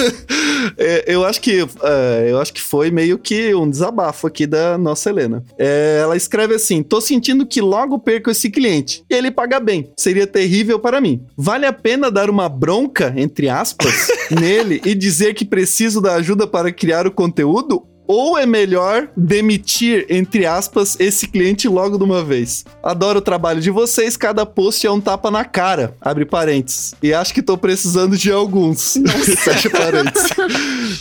é, 0.77 1.05
eu 1.07 1.25
acho 1.25 1.41
que 1.41 1.61
é, 1.61 2.27
eu 2.31 2.41
acho 2.41 2.53
que 2.53 2.61
foi 2.61 2.91
meio 2.91 3.19
que 3.19 3.55
um 3.55 3.69
desabafo 3.69 4.27
aqui 4.27 4.47
da 4.47 4.77
nossa 4.79 5.11
Helena. 5.11 5.45
É, 5.59 6.01
ela 6.03 6.17
escreve 6.17 6.55
assim: 6.55 6.83
tô 6.83 7.01
sentindo 7.01 7.47
que 7.47 7.61
logo 7.61 7.99
perco 7.99 8.31
esse 8.31 8.51
cliente 8.51 9.05
e 9.11 9.15
ele 9.15 9.31
paga 9.31 9.61
bem. 9.61 9.91
Seria 9.97 10.27
terrível 10.27 10.79
para 10.79 11.01
mim. 11.01 11.23
Vale 11.37 11.67
a 11.67 11.73
pena 11.73 12.11
dar 12.11 12.31
uma 12.31 12.49
bronca 12.49 13.13
entre 13.17 13.49
aspas 13.49 14.09
nele 14.31 14.81
e 14.85 14.95
dizer 14.95 15.35
que 15.35 15.45
preciso 15.45 16.01
da 16.01 16.15
ajuda 16.15 16.47
para 16.47 16.73
criar 16.73 17.07
o 17.07 17.11
conteúdo? 17.11 17.87
Ou 18.09 18.38
é 18.38 18.47
melhor 18.47 19.07
demitir, 19.14 20.07
entre 20.09 20.47
aspas, 20.47 20.97
esse 20.99 21.29
cliente 21.29 21.68
logo 21.68 21.99
de 21.99 22.05
uma 22.05 22.25
vez? 22.25 22.64
Adoro 22.83 23.18
o 23.18 23.23
trabalho 23.23 23.61
de 23.61 23.71
vocês, 23.71 24.16
cada 24.16 24.47
post 24.47 24.87
é 24.87 24.90
um 24.90 24.99
tapa 25.01 25.31
na 25.31 25.44
cara, 25.44 25.94
abre 26.01 26.25
parênteses. 26.25 26.94
E 27.03 27.12
acho 27.12 27.35
que 27.35 27.42
tô 27.42 27.59
precisando 27.59 28.16
de 28.16 28.33
alguns, 28.33 28.94
fecha 29.44 29.68
parênteses. 29.68 30.31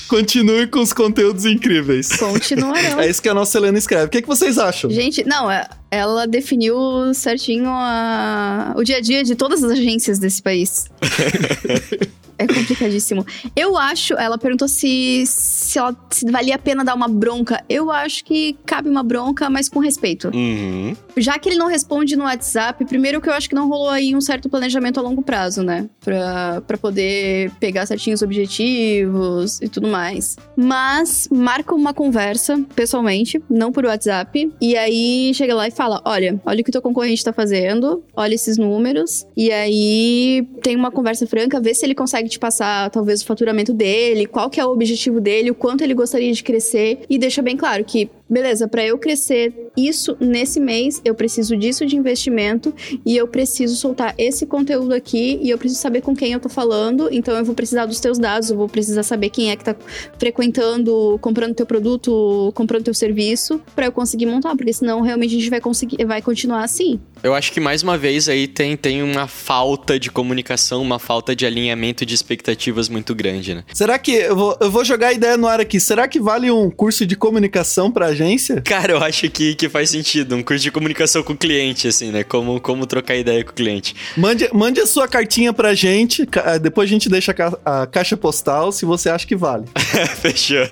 Continue 0.10 0.68
com 0.68 0.80
os 0.82 0.92
conteúdos 0.92 1.46
incríveis. 1.46 2.10
Continuarão. 2.18 3.00
É 3.00 3.10
isso 3.10 3.22
que 3.22 3.30
a 3.30 3.34
nossa 3.34 3.58
Helena 3.58 3.78
escreve. 3.78 4.08
O 4.08 4.10
que, 4.10 4.22
que 4.22 4.28
vocês 4.28 4.58
acham? 4.58 4.90
Gente, 4.90 5.24
não, 5.24 5.50
é- 5.50 5.66
ela 5.90 6.28
definiu 6.28 6.76
certinho 7.14 7.70
a- 7.70 8.74
o 8.76 8.84
dia 8.84 8.98
a 8.98 9.02
dia 9.02 9.24
de 9.24 9.34
todas 9.36 9.64
as 9.64 9.72
agências 9.72 10.20
desse 10.20 10.42
país. 10.42 10.88
É 12.38 12.46
complicadíssimo. 12.46 13.26
Eu 13.56 13.78
acho, 13.78 14.14
ela 14.14 14.38
perguntou 14.38 14.68
se, 14.68 15.24
se, 15.26 15.78
ela, 15.80 15.96
se 16.10 16.30
valia 16.30 16.56
a 16.56 16.60
pena 16.60 16.84
dar 16.84 16.94
uma 16.94 17.08
bronca. 17.08 17.64
Eu 17.68 17.92
acho 17.92 18.24
que 18.24 18.56
cabe 18.66 18.90
uma 18.90 19.04
bronca, 19.04 19.50
mas 19.50 19.68
com 19.68 19.80
respeito. 19.80 20.30
Uhum. 20.34 20.96
Já 21.18 21.38
que 21.40 21.50
ele 21.50 21.58
não 21.58 21.68
responde 21.68 22.16
no 22.16 22.24
WhatsApp, 22.24 22.86
primeiro 22.86 23.20
que 23.20 23.30
eu 23.30 23.34
acho 23.34 23.50
que 23.50 23.56
não 23.56 23.68
rolou 23.68 23.90
aí 23.90 24.16
um 24.16 24.22
certo 24.22 24.50
planejamento 24.50 25.00
a 25.00 25.04
longo 25.04 25.22
prazo, 25.22 25.64
né? 25.64 25.90
Pra, 26.00 26.62
pra 26.62 26.78
poder 26.78 27.52
pegar 27.60 27.86
certinhos 27.86 28.22
objetivos 28.22 29.62
e 29.62 29.68
tudo 29.68 29.88
mais. 29.88 30.38
Mas 30.56 31.28
marca 31.32 31.74
uma 31.74 31.94
conversa, 31.94 32.64
pessoalmente, 32.76 33.42
não 33.50 33.72
por 33.72 33.86
WhatsApp. 33.86 34.52
E 34.62 34.78
aí 34.78 35.34
chega 35.34 35.56
lá 35.56 35.68
e 35.68 35.72
fala: 35.72 36.02
olha, 36.06 36.40
olha 36.46 36.62
o 36.62 36.64
que 36.64 36.70
o 36.70 36.72
teu 36.72 36.82
concorrente 36.82 37.24
tá 37.24 37.34
fazendo, 37.34 38.04
olha 38.16 38.36
esses 38.36 38.58
números. 38.58 39.26
E 39.36 39.52
aí 39.52 40.48
tem 40.62 40.76
uma 40.76 40.92
conversa 40.92 41.26
franca, 41.26 41.60
vê 41.60 41.74
se 41.74 41.86
ele 41.86 41.96
consegue 41.96 42.30
te 42.30 42.40
passar 42.40 42.90
talvez 42.90 43.22
o 43.22 43.26
faturamento 43.26 43.74
dele, 43.74 44.26
qual 44.26 44.50
que 44.50 44.60
é 44.60 44.66
o 44.66 44.72
objetivo 44.72 45.20
dele, 45.20 45.52
o 45.52 45.56
quanto 45.56 45.84
ele 45.84 45.94
gostaria 45.94 46.32
de 46.32 46.44
crescer. 46.44 47.02
E 47.10 47.18
deixa 47.18 47.42
bem 47.42 47.58
claro 47.58 47.84
que 47.84 48.10
beleza, 48.30 48.68
para 48.68 48.86
eu 48.86 48.98
crescer 48.98 49.54
isso 49.76 50.18
nesse 50.20 50.60
mês, 50.60 51.02
eu 51.06 51.14
preciso 51.14 51.56
disso 51.56 51.86
de 51.86 51.96
investimento 51.96 52.74
e 53.06 53.16
eu 53.16 53.28
preciso 53.28 53.76
soltar 53.76 54.14
esse 54.18 54.46
conteúdo 54.46 54.94
aqui 54.94 55.40
e 55.42 55.50
eu 55.50 55.58
preciso 55.58 55.82
saber 55.82 56.02
com 56.02 56.16
quem 56.16 56.34
eu 56.34 56.40
tô 56.40 56.50
falando, 56.50 57.10
então 57.12 57.36
eu 57.36 57.46
vou 57.46 57.56
precisar 57.56 57.86
dos 57.86 58.00
teus 58.00 58.18
dados, 58.18 58.50
eu 58.50 58.58
vou 58.58 58.68
precisar 58.68 59.04
saber 59.04 59.30
quem 59.30 59.52
é 59.52 59.56
que 59.56 59.64
tá 59.64 59.76
frequentando, 60.18 61.18
comprando 61.22 61.54
teu 61.54 61.66
produto, 61.66 62.52
comprando 62.56 62.86
teu 62.86 62.94
serviço, 62.94 63.62
para 63.76 63.86
eu 63.86 63.92
conseguir 63.92 64.26
montar, 64.26 64.56
porque 64.56 64.74
senão 64.74 65.02
realmente 65.02 65.36
a 65.36 65.40
gente 65.40 65.50
vai 65.50 65.62
conseguir, 65.62 66.04
vai 66.06 66.22
continuar 66.22 66.64
assim. 66.64 67.00
Eu 67.24 67.34
acho 67.34 67.52
que 67.52 67.60
mais 67.60 67.84
uma 67.84 67.98
vez 67.98 68.30
aí 68.30 68.48
tem, 68.48 68.78
tem 68.78 69.02
uma 69.02 69.28
falta 69.28 70.00
de 70.00 70.12
comunicação, 70.12 70.82
uma 70.82 71.00
falta 71.00 71.36
de 71.36 71.46
alinhamento 71.46 72.06
de 72.06 72.14
expectativas 72.14 72.90
muito 72.90 73.16
grande, 73.16 73.56
né? 73.56 73.64
Será 73.74 73.98
que 73.98 74.12
eu 74.12 74.36
vou, 74.36 74.58
eu 74.60 74.72
vou 74.72 74.86
jogar 74.86 75.08
a 75.08 75.14
ideia 75.14 75.38
no 75.38 75.48
ar 75.48 75.60
aqui? 75.60 75.80
Será 75.80 76.08
que 76.08 76.20
vale 76.20 76.50
um 76.52 76.70
curso 76.70 77.06
de 77.06 77.16
comunicação 77.16 77.92
pra 77.92 78.14
agência? 78.24 78.62
Cara, 78.62 78.94
eu 78.94 78.98
acho 79.04 79.30
que, 79.30 79.56
que 79.56 79.70
faz 79.70 79.90
sentido. 79.90 80.36
Um 80.36 80.44
curso 80.44 80.64
de 80.64 80.72
comunicação 80.72 81.24
com 81.24 81.34
o 81.34 81.38
cliente, 81.38 81.88
assim, 81.88 82.12
né? 82.12 82.24
Como, 82.24 82.60
como 82.60 82.86
trocar 82.86 83.16
ideia 83.16 83.44
com 83.44 83.52
o 83.52 83.54
cliente. 83.54 83.96
Mande, 84.16 84.50
mande 84.54 84.80
a 84.80 84.86
sua 84.86 85.08
cartinha 85.08 85.54
pra 85.54 85.74
gente, 85.74 86.26
ca- 86.26 86.58
depois 86.58 86.90
a 86.90 86.92
gente 86.94 87.10
deixa 87.10 87.32
a, 87.32 87.34
ca- 87.34 87.58
a 87.66 87.88
caixa 87.88 88.18
postal 88.18 88.72
se 88.72 88.86
você 88.86 89.10
acha 89.10 89.26
que 89.26 89.36
vale. 89.36 89.66
Fechou. 90.22 90.68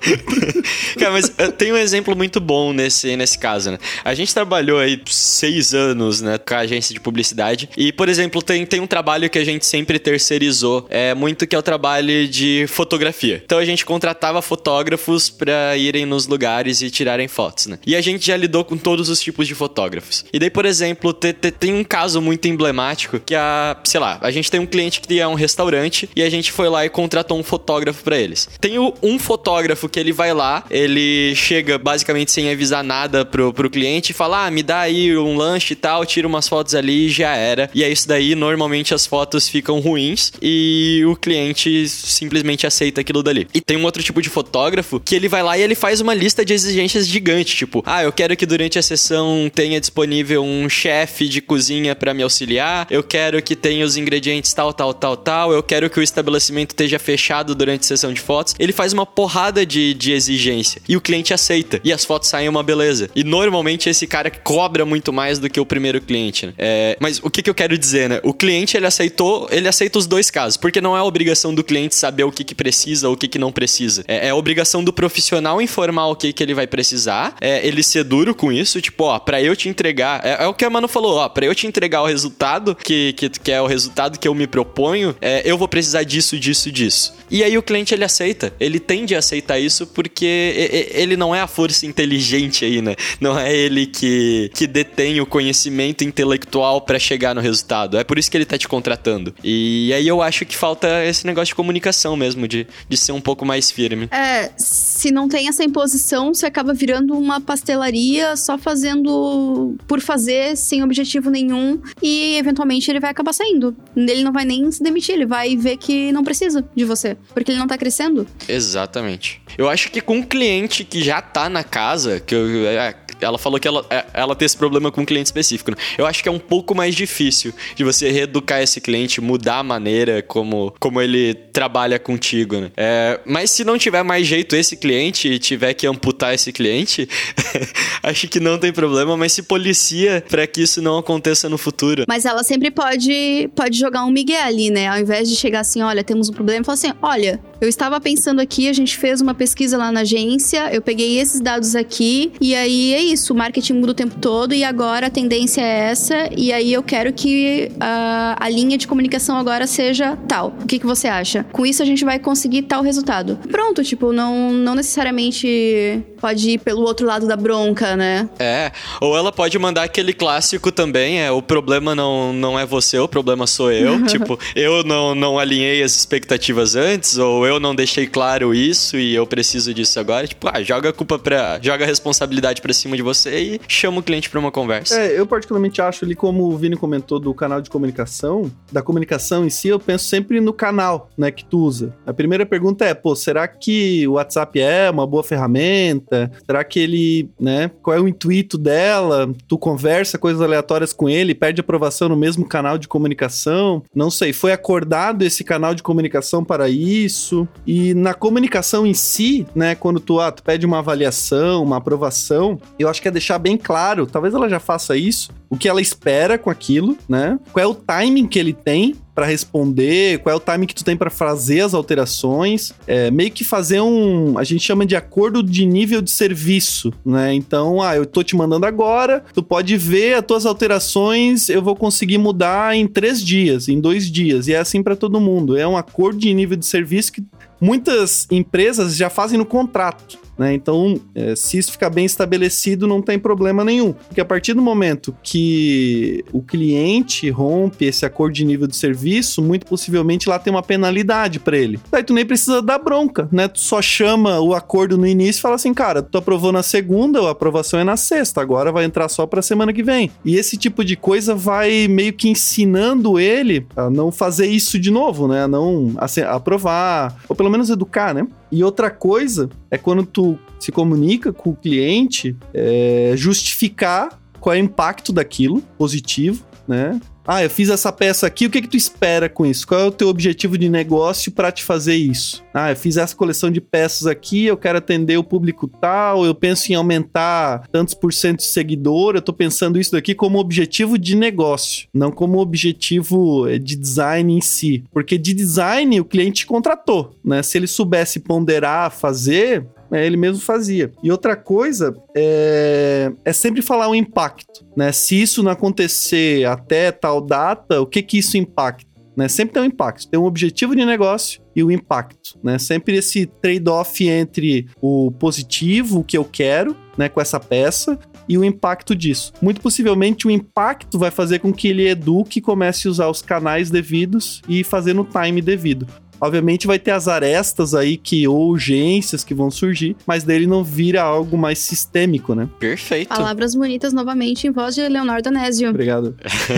Cara, 0.98 1.12
mas 1.12 1.32
eh, 1.38 1.48
tem 1.50 1.72
um 1.72 1.76
exemplo 1.76 2.16
muito 2.16 2.40
bom 2.40 2.72
nesse, 2.72 3.16
nesse 3.16 3.38
caso, 3.38 3.70
né? 3.72 3.78
A 4.04 4.14
gente 4.14 4.32
trabalhou 4.34 4.78
aí 4.78 5.00
seis 5.06 5.74
anos, 5.74 6.20
né, 6.20 6.38
com 6.38 6.54
a 6.54 6.58
agência 6.58 6.92
de 6.94 7.00
publicidade. 7.00 7.68
E, 7.76 7.92
por 7.92 8.08
exemplo, 8.08 8.42
tem, 8.42 8.64
tem 8.66 8.80
um 8.80 8.86
trabalho 8.86 9.28
que 9.30 9.38
a 9.38 9.44
gente 9.44 9.64
sempre 9.66 9.98
terceirizou, 9.98 10.86
é 10.90 11.14
muito 11.14 11.46
que 11.46 11.54
é 11.54 11.58
o 11.58 11.62
trabalho 11.62 12.26
de 12.28 12.66
fotografia. 12.68 13.42
Então 13.44 13.58
a 13.58 13.64
gente 13.64 13.84
contratava 13.84 14.40
fotógrafos 14.42 15.28
pra 15.30 15.76
irem 15.76 16.06
nos 16.06 16.26
lugares 16.26 16.80
e 16.80 16.90
tirarem 16.90 17.28
fotos, 17.36 17.66
né? 17.66 17.78
E 17.86 17.94
a 17.94 18.00
gente 18.00 18.26
já 18.26 18.36
lidou 18.36 18.64
com 18.64 18.76
todos 18.78 19.08
os 19.10 19.20
tipos 19.20 19.46
de 19.46 19.54
fotógrafos. 19.54 20.24
E 20.32 20.38
daí, 20.38 20.48
por 20.50 20.64
exemplo, 20.64 21.12
te- 21.12 21.32
te- 21.34 21.50
tem 21.50 21.74
um 21.74 21.84
caso 21.84 22.20
muito 22.22 22.48
emblemático 22.48 23.20
que 23.20 23.34
a, 23.34 23.76
sei 23.84 24.00
lá, 24.00 24.18
a 24.22 24.30
gente 24.30 24.50
tem 24.50 24.58
um 24.58 24.64
cliente 24.66 25.00
que 25.00 25.20
é 25.20 25.28
um 25.28 25.34
restaurante 25.34 26.08
e 26.16 26.22
a 26.22 26.30
gente 26.30 26.50
foi 26.50 26.68
lá 26.68 26.84
e 26.86 26.88
contratou 26.88 27.38
um 27.38 27.42
fotógrafo 27.42 28.02
pra 28.02 28.16
eles. 28.18 28.48
Tem 28.60 28.78
um 28.78 29.18
fotógrafo 29.18 29.88
que 29.88 30.00
ele 30.00 30.12
vai 30.12 30.32
lá, 30.32 30.64
ele 30.70 31.34
chega 31.34 31.76
basicamente 31.78 32.32
sem 32.32 32.50
avisar 32.50 32.82
nada 32.82 33.24
pro, 33.24 33.52
pro 33.52 33.68
cliente 33.68 34.12
e 34.12 34.14
fala: 34.14 34.46
Ah, 34.46 34.50
me 34.50 34.62
dá 34.62 34.80
aí 34.80 35.16
um 35.16 35.36
lanche 35.36 35.74
e 35.74 35.76
tal, 35.76 36.06
tira 36.06 36.26
umas 36.26 36.48
fotos 36.48 36.74
ali 36.74 37.06
e 37.06 37.10
já 37.10 37.34
era. 37.36 37.68
E 37.74 37.84
é 37.84 37.88
isso 37.90 38.08
daí, 38.08 38.34
normalmente 38.34 38.94
as 38.94 39.06
fotos 39.06 39.46
ficam 39.48 39.78
ruins 39.80 40.32
e 40.40 41.02
o 41.06 41.14
cliente 41.16 41.86
simplesmente 41.88 42.66
aceita 42.66 43.00
aquilo 43.02 43.22
dali. 43.22 43.46
E 43.52 43.60
tem 43.60 43.76
um 43.76 43.84
outro 43.84 44.02
tipo 44.02 44.22
de 44.22 44.28
fotógrafo 44.30 44.98
que 45.00 45.14
ele 45.14 45.28
vai 45.28 45.42
lá 45.42 45.58
e 45.58 45.62
ele 45.62 45.74
faz 45.74 46.00
uma 46.00 46.14
lista 46.14 46.44
de 46.44 46.52
exigências 46.54 47.06
gigante, 47.26 47.56
tipo, 47.56 47.82
ah, 47.84 48.04
eu 48.04 48.12
quero 48.12 48.36
que 48.36 48.46
durante 48.46 48.78
a 48.78 48.82
sessão 48.82 49.50
tenha 49.52 49.80
disponível 49.80 50.44
um 50.44 50.68
chefe 50.68 51.28
de 51.28 51.40
cozinha 51.40 51.96
pra 51.96 52.14
me 52.14 52.22
auxiliar, 52.22 52.86
eu 52.88 53.02
quero 53.02 53.42
que 53.42 53.56
tenha 53.56 53.84
os 53.84 53.96
ingredientes 53.96 54.52
tal, 54.54 54.72
tal, 54.72 54.94
tal, 54.94 55.16
tal, 55.16 55.52
eu 55.52 55.62
quero 55.62 55.90
que 55.90 55.98
o 55.98 56.02
estabelecimento 56.02 56.70
esteja 56.70 56.98
fechado 56.98 57.54
durante 57.54 57.80
a 57.80 57.84
sessão 57.84 58.12
de 58.12 58.20
fotos. 58.20 58.54
Ele 58.58 58.72
faz 58.72 58.92
uma 58.92 59.04
porrada 59.04 59.66
de, 59.66 59.92
de 59.94 60.12
exigência 60.12 60.80
e 60.88 60.96
o 60.96 61.00
cliente 61.00 61.34
aceita 61.34 61.80
e 61.82 61.92
as 61.92 62.04
fotos 62.04 62.28
saem 62.28 62.48
uma 62.48 62.62
beleza. 62.62 63.10
E 63.16 63.24
normalmente 63.24 63.88
esse 63.88 64.06
cara 64.06 64.30
cobra 64.30 64.84
muito 64.84 65.12
mais 65.12 65.38
do 65.40 65.50
que 65.50 65.58
o 65.58 65.66
primeiro 65.66 66.00
cliente, 66.00 66.46
né? 66.46 66.52
É, 66.56 66.96
mas 67.00 67.18
o 67.22 67.30
que, 67.30 67.42
que 67.42 67.50
eu 67.50 67.54
quero 67.54 67.76
dizer, 67.76 68.08
né? 68.08 68.20
O 68.22 68.32
cliente 68.32 68.76
ele 68.76 68.86
aceitou, 68.86 69.48
ele 69.50 69.66
aceita 69.66 69.98
os 69.98 70.06
dois 70.06 70.30
casos, 70.30 70.56
porque 70.56 70.80
não 70.80 70.96
é 70.96 71.02
obrigação 71.02 71.52
do 71.52 71.64
cliente 71.64 71.96
saber 71.96 72.24
o 72.24 72.30
que, 72.30 72.44
que 72.44 72.54
precisa 72.54 73.08
ou 73.08 73.14
o 73.14 73.16
que, 73.16 73.26
que 73.26 73.38
não 73.38 73.50
precisa. 73.50 74.04
É, 74.06 74.28
é 74.28 74.34
obrigação 74.34 74.84
do 74.84 74.92
profissional 74.92 75.60
informar 75.60 76.06
o 76.06 76.14
que, 76.14 76.32
que 76.32 76.42
ele 76.42 76.54
vai 76.54 76.66
precisar, 76.66 77.15
é, 77.40 77.66
ele 77.66 77.82
ser 77.82 78.04
duro 78.04 78.34
com 78.34 78.52
isso, 78.52 78.80
tipo, 78.80 79.04
ó, 79.04 79.18
pra 79.18 79.42
eu 79.42 79.54
te 79.56 79.68
entregar. 79.68 80.24
É, 80.24 80.44
é 80.44 80.46
o 80.46 80.54
que 80.54 80.64
a 80.64 80.70
Mano 80.70 80.88
falou, 80.88 81.16
ó, 81.16 81.28
pra 81.28 81.46
eu 81.46 81.54
te 81.54 81.66
entregar 81.66 82.02
o 82.02 82.06
resultado, 82.06 82.74
que, 82.74 83.12
que, 83.14 83.28
que 83.28 83.52
é 83.52 83.60
o 83.60 83.66
resultado 83.66 84.18
que 84.18 84.28
eu 84.28 84.34
me 84.34 84.46
proponho, 84.46 85.14
é, 85.20 85.42
eu 85.44 85.56
vou 85.56 85.68
precisar 85.68 86.02
disso, 86.02 86.38
disso, 86.38 86.70
disso. 86.70 87.14
E 87.30 87.42
aí 87.42 87.58
o 87.58 87.62
cliente 87.62 87.92
ele 87.92 88.04
aceita, 88.04 88.52
ele 88.60 88.78
tende 88.78 89.14
a 89.14 89.18
aceitar 89.18 89.58
isso 89.58 89.86
porque 89.86 90.88
ele 90.92 91.16
não 91.16 91.34
é 91.34 91.40
a 91.40 91.46
força 91.46 91.84
inteligente 91.86 92.64
aí, 92.64 92.80
né? 92.80 92.94
Não 93.20 93.38
é 93.38 93.54
ele 93.54 93.86
que, 93.86 94.50
que 94.54 94.66
detém 94.66 95.20
o 95.20 95.26
conhecimento 95.26 96.04
intelectual 96.04 96.80
pra 96.80 96.98
chegar 96.98 97.34
no 97.34 97.40
resultado. 97.40 97.98
É 97.98 98.04
por 98.04 98.18
isso 98.18 98.30
que 98.30 98.36
ele 98.36 98.44
tá 98.44 98.56
te 98.56 98.68
contratando. 98.68 99.34
E 99.42 99.92
aí 99.92 100.06
eu 100.06 100.22
acho 100.22 100.44
que 100.44 100.56
falta 100.56 101.04
esse 101.04 101.26
negócio 101.26 101.48
de 101.48 101.54
comunicação 101.54 102.16
mesmo, 102.16 102.46
de, 102.46 102.66
de 102.88 102.96
ser 102.96 103.12
um 103.12 103.20
pouco 103.20 103.44
mais 103.44 103.70
firme. 103.70 104.08
É, 104.10 104.50
se 104.56 105.10
não 105.10 105.28
tem 105.28 105.48
essa 105.48 105.64
imposição, 105.64 106.32
você 106.32 106.46
acaba 106.46 106.72
virando 106.72 107.05
uma 107.14 107.40
pastelaria 107.40 108.36
só 108.36 108.56
fazendo 108.56 109.76
por 109.86 110.00
fazer, 110.00 110.56
sem 110.56 110.82
objetivo 110.82 111.30
nenhum, 111.30 111.80
e 112.02 112.36
eventualmente 112.36 112.90
ele 112.90 113.00
vai 113.00 113.10
acabar 113.10 113.32
saindo. 113.32 113.76
Ele 113.94 114.22
não 114.22 114.32
vai 114.32 114.44
nem 114.44 114.70
se 114.70 114.82
demitir, 114.82 115.14
ele 115.14 115.26
vai 115.26 115.56
ver 115.56 115.76
que 115.76 116.12
não 116.12 116.24
precisa 116.24 116.64
de 116.74 116.84
você, 116.84 117.16
porque 117.34 117.50
ele 117.50 117.58
não 117.58 117.66
tá 117.66 117.76
crescendo. 117.76 118.26
Exatamente. 118.48 119.40
Eu 119.56 119.68
acho 119.68 119.90
que 119.90 120.00
com 120.00 120.16
um 120.18 120.22
cliente 120.22 120.84
que 120.84 121.02
já 121.02 121.20
tá 121.20 121.48
na 121.48 121.64
casa, 121.64 122.20
que 122.20 122.34
eu, 122.34 122.66
é, 122.66 122.94
ela 123.20 123.38
falou 123.38 123.58
que 123.58 123.66
ela, 123.66 123.84
é, 123.90 124.04
ela 124.12 124.34
tem 124.34 124.46
esse 124.46 124.56
problema 124.56 124.90
com 124.90 125.02
um 125.02 125.04
cliente 125.04 125.26
específico. 125.26 125.70
Né? 125.70 125.76
Eu 125.96 126.06
acho 126.06 126.22
que 126.22 126.28
é 126.28 126.32
um 126.32 126.38
pouco 126.38 126.74
mais 126.74 126.94
difícil 126.94 127.52
de 127.74 127.84
você 127.84 128.10
reeducar 128.10 128.60
esse 128.60 128.80
cliente, 128.80 129.20
mudar 129.20 129.58
a 129.58 129.62
maneira 129.62 130.22
como, 130.22 130.74
como 130.78 131.00
ele 131.00 131.34
trabalha 131.34 131.98
contigo, 131.98 132.56
né? 132.56 132.70
É, 132.76 133.20
mas 133.24 133.50
se 133.50 133.64
não 133.64 133.78
tiver 133.78 134.02
mais 134.02 134.26
jeito 134.26 134.54
esse 134.54 134.76
cliente 134.76 135.28
e 135.28 135.38
tiver 135.38 135.74
que 135.74 135.86
amputar 135.86 136.34
esse 136.34 136.52
cliente, 136.52 137.08
acho 138.02 138.28
que 138.28 138.38
não 138.40 138.58
tem 138.58 138.72
problema, 138.72 139.16
mas 139.16 139.32
se 139.32 139.42
policia 139.42 140.24
pra 140.28 140.46
que 140.46 140.62
isso 140.62 140.82
não 140.82 140.98
aconteça 140.98 141.48
no 141.48 141.58
futuro. 141.58 142.04
Mas 142.06 142.24
ela 142.24 142.42
sempre 142.42 142.70
pode, 142.70 143.50
pode 143.54 143.78
jogar 143.78 144.04
um 144.04 144.10
migué 144.10 144.42
ali, 144.42 144.70
né? 144.70 144.88
Ao 144.88 144.98
invés 144.98 145.28
de 145.28 145.36
chegar 145.36 145.60
assim, 145.60 145.82
olha, 145.82 146.04
temos 146.04 146.28
um 146.28 146.32
problema, 146.32 146.64
falar 146.64 146.74
assim, 146.74 146.92
olha, 147.00 147.40
eu 147.60 147.68
estava 147.68 148.00
pensando 148.00 148.40
aqui, 148.40 148.68
a 148.68 148.72
gente 148.72 148.96
fez 148.96 149.20
uma 149.20 149.34
pesquisa 149.34 149.76
lá 149.76 149.90
na 149.90 150.00
agência, 150.00 150.72
eu 150.72 150.82
peguei 150.82 151.18
esses 151.18 151.40
dados 151.40 151.74
aqui, 151.74 152.32
e 152.40 152.54
aí 152.54 152.92
é 152.92 153.02
isso, 153.02 153.32
o 153.32 153.36
marketing 153.36 153.74
muda 153.74 153.92
o 153.92 153.94
tempo 153.94 154.16
todo, 154.20 154.54
e 154.54 154.64
agora 154.64 155.06
a 155.06 155.10
tendência 155.10 155.60
é 155.60 155.90
essa, 155.90 156.30
e 156.36 156.52
aí 156.52 156.72
eu 156.72 156.82
quero 156.82 157.12
que 157.12 157.70
a, 157.80 158.36
a 158.38 158.48
linha 158.48 158.76
de 158.76 158.86
comunicação 158.86 159.36
agora 159.36 159.66
seja 159.66 160.16
tal. 160.28 160.56
O 160.62 160.66
que, 160.66 160.78
que 160.78 160.86
você 160.86 161.08
acha? 161.08 161.44
Com 161.52 161.64
isso 161.64 161.82
a 161.82 161.86
gente 161.86 162.04
vai 162.04 162.18
conseguir 162.18 162.62
tal 162.62 162.82
resultado. 162.82 163.38
Pronto, 163.50 163.82
tipo, 163.82 164.12
não, 164.12 164.52
não 164.52 164.74
necessariamente 164.74 166.02
pode 166.26 166.50
ir 166.50 166.58
pelo 166.58 166.82
outro 166.82 167.06
lado 167.06 167.24
da 167.24 167.36
bronca, 167.36 167.94
né? 167.94 168.28
É, 168.36 168.72
ou 169.00 169.16
ela 169.16 169.30
pode 169.30 169.56
mandar 169.60 169.84
aquele 169.84 170.12
clássico 170.12 170.72
também, 170.72 171.20
é 171.20 171.30
o 171.30 171.40
problema 171.40 171.94
não, 171.94 172.32
não 172.32 172.58
é 172.58 172.66
você, 172.66 172.98
o 172.98 173.06
problema 173.06 173.46
sou 173.46 173.70
eu. 173.70 174.02
tipo, 174.06 174.36
eu 174.56 174.82
não, 174.82 175.14
não 175.14 175.38
alinhei 175.38 175.84
as 175.84 175.94
expectativas 175.94 176.74
antes, 176.74 177.16
ou 177.16 177.46
eu 177.46 177.60
não 177.60 177.76
deixei 177.76 178.08
claro 178.08 178.52
isso 178.52 178.96
e 178.96 179.14
eu 179.14 179.24
preciso 179.24 179.72
disso 179.72 180.00
agora. 180.00 180.26
Tipo, 180.26 180.48
ah, 180.52 180.60
joga 180.64 180.88
a 180.88 180.92
culpa 180.92 181.16
pra. 181.16 181.60
joga 181.62 181.84
a 181.84 181.86
responsabilidade 181.86 182.60
pra 182.60 182.72
cima 182.72 182.96
de 182.96 183.02
você 183.02 183.38
e 183.38 183.60
chama 183.68 184.00
o 184.00 184.02
cliente 184.02 184.28
pra 184.28 184.40
uma 184.40 184.50
conversa. 184.50 185.00
É, 185.00 185.16
eu 185.16 185.28
particularmente 185.28 185.80
acho 185.80 186.04
ali, 186.04 186.16
como 186.16 186.42
o 186.42 186.56
Vini 186.56 186.76
comentou 186.76 187.20
do 187.20 187.32
canal 187.32 187.60
de 187.60 187.70
comunicação, 187.70 188.50
da 188.72 188.82
comunicação 188.82 189.46
em 189.46 189.50
si, 189.50 189.68
eu 189.68 189.78
penso 189.78 190.06
sempre 190.06 190.40
no 190.40 190.52
canal, 190.52 191.08
né, 191.16 191.30
que 191.30 191.44
tu 191.44 191.60
usa. 191.60 191.94
A 192.04 192.12
primeira 192.12 192.44
pergunta 192.44 192.84
é, 192.84 192.94
pô, 192.94 193.14
será 193.14 193.46
que 193.46 194.08
o 194.08 194.14
WhatsApp 194.14 194.58
é 194.60 194.90
uma 194.90 195.06
boa 195.06 195.22
ferramenta? 195.22 196.15
Será 196.44 196.64
que 196.64 196.78
ele, 196.78 197.30
né, 197.40 197.70
qual 197.82 197.96
é 197.96 198.00
o 198.00 198.08
intuito 198.08 198.58
dela? 198.58 199.28
Tu 199.48 199.58
conversa 199.58 200.18
coisas 200.18 200.40
aleatórias 200.40 200.92
com 200.92 201.08
ele, 201.08 201.34
pede 201.34 201.60
aprovação 201.60 202.08
no 202.08 202.16
mesmo 202.16 202.44
canal 202.44 202.78
de 202.78 202.88
comunicação? 202.88 203.82
Não 203.94 204.10
sei, 204.10 204.32
foi 204.32 204.52
acordado 204.52 205.22
esse 205.22 205.44
canal 205.44 205.74
de 205.74 205.82
comunicação 205.82 206.44
para 206.44 206.68
isso? 206.68 207.46
E 207.66 207.94
na 207.94 208.14
comunicação 208.14 208.86
em 208.86 208.94
si, 208.94 209.46
né, 209.54 209.74
quando 209.74 210.00
tu, 210.00 210.20
ah, 210.20 210.32
tu 210.32 210.42
pede 210.42 210.66
uma 210.66 210.78
avaliação, 210.78 211.62
uma 211.62 211.76
aprovação, 211.76 212.58
eu 212.78 212.88
acho 212.88 213.02
que 213.02 213.08
é 213.08 213.10
deixar 213.10 213.38
bem 213.38 213.56
claro, 213.56 214.06
talvez 214.06 214.34
ela 214.34 214.48
já 214.48 214.60
faça 214.60 214.96
isso, 214.96 215.30
o 215.48 215.56
que 215.56 215.68
ela 215.68 215.80
espera 215.80 216.38
com 216.38 216.50
aquilo, 216.50 216.96
né? 217.08 217.38
Qual 217.52 217.62
é 217.62 217.66
o 217.66 217.74
timing 217.74 218.26
que 218.26 218.38
ele 218.38 218.52
tem 218.52 218.94
para 219.16 219.24
responder, 219.24 220.18
qual 220.18 220.30
é 220.30 220.36
o 220.36 220.40
timing 220.40 220.66
que 220.66 220.74
tu 220.74 220.84
tem 220.84 220.94
para 220.94 221.08
fazer 221.08 221.62
as 221.62 221.72
alterações, 221.72 222.74
é, 222.86 223.10
meio 223.10 223.30
que 223.30 223.44
fazer 223.44 223.80
um, 223.80 224.38
a 224.38 224.44
gente 224.44 224.62
chama 224.62 224.84
de 224.84 224.94
acordo 224.94 225.42
de 225.42 225.64
nível 225.64 226.02
de 226.02 226.10
serviço, 226.10 226.92
né? 227.02 227.32
Então, 227.32 227.80
ah, 227.80 227.96
eu 227.96 228.04
tô 228.04 228.22
te 228.22 228.36
mandando 228.36 228.66
agora, 228.66 229.24
tu 229.32 229.42
pode 229.42 229.74
ver 229.78 230.16
as 230.16 230.26
tuas 230.26 230.44
alterações, 230.44 231.48
eu 231.48 231.62
vou 231.62 231.74
conseguir 231.74 232.18
mudar 232.18 232.76
em 232.76 232.86
três 232.86 233.24
dias, 233.24 233.68
em 233.68 233.80
dois 233.80 234.10
dias, 234.10 234.48
e 234.48 234.52
é 234.52 234.58
assim 234.58 234.82
para 234.82 234.94
todo 234.94 235.18
mundo. 235.18 235.56
É 235.56 235.66
um 235.66 235.78
acordo 235.78 236.18
de 236.18 236.34
nível 236.34 236.58
de 236.58 236.66
serviço 236.66 237.10
que 237.10 237.24
muitas 237.60 238.26
empresas 238.30 238.96
já 238.96 239.10
fazem 239.10 239.38
no 239.38 239.46
contrato. 239.46 240.18
Né? 240.38 240.54
Então, 240.54 241.00
é, 241.14 241.34
se 241.34 241.58
isso 241.58 241.72
ficar 241.72 241.90
bem 241.90 242.04
estabelecido, 242.04 242.86
não 242.86 243.00
tem 243.00 243.18
problema 243.18 243.64
nenhum. 243.64 243.92
Porque 243.92 244.20
a 244.20 244.24
partir 244.24 244.52
do 244.52 244.62
momento 244.62 245.16
que 245.22 246.24
o 246.32 246.42
cliente 246.42 247.30
rompe 247.30 247.86
esse 247.86 248.04
acordo 248.04 248.34
de 248.34 248.44
nível 248.44 248.66
de 248.66 248.76
serviço, 248.76 249.42
muito 249.42 249.66
possivelmente 249.66 250.28
lá 250.28 250.38
tem 250.38 250.52
uma 250.52 250.62
penalidade 250.62 251.40
para 251.40 251.56
ele. 251.56 251.80
Daí 251.90 252.02
tu 252.02 252.12
nem 252.12 252.26
precisa 252.26 252.60
dar 252.60 252.78
bronca, 252.78 253.28
né? 253.32 253.48
Tu 253.48 253.60
só 253.60 253.80
chama 253.80 254.40
o 254.40 254.54
acordo 254.54 254.98
no 254.98 255.06
início 255.06 255.40
e 255.40 255.42
fala 255.42 255.54
assim, 255.54 255.72
cara, 255.72 256.02
tu 256.02 256.18
aprovou 256.18 256.52
na 256.52 256.62
segunda, 256.62 257.20
a 257.26 257.30
aprovação 257.30 257.80
é 257.80 257.84
na 257.84 257.96
sexta, 257.96 258.40
agora 258.40 258.70
vai 258.70 258.84
entrar 258.84 259.08
só 259.08 259.26
pra 259.26 259.40
semana 259.40 259.72
que 259.72 259.82
vem. 259.82 260.10
E 260.24 260.36
esse 260.36 260.56
tipo 260.56 260.84
de 260.84 260.96
coisa 260.96 261.34
vai 261.34 261.88
meio 261.88 262.12
que 262.12 262.28
ensinando 262.28 263.18
ele 263.18 263.66
a 263.74 263.88
não 263.88 264.12
fazer 264.12 264.46
isso 264.46 264.78
de 264.78 264.90
novo, 264.90 265.26
né? 265.26 265.44
A 265.44 265.48
não 265.48 265.94
assim, 265.96 266.20
aprovar, 266.20 267.16
ou 267.28 267.34
pelo 267.34 267.45
menos 267.50 267.70
educar, 267.70 268.14
né? 268.14 268.26
E 268.50 268.62
outra 268.62 268.90
coisa 268.90 269.48
é 269.70 269.78
quando 269.78 270.04
tu 270.04 270.38
se 270.58 270.72
comunica 270.72 271.32
com 271.32 271.50
o 271.50 271.56
cliente, 271.56 272.36
é, 272.52 273.12
justificar 273.16 274.18
qual 274.40 274.54
é 274.54 274.58
o 274.58 274.64
impacto 274.64 275.12
daquilo, 275.12 275.62
positivo, 275.78 276.44
né? 276.68 277.00
Ah, 277.26 277.42
eu 277.42 277.50
fiz 277.50 277.68
essa 277.68 277.90
peça 277.90 278.26
aqui, 278.26 278.46
o 278.46 278.50
que 278.50 278.62
que 278.62 278.68
tu 278.68 278.76
espera 278.76 279.28
com 279.28 279.44
isso? 279.44 279.66
Qual 279.66 279.80
é 279.80 279.84
o 279.84 279.90
teu 279.90 280.08
objetivo 280.08 280.56
de 280.56 280.68
negócio 280.68 281.32
para 281.32 281.50
te 281.50 281.64
fazer 281.64 281.96
isso? 281.96 282.44
Ah, 282.54 282.70
eu 282.70 282.76
fiz 282.76 282.96
essa 282.96 283.16
coleção 283.16 283.50
de 283.50 283.60
peças 283.60 284.06
aqui, 284.06 284.44
eu 284.44 284.56
quero 284.56 284.78
atender 284.78 285.16
o 285.16 285.24
público 285.24 285.66
tal, 285.66 286.24
eu 286.24 286.34
penso 286.34 286.70
em 286.70 286.76
aumentar 286.76 287.66
tantos 287.72 287.94
por 287.94 288.12
cento 288.12 288.38
de 288.38 288.44
seguidor, 288.44 289.16
eu 289.16 289.22
tô 289.22 289.32
pensando 289.32 289.78
isso 289.78 289.90
daqui 289.92 290.14
como 290.14 290.38
objetivo 290.38 290.96
de 290.96 291.16
negócio, 291.16 291.88
não 291.92 292.12
como 292.12 292.38
objetivo 292.38 293.48
eh, 293.48 293.58
de 293.58 293.74
design 293.74 294.32
em 294.32 294.40
si. 294.40 294.84
Porque 294.92 295.18
de 295.18 295.34
design 295.34 295.98
o 296.00 296.04
cliente 296.04 296.46
contratou, 296.46 297.12
né? 297.24 297.42
Se 297.42 297.58
ele 297.58 297.66
soubesse 297.66 298.20
ponderar, 298.20 298.92
fazer, 298.92 299.66
é, 299.74 299.75
ele 299.92 300.16
mesmo 300.16 300.40
fazia. 300.40 300.90
E 301.02 301.10
outra 301.10 301.36
coisa 301.36 301.94
é, 302.16 303.12
é 303.24 303.32
sempre 303.32 303.62
falar 303.62 303.88
o 303.88 303.94
impacto, 303.94 304.64
né? 304.76 304.92
Se 304.92 305.20
isso 305.20 305.42
não 305.42 305.50
acontecer 305.50 306.44
até 306.46 306.90
tal 306.90 307.20
data, 307.20 307.80
o 307.80 307.86
que 307.86 308.02
que 308.02 308.18
isso 308.18 308.36
impacta? 308.36 308.96
Né? 309.16 309.28
Sempre 309.28 309.54
tem 309.54 309.62
um 309.62 309.66
impacto. 309.66 310.08
Tem 310.08 310.20
um 310.20 310.26
objetivo 310.26 310.76
de 310.76 310.84
negócio 310.84 311.40
e 311.54 311.64
o 311.64 311.70
impacto, 311.70 312.38
né? 312.44 312.58
Sempre 312.58 312.96
esse 312.96 313.24
trade-off 313.24 314.06
entre 314.06 314.66
o 314.80 315.10
positivo, 315.10 316.00
o 316.00 316.04
que 316.04 316.18
eu 316.18 316.24
quero, 316.24 316.76
né, 316.98 317.08
com 317.08 317.18
essa 317.18 317.40
peça, 317.40 317.98
e 318.28 318.36
o 318.36 318.44
impacto 318.44 318.94
disso. 318.94 319.32
Muito 319.40 319.60
possivelmente 319.60 320.26
o 320.26 320.30
impacto 320.30 320.98
vai 320.98 321.10
fazer 321.10 321.38
com 321.38 321.52
que 321.52 321.68
ele 321.68 321.88
eduque 321.88 322.40
e 322.40 322.42
comece 322.42 322.86
a 322.86 322.90
usar 322.90 323.08
os 323.08 323.22
canais 323.22 323.70
devidos 323.70 324.42
e 324.48 324.62
fazer 324.62 324.92
no 324.92 325.04
time 325.04 325.40
devido. 325.40 325.86
Obviamente 326.26 326.66
vai 326.66 326.78
ter 326.78 326.90
as 326.90 327.08
arestas 327.08 327.74
aí 327.74 327.96
que 327.96 328.26
ou 328.26 328.48
urgências 328.48 329.22
que 329.22 329.34
vão 329.34 329.50
surgir, 329.50 329.96
mas 330.06 330.24
dele 330.24 330.46
não 330.46 330.64
vira 330.64 331.02
algo 331.02 331.38
mais 331.38 331.58
sistêmico, 331.58 332.34
né? 332.34 332.48
Perfeito. 332.58 333.08
Palavras 333.08 333.54
bonitas 333.54 333.92
novamente 333.92 334.46
em 334.46 334.50
voz 334.50 334.74
de 334.74 334.86
Leonardo 334.88 335.28
Anésio. 335.28 335.70
Obrigado. 335.70 336.16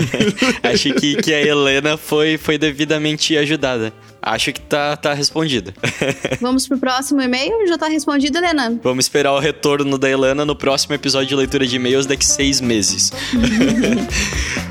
Acho 0.63 0.93
que, 0.93 1.15
que 1.17 1.33
a 1.33 1.41
Helena 1.41 1.97
foi, 1.97 2.37
foi 2.37 2.57
devidamente 2.57 3.37
ajudada. 3.37 3.93
Acho 4.21 4.51
que 4.51 4.59
tá, 4.61 4.97
tá 4.97 5.13
respondida. 5.13 5.73
Vamos 6.41 6.67
pro 6.67 6.77
próximo 6.77 7.21
e-mail? 7.21 7.67
Já 7.67 7.77
tá 7.77 7.87
respondido, 7.87 8.37
Helena? 8.37 8.77
Vamos 8.83 9.05
esperar 9.05 9.33
o 9.33 9.39
retorno 9.39 9.97
da 9.97 10.09
Helena 10.09 10.45
no 10.45 10.55
próximo 10.55 10.93
episódio 10.93 11.29
de 11.29 11.35
leitura 11.35 11.65
de 11.65 11.75
e-mails 11.75 12.05
daqui 12.05 12.25
seis 12.25 12.59
meses. 12.59 13.11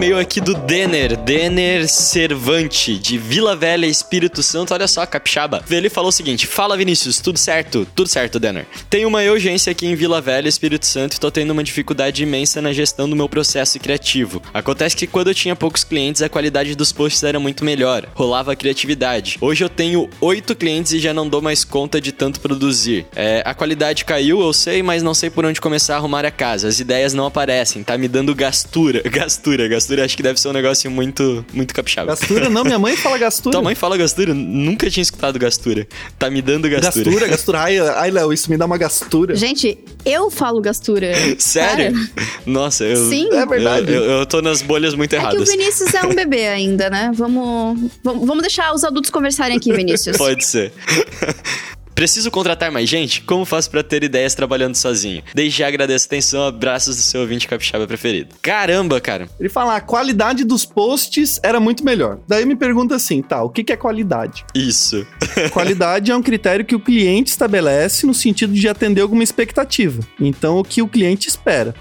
e-mail 0.00 0.18
aqui 0.18 0.40
do 0.40 0.54
Denner, 0.54 1.14
Denner 1.14 1.86
Servante, 1.86 2.96
de 2.96 3.18
Vila 3.18 3.54
Velha, 3.54 3.84
Espírito 3.84 4.42
Santo. 4.42 4.72
Olha 4.72 4.88
só, 4.88 5.04
capixaba. 5.04 5.62
Ele 5.70 5.90
falou 5.90 6.08
o 6.08 6.12
seguinte: 6.12 6.46
Fala 6.46 6.74
Vinícius, 6.74 7.18
tudo 7.18 7.38
certo? 7.38 7.86
Tudo 7.94 8.08
certo, 8.08 8.40
Denner. 8.40 8.66
Tenho 8.88 9.08
uma 9.08 9.20
urgência 9.20 9.70
aqui 9.70 9.86
em 9.86 9.94
Vila 9.94 10.18
Velha, 10.18 10.48
Espírito 10.48 10.86
Santo, 10.86 11.16
e 11.16 11.20
tô 11.20 11.30
tendo 11.30 11.50
uma 11.50 11.62
dificuldade 11.62 12.22
imensa 12.22 12.62
na 12.62 12.72
gestão 12.72 13.10
do 13.10 13.14
meu 13.14 13.28
processo 13.28 13.78
criativo. 13.78 14.40
Acontece 14.54 14.96
que 14.96 15.06
quando 15.06 15.28
eu 15.28 15.34
tinha 15.34 15.54
poucos 15.54 15.84
clientes, 15.84 16.22
a 16.22 16.30
qualidade 16.30 16.74
dos 16.74 16.92
posts 16.92 17.22
era 17.22 17.38
muito 17.38 17.62
melhor, 17.62 18.08
rolava 18.14 18.52
a 18.52 18.56
criatividade. 18.56 19.36
Hoje 19.38 19.62
eu 19.62 19.68
tenho 19.68 20.08
oito 20.18 20.56
clientes 20.56 20.92
e 20.92 20.98
já 20.98 21.12
não 21.12 21.28
dou 21.28 21.42
mais 21.42 21.62
conta 21.62 22.00
de 22.00 22.10
tanto 22.10 22.40
produzir. 22.40 23.04
É, 23.14 23.42
a 23.44 23.52
qualidade 23.52 24.06
caiu, 24.06 24.40
eu 24.40 24.52
sei, 24.54 24.82
mas 24.82 25.02
não 25.02 25.12
sei 25.12 25.28
por 25.28 25.44
onde 25.44 25.60
começar 25.60 25.92
a 25.92 25.96
arrumar 25.98 26.24
a 26.24 26.30
casa. 26.30 26.68
As 26.68 26.80
ideias 26.80 27.12
não 27.12 27.26
aparecem, 27.26 27.84
tá 27.84 27.98
me 27.98 28.08
dando 28.08 28.34
gastura. 28.34 29.02
Gastura, 29.10 29.68
gastura 29.68 29.89
acho 29.98 30.16
que 30.16 30.22
deve 30.22 30.40
ser 30.40 30.48
um 30.48 30.52
negócio 30.52 30.90
muito, 30.90 31.44
muito 31.52 31.74
capixaba. 31.74 32.08
Gastura 32.08 32.48
não, 32.48 32.64
minha 32.64 32.78
mãe 32.78 32.96
fala 32.96 33.18
gastura. 33.18 33.52
Tua 33.52 33.62
mãe 33.62 33.74
fala 33.74 33.96
gastura? 33.96 34.34
Nunca 34.34 34.90
tinha 34.90 35.02
escutado 35.02 35.38
gastura. 35.38 35.86
Tá 36.18 36.30
me 36.30 36.42
dando 36.42 36.68
gastura. 36.68 37.04
Gastura, 37.04 37.28
gastura. 37.30 37.60
Ai, 37.60 37.78
ai, 37.78 38.10
Léo, 38.10 38.32
isso 38.32 38.50
me 38.50 38.56
dá 38.56 38.66
uma 38.66 38.76
gastura. 38.78 39.34
Gente, 39.34 39.78
eu 40.04 40.30
falo 40.30 40.60
gastura. 40.60 41.12
Sério? 41.38 41.92
Cara, 41.92 42.30
Nossa, 42.46 42.84
eu. 42.84 43.08
Sim. 43.08 43.28
É 43.32 43.46
verdade. 43.46 43.92
Eu, 43.92 44.04
eu, 44.04 44.10
eu 44.20 44.26
tô 44.26 44.42
nas 44.42 44.62
bolhas 44.62 44.94
muito 44.94 45.14
É 45.14 45.18
que 45.18 45.24
o 45.24 45.28
erradas. 45.28 45.48
Vinícius 45.50 45.94
é 45.94 46.02
um 46.06 46.14
bebê 46.14 46.48
ainda, 46.48 46.90
né? 46.90 47.10
Vamos, 47.14 47.90
vamos, 48.04 48.26
vamos 48.26 48.42
deixar 48.42 48.74
os 48.74 48.84
adultos 48.84 49.10
conversarem 49.10 49.56
aqui, 49.56 49.72
Vinícius. 49.72 50.16
Pode 50.16 50.44
ser. 50.44 50.72
Preciso 52.00 52.30
contratar 52.30 52.72
mais 52.72 52.88
gente? 52.88 53.20
Como 53.20 53.44
faço 53.44 53.70
pra 53.70 53.82
ter 53.82 54.02
ideias 54.02 54.34
trabalhando 54.34 54.74
sozinho? 54.74 55.22
Desde 55.34 55.58
já 55.58 55.68
agradeço 55.68 56.06
a 56.06 56.08
atenção, 56.08 56.46
abraços 56.46 56.96
do 56.96 57.02
seu 57.02 57.20
ouvinte 57.20 57.46
capixaba 57.46 57.86
preferido. 57.86 58.36
Caramba, 58.40 58.98
cara. 59.02 59.28
Ele 59.38 59.50
fala, 59.50 59.76
a 59.76 59.82
qualidade 59.82 60.42
dos 60.42 60.64
posts 60.64 61.38
era 61.42 61.60
muito 61.60 61.84
melhor. 61.84 62.18
Daí 62.26 62.46
me 62.46 62.56
pergunta 62.56 62.96
assim, 62.96 63.20
tá, 63.20 63.42
o 63.42 63.50
que 63.50 63.62
que 63.62 63.74
é 63.74 63.76
qualidade? 63.76 64.46
Isso. 64.54 65.06
Qualidade 65.52 66.10
é 66.10 66.16
um 66.16 66.22
critério 66.22 66.64
que 66.64 66.74
o 66.74 66.80
cliente 66.80 67.30
estabelece 67.30 68.06
no 68.06 68.14
sentido 68.14 68.54
de 68.54 68.66
atender 68.66 69.02
alguma 69.02 69.22
expectativa. 69.22 70.02
Então, 70.18 70.58
o 70.58 70.64
que 70.64 70.80
o 70.80 70.88
cliente 70.88 71.28
espera. 71.28 71.74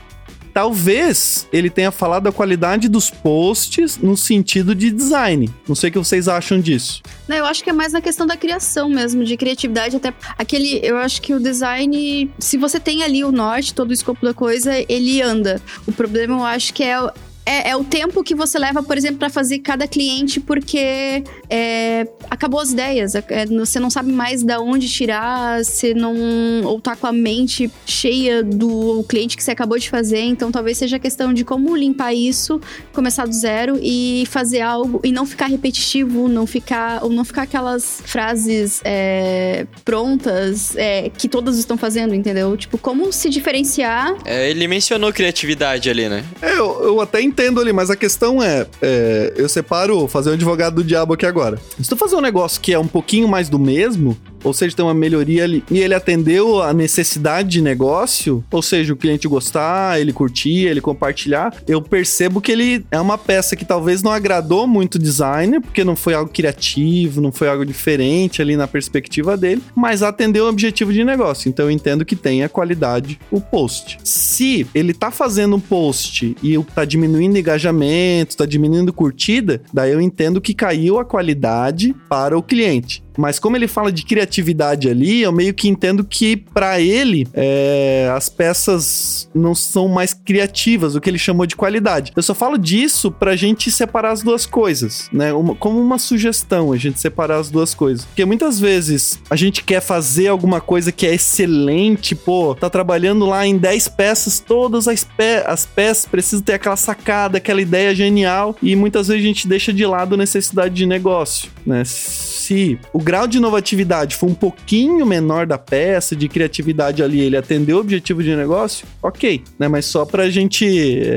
Talvez 0.59 1.47
ele 1.53 1.69
tenha 1.69 1.89
falado 1.89 2.23
da 2.23 2.33
qualidade 2.33 2.89
dos 2.89 3.09
posts 3.09 3.97
no 3.97 4.17
sentido 4.17 4.75
de 4.75 4.91
design. 4.91 5.49
Não 5.65 5.73
sei 5.73 5.89
o 5.89 5.93
que 5.93 5.97
vocês 5.97 6.27
acham 6.27 6.59
disso. 6.59 7.01
Não, 7.29 7.37
eu 7.37 7.45
acho 7.45 7.63
que 7.63 7.69
é 7.69 7.73
mais 7.73 7.93
na 7.93 8.01
questão 8.01 8.27
da 8.27 8.35
criação 8.35 8.89
mesmo, 8.89 9.23
de 9.23 9.37
criatividade. 9.37 9.95
Até 9.95 10.13
aquele. 10.37 10.81
Eu 10.83 10.97
acho 10.97 11.21
que 11.21 11.33
o 11.33 11.39
design, 11.39 12.29
se 12.37 12.57
você 12.57 12.77
tem 12.77 13.03
ali 13.03 13.23
o 13.23 13.31
norte, 13.31 13.73
todo 13.73 13.91
o 13.91 13.93
escopo 13.93 14.25
da 14.25 14.33
coisa, 14.33 14.73
ele 14.89 15.21
anda. 15.21 15.61
O 15.87 15.93
problema 15.93 16.33
eu 16.33 16.43
acho 16.43 16.73
que 16.73 16.83
é. 16.83 17.09
É, 17.45 17.69
é 17.69 17.75
o 17.77 17.83
tempo 17.85 18.21
que 18.21 18.35
você 18.35 18.59
leva, 18.59 18.83
por 18.83 18.97
exemplo, 18.97 19.17
para 19.17 19.29
fazer 19.29 19.59
cada 19.59 19.87
cliente, 19.87 20.41
porque 20.41 21.23
é, 21.49 22.07
acabou 22.29 22.59
as 22.59 22.71
ideias. 22.71 23.15
É, 23.15 23.45
você 23.47 23.79
não 23.79 23.89
sabe 23.89 24.11
mais 24.11 24.43
da 24.43 24.59
onde 24.59 24.87
tirar, 24.87 25.63
você 25.63 25.93
não. 25.93 26.15
Ou 26.63 26.79
tá 26.79 26.95
com 26.95 27.07
a 27.07 27.11
mente 27.11 27.71
cheia 27.85 28.43
do 28.43 29.03
cliente 29.09 29.35
que 29.35 29.43
você 29.43 29.51
acabou 29.51 29.77
de 29.79 29.89
fazer. 29.89 30.21
Então 30.21 30.51
talvez 30.51 30.77
seja 30.77 30.99
questão 30.99 31.33
de 31.33 31.43
como 31.43 31.75
limpar 31.75 32.13
isso, 32.13 32.61
começar 32.93 33.25
do 33.25 33.33
zero 33.33 33.79
e 33.81 34.25
fazer 34.29 34.61
algo 34.61 35.01
e 35.03 35.11
não 35.11 35.25
ficar 35.25 35.47
repetitivo, 35.47 36.27
não 36.27 36.45
ficar. 36.45 37.03
Ou 37.03 37.09
não 37.09 37.25
ficar 37.25 37.43
aquelas 37.43 38.01
frases 38.05 38.81
é, 38.83 39.65
prontas 39.83 40.75
é, 40.75 41.09
que 41.09 41.27
todas 41.27 41.57
estão 41.57 41.77
fazendo, 41.77 42.13
entendeu? 42.13 42.55
Tipo, 42.55 42.77
como 42.77 43.11
se 43.11 43.29
diferenciar. 43.29 44.15
É, 44.25 44.49
ele 44.49 44.67
mencionou 44.67 45.11
criatividade 45.11 45.89
ali, 45.89 46.07
né? 46.07 46.23
É, 46.41 46.53
eu, 46.53 46.83
eu 46.83 47.01
até 47.01 47.21
entendo 47.21 47.59
ali, 47.59 47.73
mas 47.73 47.89
a 47.89 47.95
questão 47.95 48.41
é, 48.43 48.67
é, 48.81 49.33
eu 49.35 49.49
separo 49.49 50.07
fazer 50.07 50.29
um 50.29 50.33
advogado 50.33 50.75
do 50.75 50.83
diabo 50.83 51.13
aqui 51.13 51.25
agora. 51.25 51.38
Se 51.81 51.89
tu 51.89 51.95
fazer 51.95 52.15
um 52.15 52.21
negócio 52.21 52.59
que 52.61 52.73
é 52.73 52.79
um 52.79 52.87
pouquinho 52.87 53.27
mais 53.27 53.49
do 53.49 53.59
mesmo, 53.59 54.17
ou 54.43 54.53
seja, 54.53 54.75
tem 54.75 54.85
uma 54.85 54.93
melhoria 54.93 55.43
ali, 55.43 55.63
e 55.69 55.79
ele 55.79 55.93
atendeu 55.93 56.61
a 56.61 56.73
necessidade 56.73 57.49
de 57.49 57.61
negócio, 57.61 58.43
ou 58.51 58.61
seja, 58.61 58.93
o 58.93 58.97
cliente 58.97 59.27
gostar, 59.27 59.99
ele 59.99 60.13
curtir, 60.13 60.67
ele 60.67 60.81
compartilhar, 60.81 61.53
eu 61.67 61.81
percebo 61.81 62.41
que 62.41 62.51
ele 62.51 62.85
é 62.91 62.99
uma 62.99 63.17
peça 63.17 63.55
que 63.55 63.65
talvez 63.65 64.01
não 64.03 64.11
agradou 64.11 64.67
muito 64.67 64.95
o 64.95 64.99
designer, 64.99 65.61
porque 65.61 65.83
não 65.83 65.95
foi 65.95 66.13
algo 66.13 66.31
criativo, 66.31 67.21
não 67.21 67.31
foi 67.31 67.47
algo 67.47 67.65
diferente 67.65 68.41
ali 68.41 68.55
na 68.55 68.67
perspectiva 68.67 69.35
dele, 69.35 69.61
mas 69.75 70.03
atendeu 70.03 70.45
o 70.45 70.49
objetivo 70.49 70.93
de 70.93 71.03
negócio. 71.03 71.49
Então 71.49 71.65
eu 71.65 71.71
entendo 71.71 72.05
que 72.05 72.15
tenha 72.15 72.49
qualidade 72.49 73.19
o 73.31 73.41
post. 73.41 73.97
Se 74.03 74.67
ele 74.73 74.93
tá 74.93 75.11
fazendo 75.11 75.55
um 75.55 75.59
post 75.59 76.35
e 76.41 76.57
tá 76.75 76.85
diminuindo 76.85 77.37
engajamento, 77.37 78.37
tá 78.37 78.45
diminuindo 78.45 78.93
curtida, 78.93 79.61
daí 79.73 79.91
eu 79.91 80.01
entendo 80.01 80.41
que 80.41 80.53
caiu 80.53 80.99
a 80.99 81.05
qualidade 81.05 81.95
para 82.07 82.37
o 82.37 82.43
cliente. 82.43 83.03
Mas 83.19 83.37
como 83.37 83.57
ele 83.57 83.67
fala 83.67 83.91
de 83.91 84.03
criatividade 84.03 84.89
ali, 84.89 85.21
eu 85.21 85.31
meio 85.31 85.53
que 85.53 85.67
entendo 85.67 86.05
que 86.05 86.37
para 86.37 86.79
ele 86.79 87.27
é, 87.33 88.09
as 88.15 88.29
peças 88.29 89.29
não 89.35 89.53
são 89.53 89.89
mais 89.89 90.13
criativas, 90.13 90.95
o 90.95 91.01
que 91.01 91.09
ele 91.09 91.19
chamou 91.19 91.45
de 91.45 91.55
qualidade. 91.55 92.13
Eu 92.15 92.23
só 92.23 92.33
falo 92.33 92.57
disso 92.57 93.11
pra 93.11 93.35
gente 93.35 93.69
separar 93.71 94.11
as 94.11 94.23
duas 94.23 94.45
coisas, 94.45 95.09
né? 95.11 95.33
Uma, 95.33 95.53
como 95.53 95.81
uma 95.81 95.97
sugestão, 95.97 96.71
a 96.71 96.77
gente 96.77 96.97
separar 96.97 97.39
as 97.39 97.49
duas 97.49 97.73
coisas. 97.73 98.05
Porque 98.05 98.23
muitas 98.23 98.57
vezes 98.57 99.19
a 99.29 99.35
gente 99.35 99.65
quer 99.65 99.81
fazer 99.81 100.29
alguma 100.29 100.61
coisa 100.61 100.89
que 100.89 101.05
é 101.05 101.13
excelente, 101.13 102.15
pô, 102.15 102.55
tá 102.55 102.69
trabalhando 102.69 103.25
lá 103.25 103.45
em 103.45 103.57
10 103.57 103.89
peças, 103.89 104.39
todas 104.39 104.87
as, 104.87 105.03
pe 105.03 105.43
as 105.45 105.65
peças 105.65 106.05
precisam 106.05 106.41
ter 106.41 106.53
aquela 106.53 106.77
sacada, 106.77 107.37
aquela 107.37 107.61
ideia 107.61 107.93
genial, 107.93 108.55
e 108.63 108.77
muitas 108.77 109.09
vezes 109.09 109.21
a 109.21 109.27
gente 109.27 109.45
deixa 109.45 109.73
de 109.73 109.85
lado 109.85 110.15
a 110.15 110.17
necessidade 110.17 110.73
de 110.73 110.85
negócio, 110.85 111.51
né? 111.65 111.83
Se 111.83 112.79
o 112.93 112.99
grau 113.09 113.25
de 113.25 113.39
inovatividade 113.39 114.15
for 114.15 114.29
um 114.29 114.35
pouquinho 114.35 115.03
menor 115.03 115.47
da 115.47 115.57
peça, 115.57 116.15
de 116.15 116.29
criatividade 116.29 117.01
ali, 117.01 117.21
ele 117.21 117.35
atendeu 117.35 117.77
o 117.77 117.79
objetivo 117.79 118.21
de 118.21 118.35
negócio, 118.35 118.85
ok, 119.01 119.41
né? 119.57 119.67
Mas 119.67 119.85
só 119.85 120.05
pra 120.05 120.29
gente. 120.29 120.63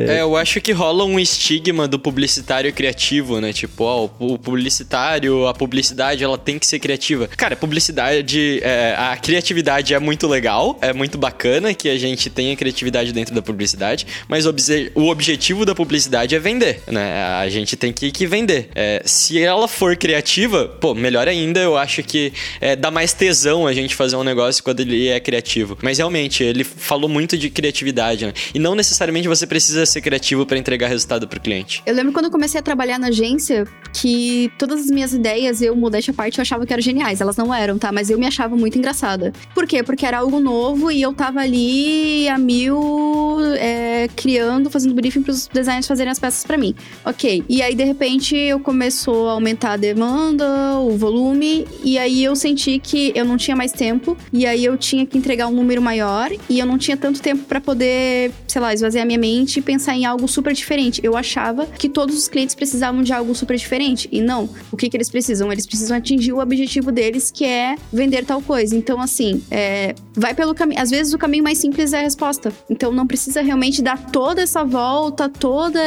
É, 0.08 0.22
eu 0.22 0.34
acho 0.34 0.58
que 0.62 0.72
rola 0.72 1.04
um 1.04 1.20
estigma 1.20 1.86
do 1.86 1.98
publicitário 1.98 2.72
criativo, 2.72 3.42
né? 3.42 3.52
Tipo, 3.52 3.84
ó, 3.84 4.08
o 4.18 4.38
publicitário, 4.38 5.46
a 5.46 5.52
publicidade, 5.52 6.24
ela 6.24 6.38
tem 6.38 6.58
que 6.58 6.66
ser 6.66 6.78
criativa. 6.78 7.26
Cara, 7.26 7.54
publicidade, 7.54 8.60
é, 8.62 8.94
a 8.96 9.14
criatividade 9.18 9.92
é 9.92 9.98
muito 9.98 10.26
legal, 10.26 10.78
é 10.80 10.94
muito 10.94 11.18
bacana 11.18 11.74
que 11.74 11.90
a 11.90 11.98
gente 11.98 12.30
tenha 12.30 12.56
criatividade 12.56 13.12
dentro 13.12 13.34
da 13.34 13.42
publicidade, 13.42 14.06
mas 14.26 14.46
o 14.46 15.08
objetivo 15.10 15.66
da 15.66 15.74
publicidade 15.74 16.34
é 16.34 16.38
vender, 16.38 16.80
né? 16.86 17.22
A 17.38 17.50
gente 17.50 17.76
tem 17.76 17.92
que, 17.92 18.10
que 18.10 18.26
vender. 18.26 18.70
É, 18.74 19.02
se 19.04 19.42
ela 19.42 19.68
for 19.68 19.94
criativa, 19.94 20.68
pô, 20.80 20.94
melhor 20.94 21.28
ainda, 21.28 21.60
eu 21.60 21.71
acho 21.76 22.02
que 22.02 22.32
é, 22.60 22.76
dá 22.76 22.90
mais 22.90 23.12
tesão 23.12 23.66
a 23.66 23.72
gente 23.72 23.94
fazer 23.94 24.16
um 24.16 24.24
negócio 24.24 24.62
quando 24.62 24.80
ele 24.80 25.08
é 25.08 25.20
criativo. 25.20 25.76
Mas 25.82 25.98
realmente, 25.98 26.42
ele 26.42 26.64
falou 26.64 27.08
muito 27.08 27.36
de 27.36 27.50
criatividade, 27.50 28.26
né? 28.26 28.32
E 28.54 28.58
não 28.58 28.74
necessariamente 28.74 29.28
você 29.28 29.46
precisa 29.46 29.84
ser 29.86 30.00
criativo 30.00 30.46
para 30.46 30.58
entregar 30.58 30.88
resultado 30.88 31.26
pro 31.28 31.40
cliente. 31.40 31.82
Eu 31.86 31.94
lembro 31.94 32.12
quando 32.12 32.26
eu 32.26 32.30
comecei 32.30 32.58
a 32.58 32.62
trabalhar 32.62 32.98
na 32.98 33.08
agência 33.08 33.66
que 33.92 34.50
todas 34.58 34.80
as 34.80 34.86
minhas 34.86 35.12
ideias, 35.12 35.60
eu, 35.60 35.76
modéstia 35.76 36.12
a 36.12 36.14
parte, 36.14 36.38
eu 36.38 36.42
achava 36.42 36.66
que 36.66 36.72
eram 36.72 36.82
geniais. 36.82 37.20
Elas 37.20 37.36
não 37.36 37.54
eram, 37.54 37.78
tá? 37.78 37.92
Mas 37.92 38.10
eu 38.10 38.18
me 38.18 38.26
achava 38.26 38.56
muito 38.56 38.78
engraçada. 38.78 39.32
Por 39.54 39.66
quê? 39.66 39.82
Porque 39.82 40.06
era 40.06 40.18
algo 40.18 40.40
novo 40.40 40.90
e 40.90 41.02
eu 41.02 41.12
tava 41.12 41.40
ali 41.40 42.28
a 42.28 42.38
mil 42.38 43.38
é, 43.58 44.08
criando, 44.16 44.70
fazendo 44.70 44.94
briefing 44.94 45.22
pros 45.22 45.48
designers 45.48 45.86
fazerem 45.86 46.10
as 46.10 46.18
peças 46.18 46.44
para 46.44 46.56
mim. 46.56 46.74
Ok. 47.04 47.44
E 47.48 47.62
aí, 47.62 47.74
de 47.74 47.84
repente, 47.84 48.36
eu 48.36 48.60
começou 48.60 49.28
a 49.28 49.32
aumentar 49.32 49.72
a 49.72 49.76
demanda, 49.76 50.78
o 50.78 50.96
volume, 50.96 51.61
e 51.82 51.98
aí 51.98 52.24
eu 52.24 52.34
senti 52.34 52.78
que 52.78 53.12
eu 53.14 53.24
não 53.24 53.36
tinha 53.36 53.56
mais 53.56 53.72
tempo, 53.72 54.16
e 54.32 54.46
aí 54.46 54.64
eu 54.64 54.76
tinha 54.76 55.06
que 55.06 55.16
entregar 55.16 55.46
um 55.48 55.52
número 55.52 55.80
maior, 55.80 56.30
e 56.48 56.58
eu 56.58 56.66
não 56.66 56.78
tinha 56.78 56.96
tanto 56.96 57.20
tempo 57.20 57.44
para 57.44 57.60
poder, 57.60 58.32
sei 58.46 58.60
lá, 58.60 58.72
esvaziar 58.72 59.06
minha 59.06 59.18
mente 59.18 59.58
e 59.58 59.62
pensar 59.62 59.94
em 59.94 60.04
algo 60.04 60.26
super 60.26 60.52
diferente. 60.52 61.00
Eu 61.02 61.16
achava 61.16 61.66
que 61.66 61.88
todos 61.88 62.16
os 62.16 62.28
clientes 62.28 62.54
precisavam 62.54 63.02
de 63.02 63.12
algo 63.12 63.34
super 63.34 63.56
diferente, 63.56 64.08
e 64.10 64.20
não. 64.20 64.48
O 64.70 64.76
que, 64.76 64.88
que 64.88 64.96
eles 64.96 65.10
precisam? 65.10 65.50
Eles 65.52 65.66
precisam 65.66 65.96
atingir 65.96 66.32
o 66.32 66.40
objetivo 66.40 66.90
deles, 66.90 67.30
que 67.30 67.44
é 67.44 67.76
vender 67.92 68.24
tal 68.24 68.40
coisa. 68.40 68.76
Então, 68.76 69.00
assim, 69.00 69.42
é, 69.50 69.94
vai 70.14 70.34
pelo 70.34 70.54
caminho. 70.54 70.80
Às 70.80 70.90
vezes 70.90 71.12
o 71.12 71.18
caminho 71.18 71.44
mais 71.44 71.58
simples 71.58 71.92
é 71.92 71.98
a 71.98 72.02
resposta. 72.02 72.52
Então, 72.68 72.92
não 72.92 73.06
precisa 73.06 73.42
realmente 73.42 73.82
dar 73.82 74.10
toda 74.10 74.42
essa 74.42 74.64
volta, 74.64 75.28
toda 75.28 75.80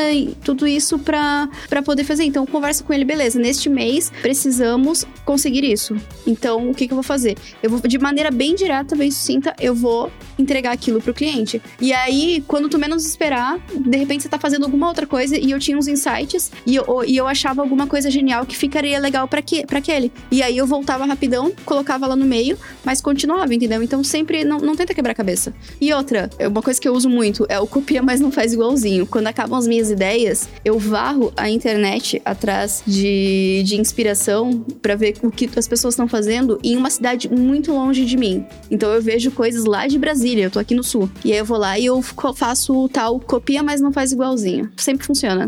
tudo 0.44 0.68
isso 0.68 1.00
para 1.00 1.50
poder 1.84 2.04
fazer. 2.04 2.24
Então, 2.24 2.46
conversa 2.46 2.84
com 2.84 2.94
ele, 2.94 3.06
beleza. 3.06 3.40
Neste 3.40 3.70
mês 3.70 4.12
precisamos 4.22 5.06
conseguir 5.24 5.65
isso. 5.72 5.96
Então, 6.26 6.70
o 6.70 6.74
que, 6.74 6.88
que 6.88 6.94
eu 6.94 6.96
vou 6.96 7.04
fazer? 7.04 7.36
Eu 7.62 7.70
vou, 7.70 7.80
de 7.80 7.98
maneira 7.98 8.32
bem 8.32 8.56
direta, 8.56 8.96
bem 8.96 9.12
sucinta, 9.12 9.54
eu 9.60 9.74
vou 9.74 10.12
entregar 10.38 10.72
aquilo 10.72 11.02
pro 11.02 11.14
cliente. 11.14 11.62
E 11.80 11.94
aí, 11.94 12.44
quando 12.48 12.70
tu 12.70 12.78
menos 12.78 13.06
esperar, 13.06 13.60
de 13.74 13.98
repente 13.98 14.24
você 14.24 14.30
tá 14.30 14.38
fazendo 14.38 14.66
alguma 14.66 14.88
outra 14.88 15.08
coisa 15.08 15.38
e 15.38 15.52
eu 15.52 15.60
tinha 15.60 15.78
uns 15.78 15.88
insights 15.88 16.52
e 16.66 16.76
eu, 16.76 16.86
e 17.06 17.16
eu 17.16 17.28
achava 17.28 17.62
alguma 17.62 17.88
coisa 17.88 18.10
genial 18.10 18.46
que 18.46 18.56
ficaria 18.56 19.00
legal 19.00 19.28
para 19.28 19.42
que, 19.42 19.66
pra 19.66 19.80
aquele. 19.80 20.12
E 20.32 20.42
aí 20.42 20.58
eu 20.58 20.68
voltava 20.68 21.06
rapidão, 21.06 21.52
colocava 21.66 22.08
lá 22.08 22.16
no 22.16 22.26
meio, 22.26 22.58
mas 22.84 23.02
continuava, 23.02 23.54
entendeu? 23.54 23.82
Então 23.82 24.04
sempre 24.04 24.44
não, 24.44 24.60
não 24.60 24.76
tenta 24.76 24.94
quebrar 24.94 25.12
a 25.12 25.16
cabeça. 25.16 25.54
E 25.80 25.94
outra, 25.94 26.30
é 26.38 26.48
uma 26.48 26.62
coisa 26.62 26.80
que 26.80 26.88
eu 26.88 26.94
uso 26.94 27.10
muito 27.10 27.46
é 27.50 27.60
o 27.60 27.68
copia, 27.68 28.02
mas 28.02 28.20
não 28.20 28.32
faz 28.32 28.54
igualzinho. 28.54 29.06
Quando 29.06 29.28
acabam 29.28 29.58
as 29.58 29.68
minhas 29.68 29.90
ideias, 29.90 30.50
eu 30.64 30.78
varro 30.78 31.34
a 31.36 31.50
internet 31.50 32.22
atrás 32.24 32.84
de, 32.86 33.64
de 33.66 33.80
inspiração 33.80 34.66
para 34.82 34.96
ver 34.96 35.16
o 35.22 35.32
que 35.32 35.48
as 35.60 35.68
pessoas 35.68 35.94
estão 35.94 36.08
fazendo 36.08 36.60
em 36.64 36.76
uma 36.76 36.90
cidade 36.90 37.30
muito 37.30 37.72
longe 37.72 38.06
de 38.06 38.18
mim. 38.18 38.46
Então 38.70 38.92
eu 38.92 39.02
vejo 39.02 39.32
coisas 39.32 39.66
lá 39.66 39.88
de 39.88 39.98
Brasília, 39.98 40.46
eu 40.46 40.52
tô 40.52 40.60
aqui 40.60 40.76
no 40.76 40.84
sul. 40.84 41.10
E 41.24 41.32
aí 41.32 41.38
eu 41.38 41.46
vou 41.46 41.58
lá 41.58 41.78
e 41.78 41.86
eu 41.86 42.02
faço 42.02 42.74
o 42.74 42.90
tal 42.90 43.20
copia, 43.20 43.64
mas 43.64 43.82
não 43.82 43.92
faz 43.92 44.12
igualzinho. 44.12 44.72
Sempre 44.78 45.06
funciona. 45.06 45.48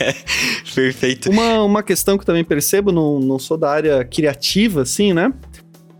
Perfeito. 0.74 1.30
Uma, 1.30 1.62
uma 1.62 1.82
questão 1.82 2.16
que 2.16 2.22
eu 2.22 2.26
também 2.26 2.44
percebo, 2.44 2.92
não, 2.92 3.18
não 3.20 3.38
sou 3.38 3.56
da 3.56 3.70
área 3.70 4.04
criativa, 4.04 4.82
assim, 4.82 5.12
né? 5.12 5.32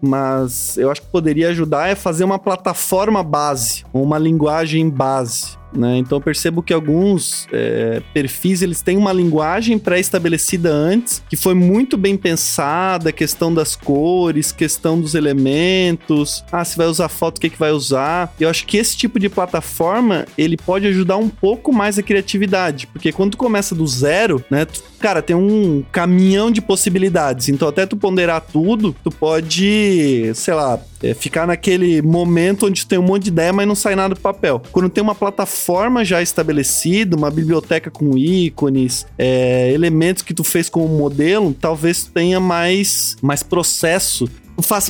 Mas 0.00 0.78
eu 0.78 0.90
acho 0.90 1.02
que 1.02 1.08
poderia 1.08 1.50
ajudar 1.50 1.88
é 1.88 1.94
fazer 1.94 2.24
uma 2.24 2.38
plataforma 2.38 3.22
base, 3.22 3.84
uma 3.92 4.18
linguagem 4.18 4.88
base. 4.88 5.59
Né? 5.72 5.98
Então 5.98 6.18
eu 6.18 6.22
percebo 6.22 6.62
que 6.62 6.72
alguns 6.72 7.46
é, 7.52 8.02
perfis 8.12 8.62
eles 8.62 8.82
têm 8.82 8.96
uma 8.96 9.12
linguagem 9.12 9.78
pré-estabelecida 9.78 10.70
antes, 10.70 11.22
que 11.28 11.36
foi 11.36 11.54
muito 11.54 11.96
bem 11.96 12.16
pensada, 12.16 13.12
questão 13.12 13.52
das 13.52 13.76
cores, 13.76 14.52
questão 14.52 15.00
dos 15.00 15.14
elementos, 15.14 16.44
ah, 16.50 16.64
se 16.64 16.76
vai 16.76 16.86
usar 16.86 17.08
foto, 17.08 17.38
o 17.38 17.40
que, 17.40 17.50
que 17.50 17.58
vai 17.58 17.70
usar. 17.70 18.34
Eu 18.38 18.48
acho 18.48 18.66
que 18.66 18.76
esse 18.76 18.96
tipo 18.96 19.18
de 19.18 19.28
plataforma 19.28 20.26
ele 20.36 20.56
pode 20.56 20.86
ajudar 20.86 21.16
um 21.16 21.28
pouco 21.28 21.72
mais 21.72 21.98
a 21.98 22.02
criatividade, 22.02 22.86
porque 22.88 23.12
quando 23.12 23.32
tu 23.32 23.36
começa 23.36 23.74
do 23.74 23.86
zero, 23.86 24.44
né, 24.50 24.64
tu, 24.64 24.82
cara, 24.98 25.22
tem 25.22 25.36
um 25.36 25.84
caminhão 25.92 26.50
de 26.50 26.60
possibilidades. 26.60 27.48
Então 27.48 27.68
até 27.68 27.86
tu 27.86 27.96
ponderar 27.96 28.40
tudo, 28.40 28.94
tu 29.04 29.10
pode, 29.10 30.32
sei 30.34 30.54
lá, 30.54 30.80
é, 31.02 31.14
ficar 31.14 31.46
naquele 31.46 32.02
momento 32.02 32.66
onde 32.66 32.86
tem 32.86 32.98
um 32.98 33.02
monte 33.02 33.24
de 33.24 33.28
ideia, 33.30 33.52
mas 33.52 33.66
não 33.66 33.74
sai 33.74 33.94
nada 33.94 34.14
do 34.14 34.20
papel. 34.20 34.62
Quando 34.72 34.88
tem 34.88 35.02
uma 35.02 35.14
plataforma 35.14 36.04
já 36.04 36.22
estabelecida, 36.22 37.16
uma 37.16 37.30
biblioteca 37.30 37.90
com 37.90 38.16
ícones, 38.16 39.06
é, 39.18 39.70
elementos 39.72 40.22
que 40.22 40.34
tu 40.34 40.44
fez 40.44 40.68
como 40.68 40.88
modelo, 40.88 41.54
talvez 41.58 42.04
tenha 42.04 42.40
mais, 42.40 43.16
mais 43.22 43.42
processo 43.42 44.28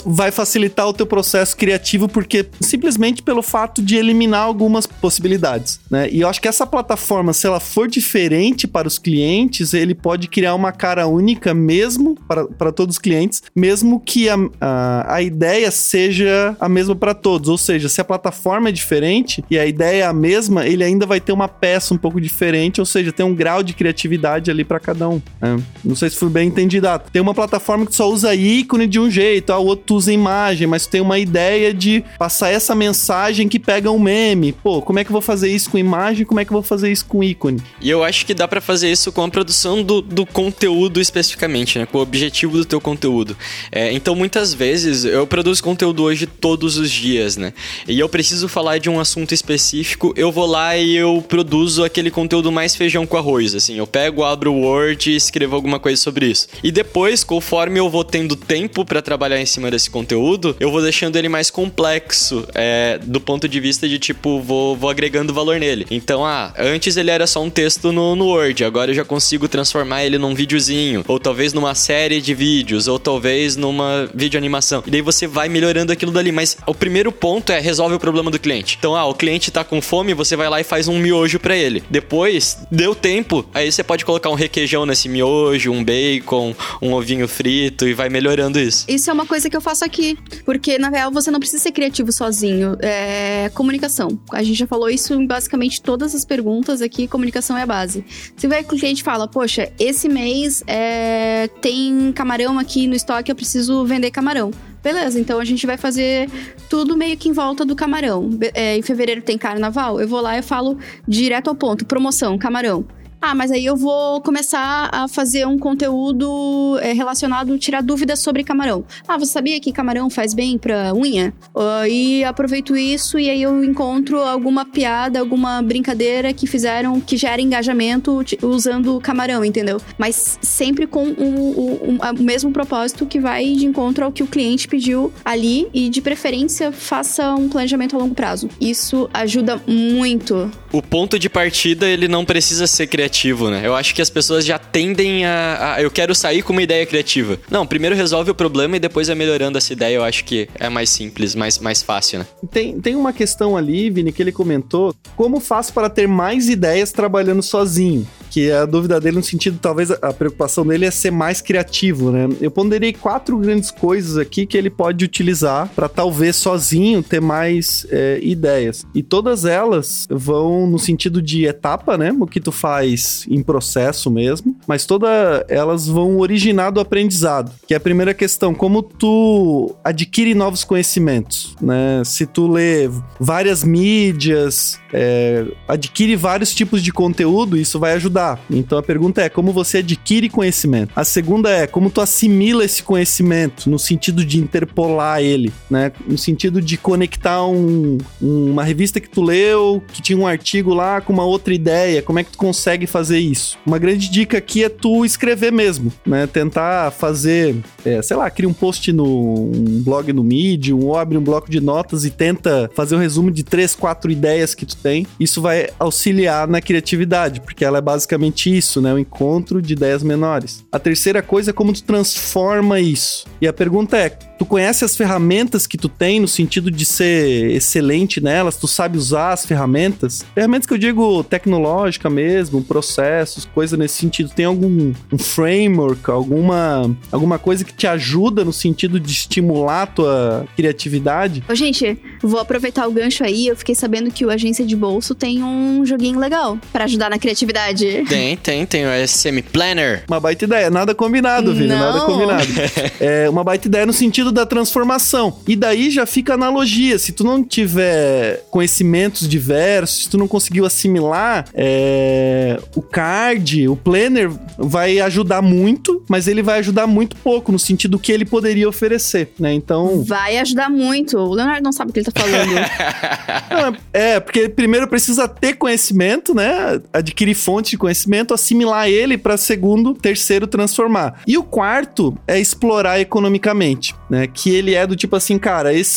vai 0.06 0.30
facilitar 0.30 0.86
o 0.88 0.92
teu 0.92 1.06
processo 1.06 1.56
criativo 1.56 2.08
porque 2.08 2.46
simplesmente 2.60 3.22
pelo 3.22 3.42
fato 3.42 3.82
de 3.82 3.96
eliminar 3.96 4.42
algumas 4.42 4.86
possibilidades, 4.86 5.80
né? 5.90 6.08
E 6.10 6.20
eu 6.20 6.28
acho 6.28 6.40
que 6.40 6.48
essa 6.48 6.66
plataforma, 6.66 7.32
se 7.32 7.46
ela 7.46 7.60
for 7.60 7.88
diferente 7.88 8.66
para 8.66 8.88
os 8.88 8.98
clientes, 8.98 9.74
ele 9.74 9.94
pode 9.94 10.28
criar 10.28 10.54
uma 10.54 10.72
cara 10.72 11.06
única 11.06 11.54
mesmo 11.54 12.16
para, 12.26 12.46
para 12.46 12.72
todos 12.72 12.96
os 12.96 12.98
clientes, 12.98 13.42
mesmo 13.54 14.00
que 14.00 14.28
a, 14.28 14.36
a, 14.60 15.14
a 15.16 15.22
ideia 15.22 15.70
seja 15.70 16.56
a 16.58 16.68
mesma 16.68 16.94
para 16.94 17.14
todos. 17.14 17.48
Ou 17.48 17.58
seja, 17.58 17.88
se 17.88 18.00
a 18.00 18.04
plataforma 18.04 18.68
é 18.68 18.72
diferente 18.72 19.44
e 19.50 19.58
a 19.58 19.66
ideia 19.66 20.02
é 20.02 20.06
a 20.06 20.12
mesma, 20.12 20.66
ele 20.66 20.84
ainda 20.84 21.06
vai 21.06 21.20
ter 21.20 21.32
uma 21.32 21.48
peça 21.48 21.94
um 21.94 21.98
pouco 21.98 22.20
diferente, 22.20 22.80
ou 22.80 22.86
seja, 22.86 23.12
tem 23.12 23.24
um 23.24 23.34
grau 23.34 23.62
de 23.62 23.72
criatividade 23.74 24.50
ali 24.50 24.64
para 24.64 24.80
cada 24.80 25.08
um. 25.08 25.20
Né? 25.40 25.62
Não 25.84 25.94
sei 25.94 26.10
se 26.10 26.16
foi 26.16 26.28
bem 26.28 26.48
entendido. 26.48 26.88
Ah, 26.88 26.98
tem 26.98 27.20
uma 27.20 27.34
plataforma 27.34 27.86
que 27.86 27.94
só 27.94 28.08
usa 28.10 28.34
ícone 28.34 28.86
de 28.86 28.98
um 28.98 29.10
jeito, 29.10 29.50
o 29.60 29.66
outro 29.66 29.96
usa 29.96 30.12
imagem, 30.12 30.66
mas 30.66 30.86
tem 30.86 31.00
uma 31.00 31.18
ideia 31.18 31.72
de 31.72 32.02
passar 32.18 32.50
essa 32.50 32.74
mensagem 32.74 33.48
que 33.48 33.58
pega 33.58 33.90
um 33.90 33.98
meme. 33.98 34.52
Pô, 34.52 34.82
como 34.82 34.98
é 34.98 35.04
que 35.04 35.10
eu 35.10 35.12
vou 35.12 35.20
fazer 35.20 35.50
isso 35.50 35.70
com 35.70 35.78
imagem? 35.78 36.24
Como 36.24 36.40
é 36.40 36.44
que 36.44 36.50
eu 36.50 36.54
vou 36.54 36.62
fazer 36.62 36.90
isso 36.90 37.06
com 37.06 37.22
ícone? 37.22 37.62
E 37.80 37.88
eu 37.88 38.02
acho 38.02 38.26
que 38.26 38.34
dá 38.34 38.48
para 38.48 38.60
fazer 38.60 38.90
isso 38.90 39.12
com 39.12 39.22
a 39.22 39.28
produção 39.28 39.82
do, 39.82 40.00
do 40.00 40.26
conteúdo 40.26 41.00
especificamente, 41.00 41.78
né? 41.78 41.86
Com 41.86 41.98
o 41.98 42.00
objetivo 42.00 42.56
do 42.56 42.64
teu 42.64 42.80
conteúdo. 42.80 43.36
É, 43.70 43.92
então, 43.92 44.14
muitas 44.14 44.52
vezes, 44.54 45.04
eu 45.04 45.26
produzo 45.26 45.62
conteúdo 45.62 46.02
hoje 46.02 46.26
todos 46.26 46.76
os 46.78 46.90
dias, 46.90 47.36
né? 47.36 47.52
E 47.86 47.98
eu 47.98 48.08
preciso 48.08 48.48
falar 48.48 48.78
de 48.78 48.88
um 48.88 48.98
assunto 48.98 49.32
específico, 49.32 50.12
eu 50.16 50.32
vou 50.32 50.46
lá 50.46 50.76
e 50.76 50.96
eu 50.96 51.24
produzo 51.26 51.84
aquele 51.84 52.10
conteúdo 52.10 52.50
mais 52.50 52.74
feijão 52.74 53.06
com 53.06 53.16
arroz, 53.16 53.54
assim. 53.54 53.76
Eu 53.76 53.86
pego, 53.86 54.24
abro 54.24 54.52
o 54.52 54.60
Word 54.62 55.10
e 55.10 55.16
escrevo 55.16 55.54
alguma 55.54 55.78
coisa 55.78 56.00
sobre 56.00 56.26
isso. 56.26 56.48
E 56.62 56.70
depois, 56.70 57.24
conforme 57.24 57.78
eu 57.78 57.88
vou 57.88 58.04
tendo 58.04 58.36
tempo 58.36 58.84
para 58.84 59.02
trabalhar 59.02 59.39
em 59.40 59.46
cima 59.46 59.70
desse 59.70 59.90
conteúdo, 59.90 60.56
eu 60.60 60.70
vou 60.70 60.82
deixando 60.82 61.16
ele 61.16 61.28
mais 61.28 61.50
complexo, 61.50 62.46
é, 62.54 62.98
do 63.02 63.20
ponto 63.20 63.48
de 63.48 63.60
vista 63.60 63.88
de 63.88 63.98
tipo, 63.98 64.40
vou, 64.40 64.76
vou 64.76 64.90
agregando 64.90 65.34
valor 65.34 65.58
nele. 65.58 65.86
Então, 65.90 66.24
ah, 66.24 66.52
antes 66.58 66.96
ele 66.96 67.10
era 67.10 67.26
só 67.26 67.42
um 67.42 67.50
texto 67.50 67.92
no, 67.92 68.14
no 68.14 68.26
Word, 68.26 68.64
agora 68.64 68.90
eu 68.90 68.94
já 68.94 69.04
consigo 69.04 69.48
transformar 69.48 70.04
ele 70.04 70.18
num 70.18 70.34
videozinho, 70.34 71.04
ou 71.08 71.18
talvez 71.18 71.52
numa 71.52 71.74
série 71.74 72.20
de 72.20 72.34
vídeos, 72.34 72.88
ou 72.88 72.98
talvez 72.98 73.56
numa 73.56 74.08
videoanimação. 74.14 74.82
E 74.86 74.90
daí 74.90 75.02
você 75.02 75.26
vai 75.26 75.48
melhorando 75.48 75.92
aquilo 75.92 76.12
dali. 76.12 76.30
Mas 76.32 76.56
o 76.66 76.74
primeiro 76.74 77.10
ponto 77.10 77.52
é 77.52 77.60
resolve 77.60 77.94
o 77.94 77.98
problema 77.98 78.30
do 78.30 78.38
cliente. 78.38 78.76
Então, 78.78 78.94
ah, 78.94 79.06
o 79.06 79.14
cliente 79.14 79.50
tá 79.50 79.64
com 79.64 79.80
fome, 79.80 80.14
você 80.14 80.36
vai 80.36 80.48
lá 80.48 80.60
e 80.60 80.64
faz 80.64 80.88
um 80.88 80.98
miojo 80.98 81.38
para 81.38 81.56
ele. 81.56 81.82
Depois, 81.90 82.58
deu 82.70 82.94
tempo, 82.94 83.44
aí 83.52 83.70
você 83.70 83.82
pode 83.82 84.04
colocar 84.04 84.30
um 84.30 84.34
requeijão 84.34 84.86
nesse 84.86 85.08
miojo, 85.08 85.72
um 85.72 85.84
bacon, 85.84 86.54
um 86.80 86.92
ovinho 86.92 87.26
frito 87.26 87.86
e 87.86 87.94
vai 87.94 88.08
melhorando 88.08 88.58
isso. 88.58 88.84
Isso 88.88 89.10
é 89.10 89.12
uma 89.12 89.26
coisa 89.30 89.48
que 89.48 89.56
eu 89.56 89.60
faço 89.60 89.84
aqui. 89.84 90.18
Porque, 90.44 90.76
na 90.76 90.88
real, 90.88 91.12
você 91.12 91.30
não 91.30 91.38
precisa 91.38 91.62
ser 91.62 91.70
criativo 91.70 92.10
sozinho. 92.10 92.76
É 92.80 93.48
comunicação. 93.54 94.18
A 94.32 94.42
gente 94.42 94.58
já 94.58 94.66
falou 94.66 94.90
isso 94.90 95.14
em 95.14 95.24
basicamente 95.24 95.80
todas 95.80 96.16
as 96.16 96.24
perguntas 96.24 96.82
aqui. 96.82 97.06
Comunicação 97.06 97.56
é 97.56 97.62
a 97.62 97.66
base. 97.66 98.04
Você 98.36 98.48
vai 98.48 98.64
com 98.64 98.74
o 98.74 98.78
cliente 98.78 99.04
fala: 99.04 99.28
Poxa, 99.28 99.72
esse 99.78 100.08
mês 100.08 100.64
é, 100.66 101.48
tem 101.60 102.12
camarão 102.12 102.58
aqui 102.58 102.88
no 102.88 102.96
estoque, 102.96 103.30
eu 103.30 103.36
preciso 103.36 103.84
vender 103.84 104.10
camarão. 104.10 104.50
Beleza, 104.82 105.20
então 105.20 105.38
a 105.38 105.44
gente 105.44 105.66
vai 105.66 105.76
fazer 105.76 106.28
tudo 106.68 106.96
meio 106.96 107.16
que 107.16 107.28
em 107.28 107.32
volta 107.32 107.64
do 107.64 107.76
camarão. 107.76 108.30
É, 108.54 108.76
em 108.76 108.82
fevereiro 108.82 109.22
tem 109.22 109.38
carnaval, 109.38 110.00
eu 110.00 110.08
vou 110.08 110.20
lá 110.20 110.36
e 110.38 110.42
falo 110.42 110.76
direto 111.06 111.48
ao 111.48 111.54
ponto: 111.54 111.86
promoção, 111.86 112.36
camarão. 112.36 112.84
Ah, 113.22 113.34
mas 113.34 113.50
aí 113.50 113.66
eu 113.66 113.76
vou 113.76 114.22
começar 114.22 114.88
a 114.90 115.06
fazer 115.06 115.46
um 115.46 115.58
conteúdo 115.58 116.78
é, 116.80 116.94
relacionado, 116.94 117.58
tirar 117.58 117.82
dúvidas 117.82 118.20
sobre 118.20 118.42
camarão. 118.42 118.82
Ah, 119.06 119.18
você 119.18 119.32
sabia 119.32 119.60
que 119.60 119.72
camarão 119.72 120.08
faz 120.08 120.32
bem 120.32 120.56
pra 120.56 120.94
unha? 120.94 121.34
Uh, 121.54 121.86
e 121.86 122.24
aproveito 122.24 122.74
isso 122.74 123.18
e 123.18 123.28
aí 123.28 123.42
eu 123.42 123.62
encontro 123.62 124.22
alguma 124.22 124.64
piada, 124.64 125.20
alguma 125.20 125.60
brincadeira 125.60 126.32
que 126.32 126.46
fizeram 126.46 126.98
que 126.98 127.16
gera 127.18 127.42
engajamento 127.42 128.24
usando 128.42 128.98
camarão, 129.00 129.44
entendeu? 129.44 129.78
Mas 129.98 130.38
sempre 130.40 130.86
com 130.86 131.08
o, 131.10 131.98
mesmo 132.18 132.50
propósito 132.52 133.04
que 133.04 133.20
vai 133.20 133.52
de 133.52 133.66
encontro 133.66 134.04
ao 134.04 134.12
que 134.12 134.22
o 134.22 134.26
cliente 134.26 134.66
pediu 134.66 135.12
ali 135.22 135.68
e 135.74 135.90
de 135.90 136.00
preferência 136.00 136.72
faça 136.72 137.34
um 137.34 137.50
planejamento 137.50 137.96
a 137.96 137.98
longo 137.98 138.14
prazo. 138.14 138.48
Isso 138.58 139.10
ajuda 139.12 139.60
muito. 139.66 140.50
O 140.72 140.80
ponto 140.80 141.18
de 141.18 141.28
partida 141.28 141.86
ele 141.86 142.08
não 142.08 142.24
precisa 142.24 142.66
ser 142.66 142.86
criativo 142.86 143.09
criativo, 143.10 143.50
né? 143.50 143.62
Eu 143.64 143.74
acho 143.74 143.94
que 143.94 144.00
as 144.00 144.08
pessoas 144.08 144.44
já 144.44 144.58
tendem 144.58 145.26
a, 145.26 145.74
a, 145.74 145.82
Eu 145.82 145.90
quero 145.90 146.14
sair 146.14 146.42
com 146.42 146.52
uma 146.52 146.62
ideia 146.62 146.86
criativa. 146.86 147.38
Não, 147.50 147.66
primeiro 147.66 147.96
resolve 147.96 148.30
o 148.30 148.34
problema 148.34 148.76
e 148.76 148.80
depois 148.80 149.08
é 149.08 149.14
melhorando 149.14 149.58
essa 149.58 149.72
ideia. 149.72 149.96
Eu 149.96 150.04
acho 150.04 150.24
que 150.24 150.48
é 150.54 150.68
mais 150.68 150.88
simples, 150.88 151.34
mais, 151.34 151.58
mais 151.58 151.82
fácil, 151.82 152.20
né? 152.20 152.26
Tem, 152.50 152.80
tem 152.80 152.94
uma 152.94 153.12
questão 153.12 153.56
ali, 153.56 153.90
Vini, 153.90 154.12
que 154.12 154.22
ele 154.22 154.32
comentou: 154.32 154.94
como 155.16 155.40
faço 155.40 155.72
para 155.72 155.90
ter 155.90 156.06
mais 156.06 156.48
ideias 156.48 156.92
trabalhando 156.92 157.42
sozinho? 157.42 158.06
Que 158.30 158.50
a 158.50 158.64
dúvida 158.64 159.00
dele 159.00 159.16
no 159.16 159.22
sentido, 159.22 159.58
talvez 159.60 159.90
a 159.90 160.12
preocupação 160.12 160.64
dele 160.64 160.86
é 160.86 160.90
ser 160.90 161.10
mais 161.10 161.40
criativo, 161.40 162.12
né? 162.12 162.28
Eu 162.40 162.50
ponderei 162.50 162.92
quatro 162.92 163.36
grandes 163.36 163.70
coisas 163.70 164.16
aqui 164.16 164.46
que 164.46 164.56
ele 164.56 164.70
pode 164.70 165.04
utilizar 165.04 165.68
para 165.74 165.88
talvez 165.88 166.36
sozinho 166.36 167.02
ter 167.02 167.20
mais 167.20 167.86
é, 167.90 168.20
ideias. 168.22 168.86
E 168.94 169.02
todas 169.02 169.44
elas 169.44 170.06
vão 170.08 170.66
no 170.66 170.78
sentido 170.78 171.20
de 171.20 171.44
etapa, 171.44 171.98
né? 171.98 172.14
O 172.18 172.26
que 172.26 172.40
tu 172.40 172.52
faz 172.52 173.26
em 173.28 173.42
processo 173.42 174.10
mesmo, 174.10 174.56
mas 174.66 174.86
todas 174.86 175.10
elas 175.48 175.88
vão 175.88 176.18
originar 176.18 176.70
do 176.70 176.80
aprendizado. 176.80 177.52
Que 177.66 177.74
é 177.74 177.76
a 177.76 177.80
primeira 177.80 178.14
questão, 178.14 178.54
como 178.54 178.82
tu 178.82 179.74
adquire 179.82 180.34
novos 180.34 180.62
conhecimentos, 180.62 181.56
né? 181.60 182.02
Se 182.04 182.26
tu 182.26 182.46
lê 182.46 182.88
várias 183.18 183.64
mídias, 183.64 184.78
é, 184.92 185.46
adquire 185.66 186.14
vários 186.14 186.54
tipos 186.54 186.82
de 186.82 186.92
conteúdo, 186.92 187.56
isso 187.56 187.78
vai 187.78 187.94
ajudar 187.94 188.19
estudar. 188.20 188.40
Então 188.50 188.78
a 188.78 188.82
pergunta 188.82 189.22
é 189.22 189.28
como 189.28 189.52
você 189.52 189.78
adquire 189.78 190.28
conhecimento. 190.28 190.92
A 190.94 191.04
segunda 191.04 191.50
é 191.50 191.66
como 191.66 191.90
tu 191.90 192.00
assimila 192.00 192.64
esse 192.64 192.82
conhecimento 192.82 193.70
no 193.70 193.78
sentido 193.78 194.24
de 194.24 194.38
interpolar 194.38 195.20
ele, 195.20 195.52
né? 195.70 195.92
No 196.06 196.18
sentido 196.18 196.60
de 196.60 196.76
conectar 196.76 197.44
um, 197.46 197.98
uma 198.20 198.62
revista 198.62 199.00
que 199.00 199.08
tu 199.08 199.22
leu, 199.22 199.82
que 199.92 200.02
tinha 200.02 200.18
um 200.18 200.26
artigo 200.26 200.74
lá 200.74 201.00
com 201.00 201.12
uma 201.12 201.24
outra 201.24 201.54
ideia. 201.54 202.02
Como 202.02 202.18
é 202.18 202.24
que 202.24 202.32
tu 202.32 202.38
consegue 202.38 202.86
fazer 202.86 203.18
isso? 203.18 203.58
Uma 203.64 203.78
grande 203.78 204.08
dica 204.10 204.38
aqui 204.38 204.64
é 204.64 204.68
tu 204.68 205.04
escrever 205.04 205.52
mesmo, 205.52 205.92
né? 206.04 206.26
Tentar 206.26 206.90
fazer, 206.90 207.56
é, 207.84 208.02
sei 208.02 208.16
lá, 208.16 208.30
cria 208.30 208.48
um 208.48 208.52
post 208.52 208.92
no 208.92 209.30
um 209.50 209.82
blog 209.82 210.12
no 210.12 210.22
Medium 210.22 210.80
ou 210.84 210.96
abre 210.96 211.16
um 211.16 211.22
bloco 211.22 211.50
de 211.50 211.60
notas 211.60 212.04
e 212.04 212.10
tenta 212.10 212.70
fazer 212.74 212.94
um 212.94 212.98
resumo 212.98 213.30
de 213.30 213.42
três, 213.42 213.74
quatro 213.74 214.10
ideias 214.10 214.54
que 214.54 214.66
tu 214.66 214.76
tem. 214.76 215.06
Isso 215.18 215.40
vai 215.40 215.68
auxiliar 215.78 216.46
na 216.48 216.60
criatividade, 216.60 217.40
porque 217.40 217.64
ela 217.64 217.78
é 217.78 217.80
basicamente 217.80 218.09
basicamente 218.10 218.56
isso, 218.56 218.80
né? 218.80 218.92
O 218.92 218.98
encontro 218.98 219.62
de 219.62 219.74
ideias 219.74 220.02
menores. 220.02 220.64
A 220.72 220.78
terceira 220.78 221.22
coisa 221.22 221.50
é 221.50 221.52
como 221.52 221.72
tu 221.72 221.82
transforma 221.84 222.80
isso. 222.80 223.26
E 223.40 223.46
a 223.46 223.52
pergunta 223.52 223.96
é: 223.96 224.10
tu 224.40 224.46
conhece 224.46 224.86
as 224.86 224.96
ferramentas 224.96 225.66
que 225.66 225.76
tu 225.76 225.86
tem 225.86 226.18
no 226.18 226.26
sentido 226.26 226.70
de 226.70 226.86
ser 226.86 227.50
excelente 227.50 228.22
nelas? 228.22 228.56
Tu 228.56 228.66
sabe 228.66 228.96
usar 228.96 229.34
as 229.34 229.44
ferramentas? 229.44 230.24
Ferramentas 230.34 230.66
que 230.66 230.72
eu 230.72 230.78
digo 230.78 231.22
tecnológica 231.22 232.08
mesmo, 232.08 232.64
processos, 232.64 233.44
coisa 233.44 233.76
nesse 233.76 233.96
sentido. 233.96 234.30
Tem 234.30 234.46
algum 234.46 234.94
um 235.12 235.18
framework, 235.18 236.10
alguma, 236.10 236.90
alguma 237.12 237.38
coisa 237.38 237.66
que 237.66 237.74
te 237.74 237.86
ajuda 237.86 238.42
no 238.42 238.50
sentido 238.50 238.98
de 238.98 239.12
estimular 239.12 239.82
a 239.82 239.86
tua 239.86 240.46
criatividade? 240.56 241.44
Ô, 241.46 241.54
gente, 241.54 241.98
vou 242.22 242.40
aproveitar 242.40 242.88
o 242.88 242.92
gancho 242.92 243.22
aí. 243.22 243.46
Eu 243.46 243.56
fiquei 243.56 243.74
sabendo 243.74 244.10
que 244.10 244.24
o 244.24 244.30
Agência 244.30 244.64
de 244.64 244.74
Bolso 244.74 245.14
tem 245.14 245.44
um 245.44 245.84
joguinho 245.84 246.18
legal 246.18 246.58
para 246.72 246.84
ajudar 246.84 247.10
na 247.10 247.18
criatividade. 247.18 248.04
Tem, 248.08 248.38
tem, 248.38 248.64
tem 248.64 248.86
o 248.86 249.06
SM 249.06 249.42
Planner. 249.52 250.04
Uma 250.08 250.18
baita 250.18 250.46
ideia, 250.46 250.70
nada 250.70 250.94
combinado, 250.94 251.54
filho, 251.54 251.68
nada 251.68 252.00
combinado. 252.06 252.48
é 252.98 253.28
uma 253.28 253.44
baita 253.44 253.68
ideia 253.68 253.84
no 253.84 253.92
sentido 253.92 254.29
da 254.30 254.46
transformação. 254.46 255.38
E 255.46 255.56
daí 255.56 255.90
já 255.90 256.06
fica 256.06 256.34
analogia, 256.34 256.98
se 256.98 257.12
tu 257.12 257.24
não 257.24 257.42
tiver 257.44 258.44
conhecimentos 258.50 259.28
diversos, 259.28 260.04
se 260.04 260.08
tu 260.08 260.18
não 260.18 260.28
conseguiu 260.28 260.64
assimilar, 260.64 261.46
é... 261.54 262.58
o 262.74 262.82
card, 262.82 263.68
o 263.68 263.76
planner 263.76 264.30
vai 264.58 265.00
ajudar 265.00 265.42
muito, 265.42 266.04
mas 266.08 266.28
ele 266.28 266.42
vai 266.42 266.58
ajudar 266.58 266.86
muito 266.86 267.16
pouco 267.16 267.52
no 267.52 267.58
sentido 267.58 267.98
que 267.98 268.12
ele 268.12 268.24
poderia 268.24 268.68
oferecer, 268.68 269.32
né? 269.38 269.52
Então... 269.52 270.02
Vai 270.02 270.38
ajudar 270.38 270.70
muito. 270.70 271.18
O 271.18 271.34
Leonardo 271.34 271.62
não 271.62 271.72
sabe 271.72 271.90
o 271.90 271.92
que 271.92 272.00
ele 272.00 272.10
tá 272.10 272.20
falando. 272.20 272.50
não, 273.50 273.76
é, 273.92 274.20
porque 274.20 274.48
primeiro 274.48 274.88
precisa 274.88 275.28
ter 275.28 275.54
conhecimento, 275.54 276.34
né? 276.34 276.80
Adquirir 276.92 277.34
fonte 277.34 277.70
de 277.70 277.78
conhecimento, 277.78 278.34
assimilar 278.34 278.88
ele 278.88 279.16
para 279.18 279.36
segundo, 279.36 279.94
terceiro 279.94 280.46
transformar. 280.46 281.20
E 281.26 281.36
o 281.36 281.42
quarto 281.42 282.16
é 282.26 282.38
explorar 282.38 283.00
economicamente, 283.00 283.94
né? 284.10 284.26
Que 284.26 284.50
ele 284.54 284.74
é 284.74 284.86
do 284.86 284.96
tipo 284.96 285.14
assim, 285.14 285.38
cara, 285.38 285.72
esse, 285.72 285.92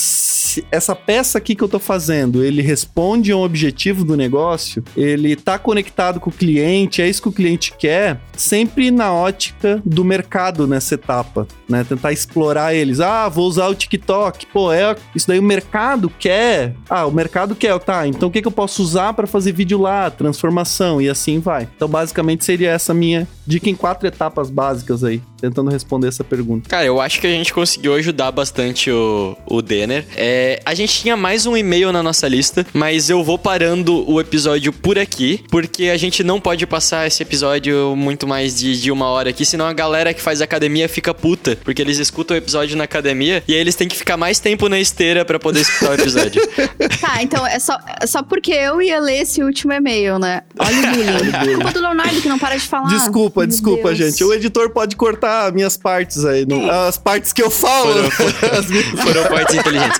essa 0.72 0.96
peça 0.96 1.38
aqui 1.38 1.56
que 1.56 1.64
eu 1.64 1.70
tô 1.70 1.80
fazendo, 1.80 2.44
ele 2.44 2.62
responde 2.62 3.32
a 3.32 3.38
um 3.38 3.44
objetivo 3.44 4.04
do 4.04 4.18
negócio, 4.18 4.84
ele 4.96 5.36
tá 5.36 5.58
conectado 5.58 6.20
com 6.20 6.30
o 6.30 6.34
cliente, 6.34 7.02
é 7.02 7.10
isso 7.10 7.22
que 7.22 7.30
o 7.30 7.32
cliente 7.32 7.74
quer, 7.78 8.20
sempre 8.36 8.92
na 8.92 9.14
ótica 9.14 9.82
do 9.86 10.04
mercado 10.04 10.68
nessa 10.68 10.96
etapa, 10.96 11.48
né? 11.68 11.84
Tentar 11.84 12.12
explorar 12.12 12.74
eles. 12.74 13.00
Ah, 13.00 13.30
vou 13.30 13.48
usar 13.48 13.68
o 13.68 13.76
TikTok. 13.76 14.46
Pô, 14.48 14.72
é 14.72 14.96
isso 15.16 15.28
daí 15.28 15.40
o 15.40 15.44
mercado 15.44 16.12
quer. 16.20 16.76
Ah, 16.90 17.06
o 17.06 17.12
mercado 17.12 17.56
quer, 17.56 17.78
tá? 17.80 18.08
Então 18.08 18.30
o 18.30 18.32
que, 18.32 18.42
que 18.42 18.48
eu 18.48 18.52
posso 18.52 18.82
usar 18.82 19.14
para 19.14 19.28
fazer 19.28 19.52
vídeo 19.52 19.80
lá, 19.80 20.10
transformação 20.10 21.02
e 21.02 21.10
assim 21.10 21.40
vai. 21.40 21.68
Então 21.76 21.88
basicamente 21.88 22.44
seria 22.44 22.72
essa 22.72 22.94
minha 22.94 23.28
dica 23.46 23.70
em 23.70 23.76
quatro 23.76 24.08
etapas 24.08 24.50
básicas 24.50 25.04
aí 25.04 25.22
tentando 25.44 25.70
responder 25.70 26.08
essa 26.08 26.24
pergunta. 26.24 26.70
Cara, 26.70 26.86
eu 26.86 27.02
acho 27.02 27.20
que 27.20 27.28
a 27.28 27.30
gente 27.30 27.54
conseguiu 27.54 27.94
ajudar 27.96 28.32
bastante 28.32 28.90
o, 28.90 29.36
o 29.46 29.62
Denner. 29.62 30.06
É, 30.16 30.43
a 30.66 30.74
gente 30.74 31.02
tinha 31.02 31.16
mais 31.16 31.46
um 31.46 31.56
e-mail 31.56 31.92
na 31.92 32.02
nossa 32.02 32.28
lista, 32.28 32.66
mas 32.74 33.10
eu 33.10 33.24
vou 33.24 33.38
parando 33.38 34.10
o 34.10 34.20
episódio 34.20 34.72
por 34.72 34.98
aqui, 34.98 35.44
porque 35.50 35.90
a 35.90 35.98
gente 35.98 36.24
não 36.24 36.40
pode 36.40 36.66
passar 36.66 37.08
esse 37.08 37.22
episódio 37.22 37.96
muito 37.96 38.28
mais 38.28 38.58
de, 38.58 38.80
de 38.80 38.92
uma 38.92 39.08
hora 39.08 39.30
aqui, 39.30 39.46
senão 39.46 39.66
a 39.66 39.74
galera 39.74 40.14
que 40.14 40.22
faz 40.22 40.42
academia 40.42 40.88
fica 40.90 41.14
puta, 41.14 41.58
porque 41.64 41.82
eles 41.82 41.98
escutam 41.98 42.36
o 42.36 42.38
episódio 42.38 42.78
na 42.78 42.84
academia 42.84 43.44
e 43.48 43.54
aí 43.54 43.60
eles 43.60 43.76
têm 43.76 43.88
que 43.88 43.96
ficar 43.96 44.18
mais 44.18 44.40
tempo 44.40 44.68
na 44.70 44.80
esteira 44.80 45.26
para 45.26 45.40
poder 45.40 45.62
escutar 45.62 45.92
o 45.92 45.94
episódio. 45.94 46.42
tá, 47.00 47.22
então 47.22 47.46
é 47.46 47.60
só, 47.60 47.78
é 48.02 48.08
só 48.08 48.24
porque 48.24 48.52
eu 48.52 48.82
ia 48.82 49.00
ler 49.00 49.22
esse 49.22 49.44
último 49.44 49.74
e-mail, 49.74 50.20
né? 50.20 50.42
Olha 50.60 50.78
o 50.78 50.96
bullying. 50.96 51.54
Culpa 51.56 51.72
do 51.72 51.82
Leonardo 51.82 52.22
que 52.22 52.30
não 52.30 52.40
para 52.40 52.56
de 52.56 52.66
falar. 52.68 52.88
Desculpa, 52.88 53.42
Meu 53.42 53.48
desculpa, 53.48 53.94
Deus. 53.94 53.98
gente. 53.98 54.24
O 54.24 54.34
editor 54.34 54.70
pode 54.70 54.96
cortar 54.96 55.52
minhas 55.52 55.78
partes 55.78 56.26
aí. 56.26 56.46
No, 56.46 56.70
as 56.70 56.98
partes 56.98 57.34
que 57.34 57.42
eu 57.42 57.50
falo. 57.50 58.10
Foram, 58.12 58.32
foram, 58.32 58.64
foram 59.04 59.24
partes 59.26 59.56
inteligentes. 59.56 60.00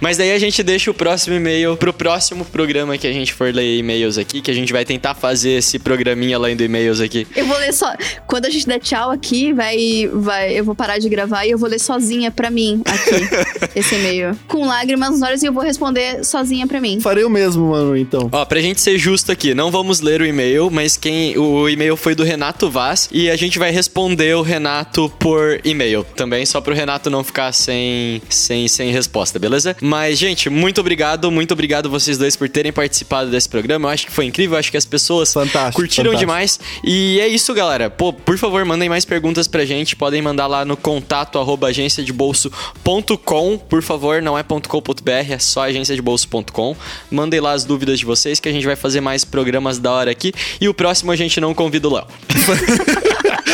Mas 0.00 0.16
daí 0.16 0.32
a 0.32 0.38
gente 0.38 0.62
deixa 0.62 0.90
o 0.90 0.94
próximo 0.94 1.36
e-mail 1.36 1.76
pro 1.76 1.92
próximo 1.92 2.44
programa 2.44 2.98
que 2.98 3.06
a 3.06 3.12
gente 3.12 3.32
for 3.32 3.52
ler 3.52 3.78
e-mails 3.78 4.18
aqui, 4.18 4.40
que 4.40 4.50
a 4.50 4.54
gente 4.54 4.72
vai 4.72 4.84
tentar 4.84 5.14
fazer 5.14 5.52
esse 5.52 5.78
programinha 5.78 6.38
lendo 6.38 6.62
e-mails 6.62 7.00
aqui. 7.00 7.26
Eu 7.34 7.46
vou 7.46 7.56
ler 7.58 7.72
só. 7.72 7.92
Quando 8.26 8.46
a 8.46 8.50
gente 8.50 8.66
der 8.66 8.80
tchau 8.80 9.10
aqui, 9.10 9.52
vai, 9.52 10.08
vai, 10.12 10.58
eu 10.58 10.64
vou 10.64 10.74
parar 10.74 10.98
de 10.98 11.08
gravar 11.08 11.44
e 11.44 11.50
eu 11.50 11.58
vou 11.58 11.68
ler 11.68 11.78
sozinha 11.78 12.30
pra 12.30 12.50
mim 12.50 12.82
aqui 12.84 13.70
esse 13.78 13.94
e-mail. 13.94 14.36
Com 14.46 14.66
lágrimas 14.66 15.10
nos 15.10 15.22
olhos 15.22 15.42
e 15.42 15.46
eu 15.46 15.52
vou 15.52 15.62
responder 15.62 16.24
sozinha 16.24 16.66
pra 16.66 16.80
mim. 16.80 17.00
Farei 17.00 17.24
o 17.24 17.30
mesmo, 17.30 17.70
mano, 17.70 17.96
então. 17.96 18.28
Ó, 18.32 18.44
pra 18.44 18.60
gente 18.60 18.80
ser 18.80 18.98
justo 18.98 19.32
aqui, 19.32 19.54
não 19.54 19.70
vamos 19.70 20.00
ler 20.00 20.20
o 20.20 20.26
e-mail, 20.26 20.70
mas 20.70 20.96
quem 20.96 21.36
o 21.38 21.68
e-mail 21.68 21.96
foi 21.96 22.14
do 22.14 22.22
Renato 22.22 22.70
Vaz 22.70 23.08
e 23.12 23.30
a 23.30 23.36
gente 23.36 23.58
vai 23.58 23.70
responder 23.70 24.34
o 24.36 24.42
Renato 24.42 25.08
por 25.18 25.60
e-mail 25.64 26.04
também, 26.14 26.44
só 26.44 26.60
pro 26.60 26.74
Renato 26.74 27.10
não 27.10 27.24
ficar 27.24 27.52
sem, 27.52 28.20
sem, 28.28 28.68
sem 28.68 28.90
resposta, 28.90 29.38
beleza? 29.38 29.76
Mas, 29.88 30.18
gente, 30.18 30.50
muito 30.50 30.80
obrigado, 30.80 31.30
muito 31.30 31.52
obrigado 31.52 31.88
vocês 31.88 32.18
dois 32.18 32.34
por 32.34 32.48
terem 32.48 32.72
participado 32.72 33.30
desse 33.30 33.48
programa. 33.48 33.86
Eu 33.88 33.92
acho 33.92 34.06
que 34.06 34.10
foi 34.12 34.24
incrível, 34.24 34.58
acho 34.58 34.68
que 34.68 34.76
as 34.76 34.84
pessoas 34.84 35.32
Fantástico, 35.32 35.80
curtiram 35.80 36.10
fantástico. 36.10 36.18
demais. 36.18 36.58
E 36.82 37.20
é 37.20 37.28
isso, 37.28 37.54
galera. 37.54 37.88
Pô, 37.88 38.12
por 38.12 38.36
favor, 38.36 38.64
mandem 38.64 38.88
mais 38.88 39.04
perguntas 39.04 39.46
pra 39.46 39.64
gente. 39.64 39.94
Podem 39.94 40.20
mandar 40.20 40.48
lá 40.48 40.64
no 40.64 40.76
contato 40.76 41.38
arroba 41.38 41.68
agenciadebolso.com. 41.68 43.58
Por 43.58 43.80
favor, 43.80 44.20
não 44.20 44.36
é 44.36 44.42
.com.br, 44.42 45.10
é 45.30 45.38
só 45.38 45.62
agenciadebolso.com. 45.62 46.76
Mandem 47.08 47.38
lá 47.38 47.52
as 47.52 47.64
dúvidas 47.64 48.00
de 48.00 48.04
vocês 48.04 48.40
que 48.40 48.48
a 48.48 48.52
gente 48.52 48.66
vai 48.66 48.74
fazer 48.74 49.00
mais 49.00 49.24
programas 49.24 49.78
da 49.78 49.92
hora 49.92 50.10
aqui. 50.10 50.32
E 50.60 50.68
o 50.68 50.74
próximo 50.74 51.12
a 51.12 51.16
gente 51.16 51.40
não 51.40 51.54
convida 51.54 51.86
o 51.88 51.94
Léo. 51.94 52.06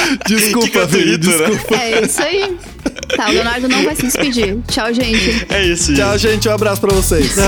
Desculpa, 0.27 0.87
doído, 0.87 1.29
né? 1.29 1.47
É 1.81 2.05
isso 2.05 2.23
aí. 2.23 2.57
Tá, 3.17 3.29
o 3.29 3.33
Leonardo 3.33 3.69
não 3.69 3.83
vai 3.85 3.95
se 3.95 4.03
despedir. 4.03 4.59
Tchau, 4.69 4.93
gente. 4.93 5.47
É 5.49 5.65
isso, 5.65 5.95
Tchau, 5.95 6.19
gente. 6.23 6.49
Um 6.49 6.53
abraço 6.53 6.81
pra 6.81 6.93
vocês. 6.93 7.35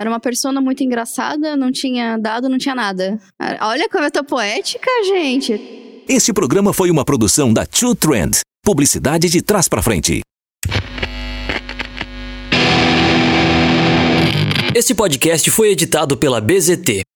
Era 0.00 0.08
uma 0.10 0.18
persona 0.18 0.58
muito 0.60 0.82
engraçada, 0.82 1.54
não 1.54 1.70
tinha 1.70 2.16
dado, 2.16 2.48
não 2.48 2.56
tinha 2.58 2.74
nada. 2.74 3.20
Olha 3.60 3.88
como 3.90 4.04
eu 4.04 4.10
tô 4.10 4.24
poética, 4.24 4.90
gente. 5.04 6.02
Este 6.08 6.32
programa 6.32 6.72
foi 6.72 6.90
uma 6.90 7.04
produção 7.04 7.52
da 7.52 7.66
True 7.66 7.94
Trend. 7.94 8.38
Publicidade 8.64 9.28
de 9.28 9.42
trás 9.42 9.68
pra 9.68 9.82
frente. 9.82 10.22
Esse 14.74 14.94
podcast 14.94 15.50
foi 15.50 15.72
editado 15.72 16.16
pela 16.16 16.40
BZT, 16.40 17.02